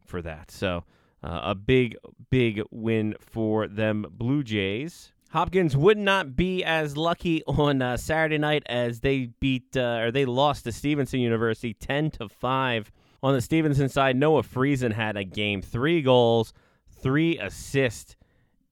for 0.07 0.23
that. 0.23 0.51
So 0.51 0.85
uh, 1.23 1.41
a 1.45 1.55
big, 1.55 1.97
big 2.31 2.63
win 2.71 3.15
for 3.21 3.69
them 3.69 4.07
Blue 4.11 4.43
Jays. 4.43 5.13
Hopkins 5.31 5.75
would 5.75 5.97
not 5.97 6.37
be 6.37 6.63
as 6.63 6.97
lucky 6.97 7.43
on 7.45 7.81
uh, 7.81 7.97
Saturday 7.97 8.37
night 8.37 8.63
as 8.67 9.01
they 9.01 9.31
beat 9.41 9.77
uh, 9.77 10.01
or 10.01 10.11
they 10.11 10.27
lost 10.27 10.65
to 10.65 10.73
Stevenson 10.73 11.21
University 11.21 11.73
10 11.73 12.11
to 12.13 12.29
5. 12.29 12.93
On 13.23 13.33
the 13.33 13.41
Stevenson 13.41 13.89
side, 13.89 14.17
Noah 14.17 14.43
Friesen 14.43 14.93
had 14.93 15.17
a 15.17 15.25
game, 15.25 15.63
three 15.63 16.03
goals, 16.03 16.53
three 17.03 17.39
assists 17.39 18.17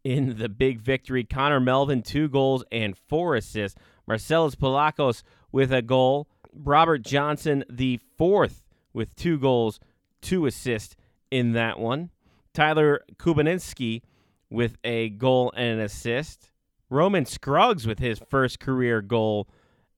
in 0.05 0.38
the 0.38 0.49
big 0.49 0.80
victory. 0.80 1.24
Connor 1.24 1.61
Melvin, 1.61 2.03
two 2.03 2.28
goals 2.28 2.64
and 2.70 2.97
four 3.09 3.36
assists. 3.36 3.78
Marcellus 4.07 4.55
Palakos 4.55 5.22
with 5.53 5.72
a 5.72 5.82
goal. 5.82 6.28
Robert 6.55 7.03
Johnson, 7.03 7.64
the 7.68 8.01
fourth, 8.16 8.62
with 8.92 9.14
two 9.16 9.38
goals, 9.38 9.80
two 10.20 10.46
assists 10.46 10.96
in 11.30 11.53
that 11.53 11.78
one. 11.78 12.11
Tyler 12.53 13.01
Kubaninski 13.16 14.03
with 14.51 14.76
a 14.82 15.11
goal 15.11 15.53
and 15.57 15.78
an 15.78 15.80
assist. 15.80 16.51
Roman 16.88 17.24
Scruggs 17.24 17.86
with 17.86 18.01
his 18.01 18.20
first 18.28 18.59
career 18.59 19.01
goal 19.01 19.48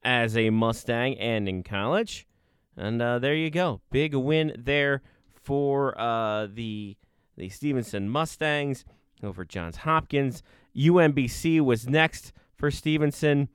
as 0.04 0.36
a 0.36 0.50
Mustang 0.50 1.18
and 1.18 1.48
in 1.48 1.62
college. 1.62 2.26
And 2.76 3.00
uh, 3.00 3.18
there 3.18 3.34
you 3.34 3.50
go. 3.50 3.80
Big 3.90 4.14
win 4.14 4.54
there 4.58 5.02
for 5.32 5.98
uh, 5.98 6.48
the 6.52 6.96
the 7.36 7.48
Stevenson 7.48 8.10
Mustangs 8.10 8.84
over 9.22 9.44
Johns 9.44 9.76
Hopkins. 9.76 10.42
UMBC 10.76 11.60
was 11.62 11.88
next 11.88 12.32
for 12.54 12.70
Stevenson. 12.70 13.48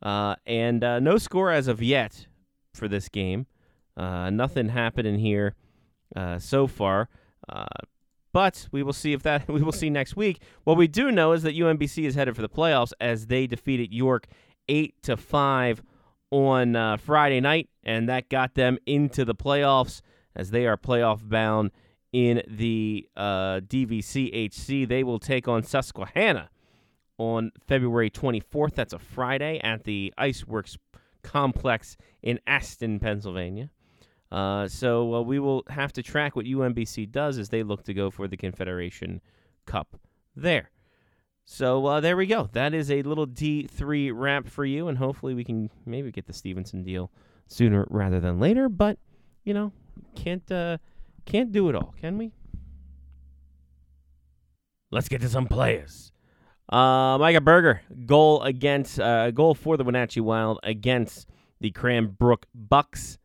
Uh, 0.00 0.36
and 0.46 0.84
uh, 0.84 1.00
no 1.00 1.18
score 1.18 1.50
as 1.50 1.66
of 1.66 1.82
yet 1.82 2.26
for 2.74 2.88
this 2.88 3.08
game. 3.08 3.46
Uh, 3.96 4.30
nothing 4.30 4.70
happening 4.70 5.18
here 5.18 5.54
uh, 6.16 6.38
so 6.38 6.66
far. 6.66 7.08
Uh, 7.48 7.66
but 8.32 8.68
we 8.72 8.82
will 8.82 8.92
see 8.92 9.12
if 9.12 9.22
that 9.22 9.48
we 9.48 9.62
will 9.62 9.72
see 9.72 9.90
next 9.90 10.16
week. 10.16 10.42
What 10.64 10.76
we 10.76 10.88
do 10.88 11.10
know 11.10 11.32
is 11.32 11.42
that 11.44 11.56
UMBC 11.56 12.04
is 12.04 12.14
headed 12.14 12.36
for 12.36 12.42
the 12.42 12.48
playoffs 12.48 12.92
as 13.00 13.26
they 13.28 13.46
defeated 13.46 13.92
York 13.92 14.26
eight 14.68 14.94
to 15.02 15.16
five 15.16 15.82
on 16.30 16.74
uh, 16.74 16.96
Friday 16.96 17.40
night, 17.40 17.68
and 17.84 18.08
that 18.08 18.28
got 18.28 18.54
them 18.54 18.78
into 18.86 19.24
the 19.24 19.34
playoffs 19.34 20.00
as 20.34 20.50
they 20.50 20.66
are 20.66 20.76
playoff 20.76 21.26
bound 21.26 21.70
in 22.12 22.42
the 22.48 23.08
uh, 23.16 23.60
DVCHC. 23.60 24.88
They 24.88 25.04
will 25.04 25.20
take 25.20 25.46
on 25.46 25.62
Susquehanna 25.62 26.50
on 27.18 27.52
February 27.66 28.10
24th. 28.10 28.74
That's 28.74 28.92
a 28.92 28.98
Friday 28.98 29.60
at 29.62 29.84
the 29.84 30.12
Iceworks 30.18 30.76
complex 31.24 31.96
in 32.22 32.38
Aston, 32.46 33.00
Pennsylvania. 33.00 33.70
Uh, 34.30 34.68
so 34.68 35.14
uh, 35.14 35.22
we 35.22 35.38
will 35.38 35.64
have 35.68 35.92
to 35.92 36.02
track 36.02 36.36
what 36.36 36.46
UMBC 36.46 37.10
does 37.10 37.38
as 37.38 37.48
they 37.48 37.62
look 37.62 37.84
to 37.84 37.94
go 37.94 38.10
for 38.10 38.28
the 38.28 38.36
Confederation 38.36 39.20
Cup 39.66 39.96
there. 40.36 40.70
So 41.44 41.84
uh, 41.86 42.00
there 42.00 42.16
we 42.16 42.26
go. 42.26 42.48
That 42.52 42.74
is 42.74 42.90
a 42.90 43.02
little 43.02 43.26
D3 43.26 44.10
wrap 44.14 44.48
for 44.48 44.64
you, 44.64 44.88
and 44.88 44.96
hopefully 44.98 45.34
we 45.34 45.44
can 45.44 45.70
maybe 45.84 46.10
get 46.10 46.26
the 46.26 46.32
Stevenson 46.32 46.82
deal 46.82 47.10
sooner 47.46 47.86
rather 47.90 48.18
than 48.20 48.40
later. 48.40 48.68
But 48.68 48.98
you 49.44 49.52
know, 49.52 49.72
can't 50.14 50.50
uh, 50.50 50.78
can't 51.26 51.52
do 51.52 51.68
it 51.68 51.74
all, 51.74 51.94
can 52.00 52.16
we? 52.16 52.32
Let's 54.90 55.08
get 55.08 55.20
to 55.20 55.28
some 55.28 55.46
players. 55.46 56.12
Uh, 56.68 57.18
Micah 57.18 57.40
Berger, 57.40 57.82
goal 58.06 58.42
against 58.42 58.98
uh, 58.98 59.30
goal 59.30 59.54
for 59.54 59.76
the 59.76 59.84
Wenatchee 59.84 60.20
Wild 60.20 60.58
against 60.62 61.28
the 61.60 61.70
Cranbrook 61.70 62.46
Bucks 62.54 63.18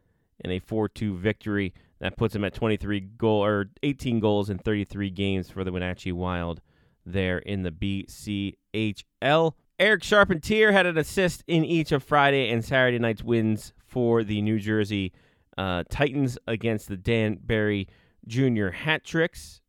in 0.43 0.51
a 0.51 0.59
4-2 0.59 1.17
victory. 1.17 1.73
That 1.99 2.17
puts 2.17 2.35
him 2.35 2.45
at 2.45 2.53
23 2.53 2.99
goal 3.17 3.43
or 3.43 3.69
18 3.83 4.19
goals 4.19 4.49
in 4.49 4.57
33 4.57 5.09
games 5.09 5.49
for 5.49 5.63
the 5.63 5.71
Wenatchee 5.71 6.11
Wild 6.11 6.61
there 7.05 7.39
in 7.39 7.63
the 7.63 7.71
BCHL. 7.71 9.53
Eric 9.79 10.03
Charpentier 10.03 10.71
had 10.71 10.85
an 10.85 10.97
assist 10.97 11.43
in 11.47 11.63
each 11.63 11.91
of 11.91 12.03
Friday 12.03 12.49
and 12.49 12.63
Saturday 12.63 12.99
night's 12.99 13.23
wins 13.23 13.73
for 13.85 14.23
the 14.23 14.41
New 14.41 14.59
Jersey 14.59 15.13
uh, 15.57 15.83
Titans 15.89 16.37
against 16.47 16.89
the 16.89 16.97
Dan 16.97 17.35
Danbury 17.35 17.87
Junior 18.27 18.71
Hat 18.71 19.03
Tricks. 19.03 19.61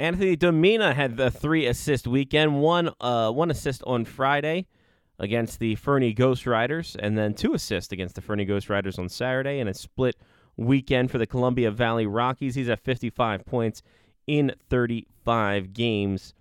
Anthony 0.00 0.34
Domina 0.34 0.94
had 0.94 1.18
the 1.18 1.30
three 1.30 1.66
assist 1.66 2.06
weekend. 2.06 2.62
One 2.62 2.90
uh, 3.02 3.30
one 3.32 3.50
assist 3.50 3.82
on 3.86 4.06
Friday 4.06 4.66
against 5.18 5.58
the 5.58 5.74
Fernie 5.74 6.14
Ghost 6.14 6.46
Riders, 6.46 6.96
and 6.98 7.18
then 7.18 7.34
two 7.34 7.52
assists 7.52 7.92
against 7.92 8.14
the 8.14 8.22
Fernie 8.22 8.46
Ghost 8.46 8.70
Riders 8.70 8.98
on 8.98 9.10
Saturday, 9.10 9.60
and 9.60 9.68
a 9.68 9.74
split 9.74 10.16
weekend 10.56 11.10
for 11.10 11.18
the 11.18 11.26
Columbia 11.26 11.70
Valley 11.70 12.06
Rockies. 12.06 12.54
He's 12.54 12.70
at 12.70 12.80
55 12.80 13.44
points 13.44 13.82
in 14.26 14.54
35 14.70 15.74
games. 15.74 16.32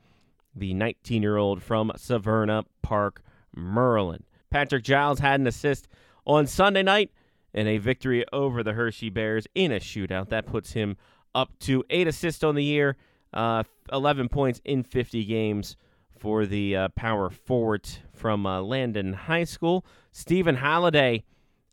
The 0.56 0.74
19 0.74 1.22
year 1.22 1.36
old 1.36 1.62
from 1.62 1.92
Severna 1.98 2.64
Park, 2.82 3.22
Maryland. 3.54 4.24
Patrick 4.50 4.86
Giles 4.86 5.20
had 5.20 5.42
an 5.42 5.48
assist 5.48 5.90
on 6.26 6.48
Sunday 6.48 6.82
night 6.82 7.12
and 7.54 7.68
a 7.68 7.78
victory 7.78 8.24
over 8.32 8.64
the 8.64 8.74
Hershey 8.74 9.10
Bears 9.10 9.48
in 9.54 9.74
a 9.74 9.82
shootout. 9.82 10.30
That 10.30 10.46
puts 10.46 10.72
him 10.72 10.96
up 11.36 11.60
to 11.60 11.84
eight 11.90 12.08
assists 12.08 12.42
on 12.42 12.56
the 12.56 12.64
year 12.64 12.96
uh, 13.34 13.64
11 13.92 14.30
points 14.30 14.62
in 14.66 14.84
50 14.84 15.26
games 15.26 15.76
for 16.18 16.46
the 16.46 16.76
uh, 16.76 16.88
power 16.90 17.30
forward 17.30 17.88
from 18.14 18.46
uh, 18.46 18.62
Landon 18.62 19.14
High 19.14 19.46
School. 19.46 19.86
Stephen 20.12 20.56
Halliday 20.56 21.24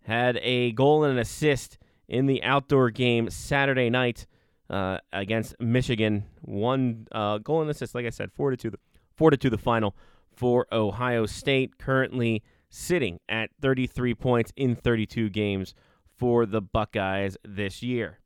had 0.02 0.38
a 0.42 0.72
goal 0.72 1.04
and 1.04 1.14
an 1.14 1.18
assist 1.18 1.78
in 2.08 2.26
the 2.26 2.42
outdoor 2.42 2.90
game 2.90 3.28
Saturday 3.28 3.90
night 3.90 4.26
uh, 4.70 4.98
against 5.12 5.58
Michigan. 5.60 6.24
One 6.42 7.08
uh, 7.12 7.38
goal 7.38 7.60
and 7.60 7.70
assist, 7.70 7.94
like 7.94 8.06
I 8.06 8.10
said, 8.10 8.30
four 8.32 8.50
to 8.50 8.56
two, 8.56 8.70
the, 8.70 8.78
four 9.16 9.30
to 9.30 9.36
two, 9.36 9.50
the 9.50 9.58
final 9.58 9.96
for 10.32 10.66
Ohio 10.72 11.26
State. 11.26 11.78
Currently 11.78 12.42
sitting 12.68 13.20
at 13.28 13.50
33 13.60 14.14
points 14.14 14.52
in 14.56 14.76
32 14.76 15.30
games 15.30 15.74
for 16.16 16.46
the 16.46 16.60
Buckeyes 16.62 17.36
this 17.44 17.82
year. 17.82 18.20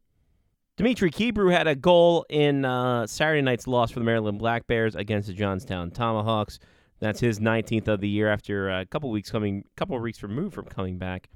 Dimitri 0.81 1.11
Kebrew 1.11 1.53
had 1.53 1.67
a 1.67 1.75
goal 1.75 2.25
in 2.31 2.65
uh, 2.65 3.07
Saturday 3.07 3.43
night's 3.43 3.67
loss 3.67 3.91
for 3.91 3.99
the 3.99 4.05
Maryland 4.07 4.39
Black 4.39 4.67
Bears 4.67 4.95
against 4.95 5.29
the 5.29 5.35
Johnstown 5.35 5.91
Tomahawks. 5.91 6.59
That's 7.01 7.21
his 7.21 7.39
19th 7.39 7.87
of 7.87 8.01
the 8.01 8.09
year 8.09 8.33
after 8.33 8.71
a 8.71 8.87
couple 8.87 9.11
weeks 9.11 9.31
coming, 9.31 9.67
couple 9.77 9.99
weeks 9.99 10.23
removed 10.23 10.55
from 10.55 10.65
coming 10.65 10.97
back 10.97 11.29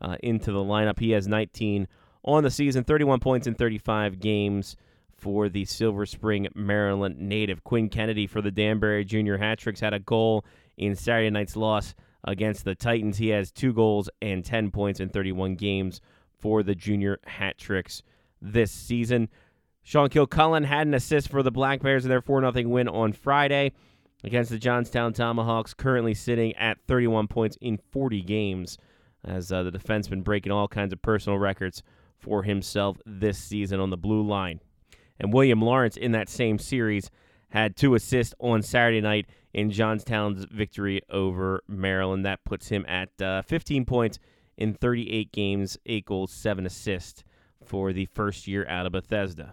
uh, 0.00 0.16
into 0.22 0.52
the 0.52 0.60
lineup. 0.60 0.98
He 0.98 1.10
has 1.10 1.28
19 1.28 1.86
on 2.24 2.42
the 2.42 2.50
season, 2.50 2.82
31 2.82 3.20
points 3.20 3.46
in 3.46 3.54
35 3.54 4.20
games 4.20 4.74
for 5.18 5.50
the 5.50 5.66
Silver 5.66 6.06
Spring, 6.06 6.48
Maryland 6.54 7.18
native. 7.18 7.62
Quinn 7.64 7.90
Kennedy 7.90 8.26
for 8.26 8.40
the 8.40 8.50
Danbury 8.50 9.04
Junior 9.04 9.36
Hat 9.36 9.58
Tricks 9.58 9.80
had 9.80 9.92
a 9.92 10.00
goal 10.00 10.46
in 10.78 10.96
Saturday 10.96 11.28
night's 11.28 11.56
loss 11.56 11.94
against 12.24 12.64
the 12.64 12.74
Titans. 12.74 13.18
He 13.18 13.28
has 13.28 13.52
two 13.52 13.74
goals 13.74 14.08
and 14.22 14.42
10 14.42 14.70
points 14.70 14.98
in 14.98 15.10
31 15.10 15.56
games 15.56 16.00
for 16.38 16.62
the 16.62 16.74
Junior 16.74 17.18
Hat 17.26 17.58
Tricks 17.58 18.02
this 18.40 18.70
season. 18.70 19.28
Sean 19.82 20.08
Kilcullen 20.08 20.64
had 20.64 20.86
an 20.86 20.94
assist 20.94 21.30
for 21.30 21.42
the 21.42 21.50
Black 21.50 21.82
Bears 21.82 22.04
in 22.04 22.10
their 22.10 22.20
4 22.20 22.52
0 22.52 22.68
win 22.68 22.88
on 22.88 23.12
Friday 23.12 23.72
against 24.24 24.50
the 24.50 24.58
Johnstown 24.58 25.12
Tomahawks, 25.12 25.74
currently 25.74 26.14
sitting 26.14 26.54
at 26.56 26.78
31 26.86 27.28
points 27.28 27.56
in 27.60 27.78
40 27.90 28.22
games, 28.22 28.76
as 29.24 29.50
uh, 29.50 29.62
the 29.62 29.70
defenseman 29.70 30.22
breaking 30.22 30.52
all 30.52 30.68
kinds 30.68 30.92
of 30.92 31.00
personal 31.00 31.38
records 31.38 31.82
for 32.18 32.42
himself 32.42 32.98
this 33.06 33.38
season 33.38 33.80
on 33.80 33.90
the 33.90 33.96
blue 33.96 34.22
line. 34.22 34.60
And 35.20 35.32
William 35.32 35.62
Lawrence 35.62 35.96
in 35.96 36.12
that 36.12 36.28
same 36.28 36.58
series 36.58 37.10
had 37.50 37.76
two 37.76 37.94
assists 37.94 38.34
on 38.40 38.62
Saturday 38.62 39.00
night 39.00 39.26
in 39.54 39.70
Johnstown's 39.70 40.44
victory 40.44 41.00
over 41.08 41.62
Maryland. 41.66 42.26
That 42.26 42.44
puts 42.44 42.68
him 42.68 42.84
at 42.86 43.08
uh, 43.22 43.42
15 43.42 43.84
points 43.84 44.18
in 44.56 44.74
38 44.74 45.32
games, 45.32 45.78
eight 45.86 46.04
goals, 46.04 46.30
seven 46.30 46.66
assists 46.66 47.24
for 47.68 47.92
the 47.92 48.06
first 48.06 48.46
year 48.46 48.66
out 48.66 48.86
of 48.86 48.92
Bethesda. 48.92 49.52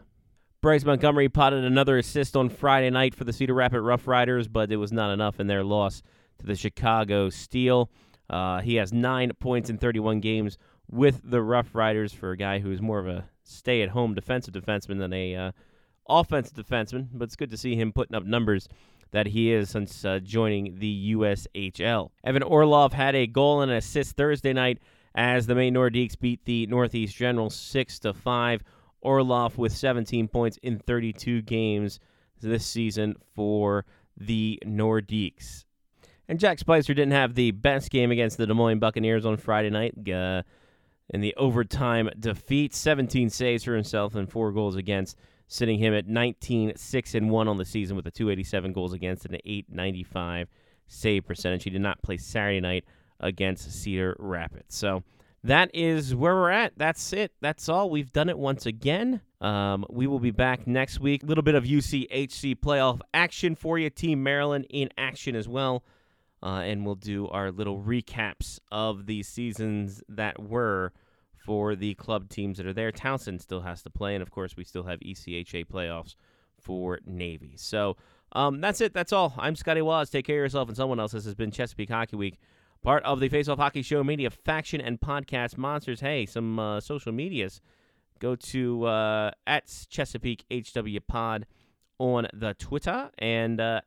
Bryce 0.61 0.83
Montgomery 0.83 1.29
potted 1.29 1.63
another 1.63 1.97
assist 1.97 2.35
on 2.35 2.49
Friday 2.49 2.89
night 2.89 3.13
for 3.13 3.23
the 3.23 3.33
Cedar 3.33 3.53
Rapids 3.53 3.83
Rough 3.83 4.07
Riders, 4.07 4.47
but 4.47 4.71
it 4.71 4.77
was 4.77 4.91
not 4.91 5.13
enough 5.13 5.39
in 5.39 5.47
their 5.47 5.63
loss 5.63 6.01
to 6.39 6.47
the 6.47 6.55
Chicago 6.55 7.29
Steel. 7.29 7.91
Uh, 8.29 8.61
he 8.61 8.75
has 8.75 8.91
nine 8.91 9.31
points 9.39 9.69
in 9.69 9.77
31 9.77 10.21
games 10.21 10.57
with 10.89 11.21
the 11.23 11.41
Rough 11.41 11.75
Riders 11.75 12.13
for 12.13 12.31
a 12.31 12.37
guy 12.37 12.59
who's 12.59 12.81
more 12.81 12.99
of 12.99 13.07
a 13.07 13.29
stay-at-home 13.43 14.15
defensive 14.15 14.53
defenseman 14.53 14.97
than 14.97 15.13
a 15.13 15.35
uh, 15.35 15.51
offensive 16.09 16.55
defenseman. 16.55 17.09
But 17.13 17.25
it's 17.25 17.35
good 17.35 17.51
to 17.51 17.57
see 17.57 17.75
him 17.75 17.91
putting 17.91 18.15
up 18.15 18.25
numbers 18.25 18.67
that 19.11 19.27
he 19.27 19.51
is 19.51 19.69
since 19.69 20.03
uh, 20.03 20.19
joining 20.19 20.79
the 20.79 21.13
USHL. 21.13 22.09
Evan 22.23 22.43
Orlov 22.43 22.93
had 22.93 23.15
a 23.15 23.27
goal 23.27 23.61
and 23.61 23.71
an 23.71 23.77
assist 23.77 24.17
Thursday 24.17 24.51
night 24.51 24.79
as 25.15 25.47
the 25.47 25.55
Maine 25.55 25.73
Nordiques 25.73 26.19
beat 26.19 26.43
the 26.45 26.67
Northeast 26.67 27.15
General 27.15 27.49
six 27.49 27.97
to 27.99 28.13
five. 28.13 28.61
Orlov 29.01 29.57
with 29.57 29.71
17 29.71 30.27
points 30.27 30.57
in 30.63 30.79
32 30.79 31.43
games 31.43 31.99
this 32.41 32.65
season 32.65 33.15
for 33.35 33.85
the 34.17 34.59
Nordiques. 34.65 35.65
And 36.27 36.39
Jack 36.39 36.57
Spicer 36.57 36.95
didn't 36.95 37.13
have 37.13 37.35
the 37.35 37.51
best 37.51 37.91
game 37.91 38.09
against 38.09 38.37
the 38.37 38.47
Des 38.47 38.53
Moines 38.53 38.79
Buccaneers 38.79 39.25
on 39.25 39.37
Friday 39.37 39.69
night 39.69 39.93
uh, 40.09 40.41
in 41.09 41.21
the 41.21 41.35
overtime 41.35 42.09
defeat. 42.19 42.73
17 42.73 43.29
saves 43.29 43.63
for 43.63 43.75
himself 43.75 44.15
and 44.15 44.29
four 44.29 44.51
goals 44.51 44.75
against, 44.75 45.17
sitting 45.47 45.77
him 45.77 45.93
at 45.93 46.07
19 46.07 46.73
6 46.75 47.15
and 47.15 47.29
1 47.29 47.47
on 47.47 47.57
the 47.57 47.65
season 47.65 47.95
with 47.95 48.07
a 48.07 48.11
287 48.11 48.73
goals 48.73 48.93
against 48.93 49.25
and 49.25 49.35
an 49.35 49.41
895 49.45 50.49
save 50.87 51.25
percentage. 51.27 51.63
He 51.63 51.69
did 51.69 51.81
not 51.81 52.01
play 52.01 52.17
Saturday 52.17 52.59
night 52.59 52.85
against 53.19 53.71
Cedar 53.71 54.15
Rapids. 54.19 54.75
So 54.75 55.03
that 55.43 55.69
is 55.73 56.15
where 56.15 56.33
we're 56.33 56.49
at. 56.49 56.73
That's 56.75 57.13
it. 57.13 57.31
That's 57.39 57.69
all. 57.69 57.89
We've 57.89 58.11
done 58.11 58.29
it 58.29 58.37
once 58.37 58.65
again. 58.65 59.21
Um, 59.41 59.85
we 59.89 60.07
will 60.07 60.19
be 60.19 60.31
back 60.31 60.65
next 60.65 60.99
week. 60.99 61.21
A 61.21 61.25
little 61.27 61.43
bit 61.43 61.53
of 61.53 61.65
UCHC 61.65 62.55
playoff 62.55 62.99
action 63.13 63.55
for 63.55 63.77
you. 63.77 63.91
Team 63.91 64.23
Maryland 64.23 64.65
in 64.71 64.89
action 64.97 65.35
as 65.35 65.47
well. 65.47 65.83
Uh, 66.41 66.61
and 66.61 66.85
we'll 66.85 66.95
do 66.95 67.27
our 67.27 67.51
little 67.51 67.79
recaps 67.79 68.59
of 68.71 69.05
the 69.05 69.21
seasons 69.23 70.01
that 70.09 70.41
were 70.41 70.91
for 71.45 71.75
the 71.75 71.93
club 71.93 72.29
teams 72.29 72.57
that 72.57 72.65
are 72.65 72.73
there. 72.73 72.91
Townsend 72.91 73.39
still 73.39 73.61
has 73.61 73.83
to 73.83 73.89
play. 73.91 74.15
And 74.15 74.23
of 74.23 74.31
course, 74.31 74.57
we 74.57 74.63
still 74.63 74.83
have 74.83 74.99
ECHA 74.99 75.65
playoffs 75.67 76.15
for 76.59 76.99
Navy. 77.05 77.53
So 77.55 77.97
um, 78.31 78.61
that's 78.61 78.81
it. 78.81 78.93
That's 78.93 79.13
all. 79.13 79.35
I'm 79.37 79.55
Scotty 79.55 79.83
Wallace. 79.83 80.09
Take 80.09 80.25
care 80.25 80.37
of 80.37 80.45
yourself 80.45 80.69
and 80.69 80.75
someone 80.75 80.99
else. 80.99 81.11
This 81.11 81.25
has 81.25 81.35
been 81.35 81.51
Chesapeake 81.51 81.89
Hockey 81.89 82.15
Week 82.15 82.39
part 82.85 83.03
of 83.03 83.19
the 83.19 83.27
Face 83.29 83.47
Off 83.47 83.57
Hockey 83.57 83.81
Show 83.81 84.03
Media 84.03 84.29
Faction 84.29 84.79
and 84.79 85.01
Podcast 85.01 85.57
Monsters. 85.57 86.01
Hey, 86.01 86.27
some 86.27 86.59
uh, 86.59 86.79
social 86.79 87.11
medias. 87.11 87.59
Go 88.19 88.35
to 88.35 88.85
uh, 88.85 89.31
at 89.47 89.87
Chesapeake 89.89 90.45
HW 90.51 90.99
Pod 91.07 91.47
on 91.97 92.27
the 92.31 92.53
Twitter 92.53 93.09
and 93.17 93.59
uh, 93.59 93.81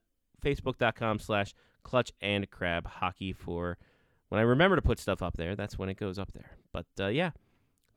Facebook.com 0.45 1.21
slash 1.21 1.55
Clutch 1.85 2.11
and 2.21 2.51
Crab 2.51 2.89
Hockey 2.89 3.33
for 3.33 3.79
when 4.31 4.41
I 4.41 4.43
remember 4.43 4.75
to 4.75 4.83
put 4.83 4.99
stuff 4.99 5.23
up 5.23 5.37
there. 5.37 5.55
That's 5.55 5.79
when 5.79 5.89
it 5.89 5.97
goes 5.97 6.19
up 6.19 6.33
there. 6.33 6.57
But 6.73 6.87
uh, 6.99 7.07
yeah, 7.07 7.31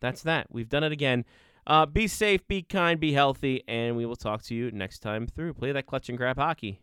that's 0.02 0.22
that. 0.22 0.48
We've 0.52 0.70
done 0.70 0.84
it 0.84 0.92
again. 0.92 1.26
Uh, 1.66 1.88
be 1.88 2.08
safe, 2.08 2.48
be 2.48 2.62
kind, 2.62 3.00
be 3.00 3.14
healthy, 3.14 3.64
and 3.68 3.98
we 3.98 4.06
will 4.06 4.16
talk 4.16 4.44
to 4.44 4.56
you 4.56 4.70
next 4.70 5.00
time 5.00 5.26
through. 5.26 5.56
Play 5.56 5.72
that 5.72 5.88
Clutch 5.88 6.10
and 6.10 6.18
Crab 6.20 6.38
Hockey. 6.38 6.80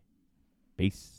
Peace. 0.76 1.17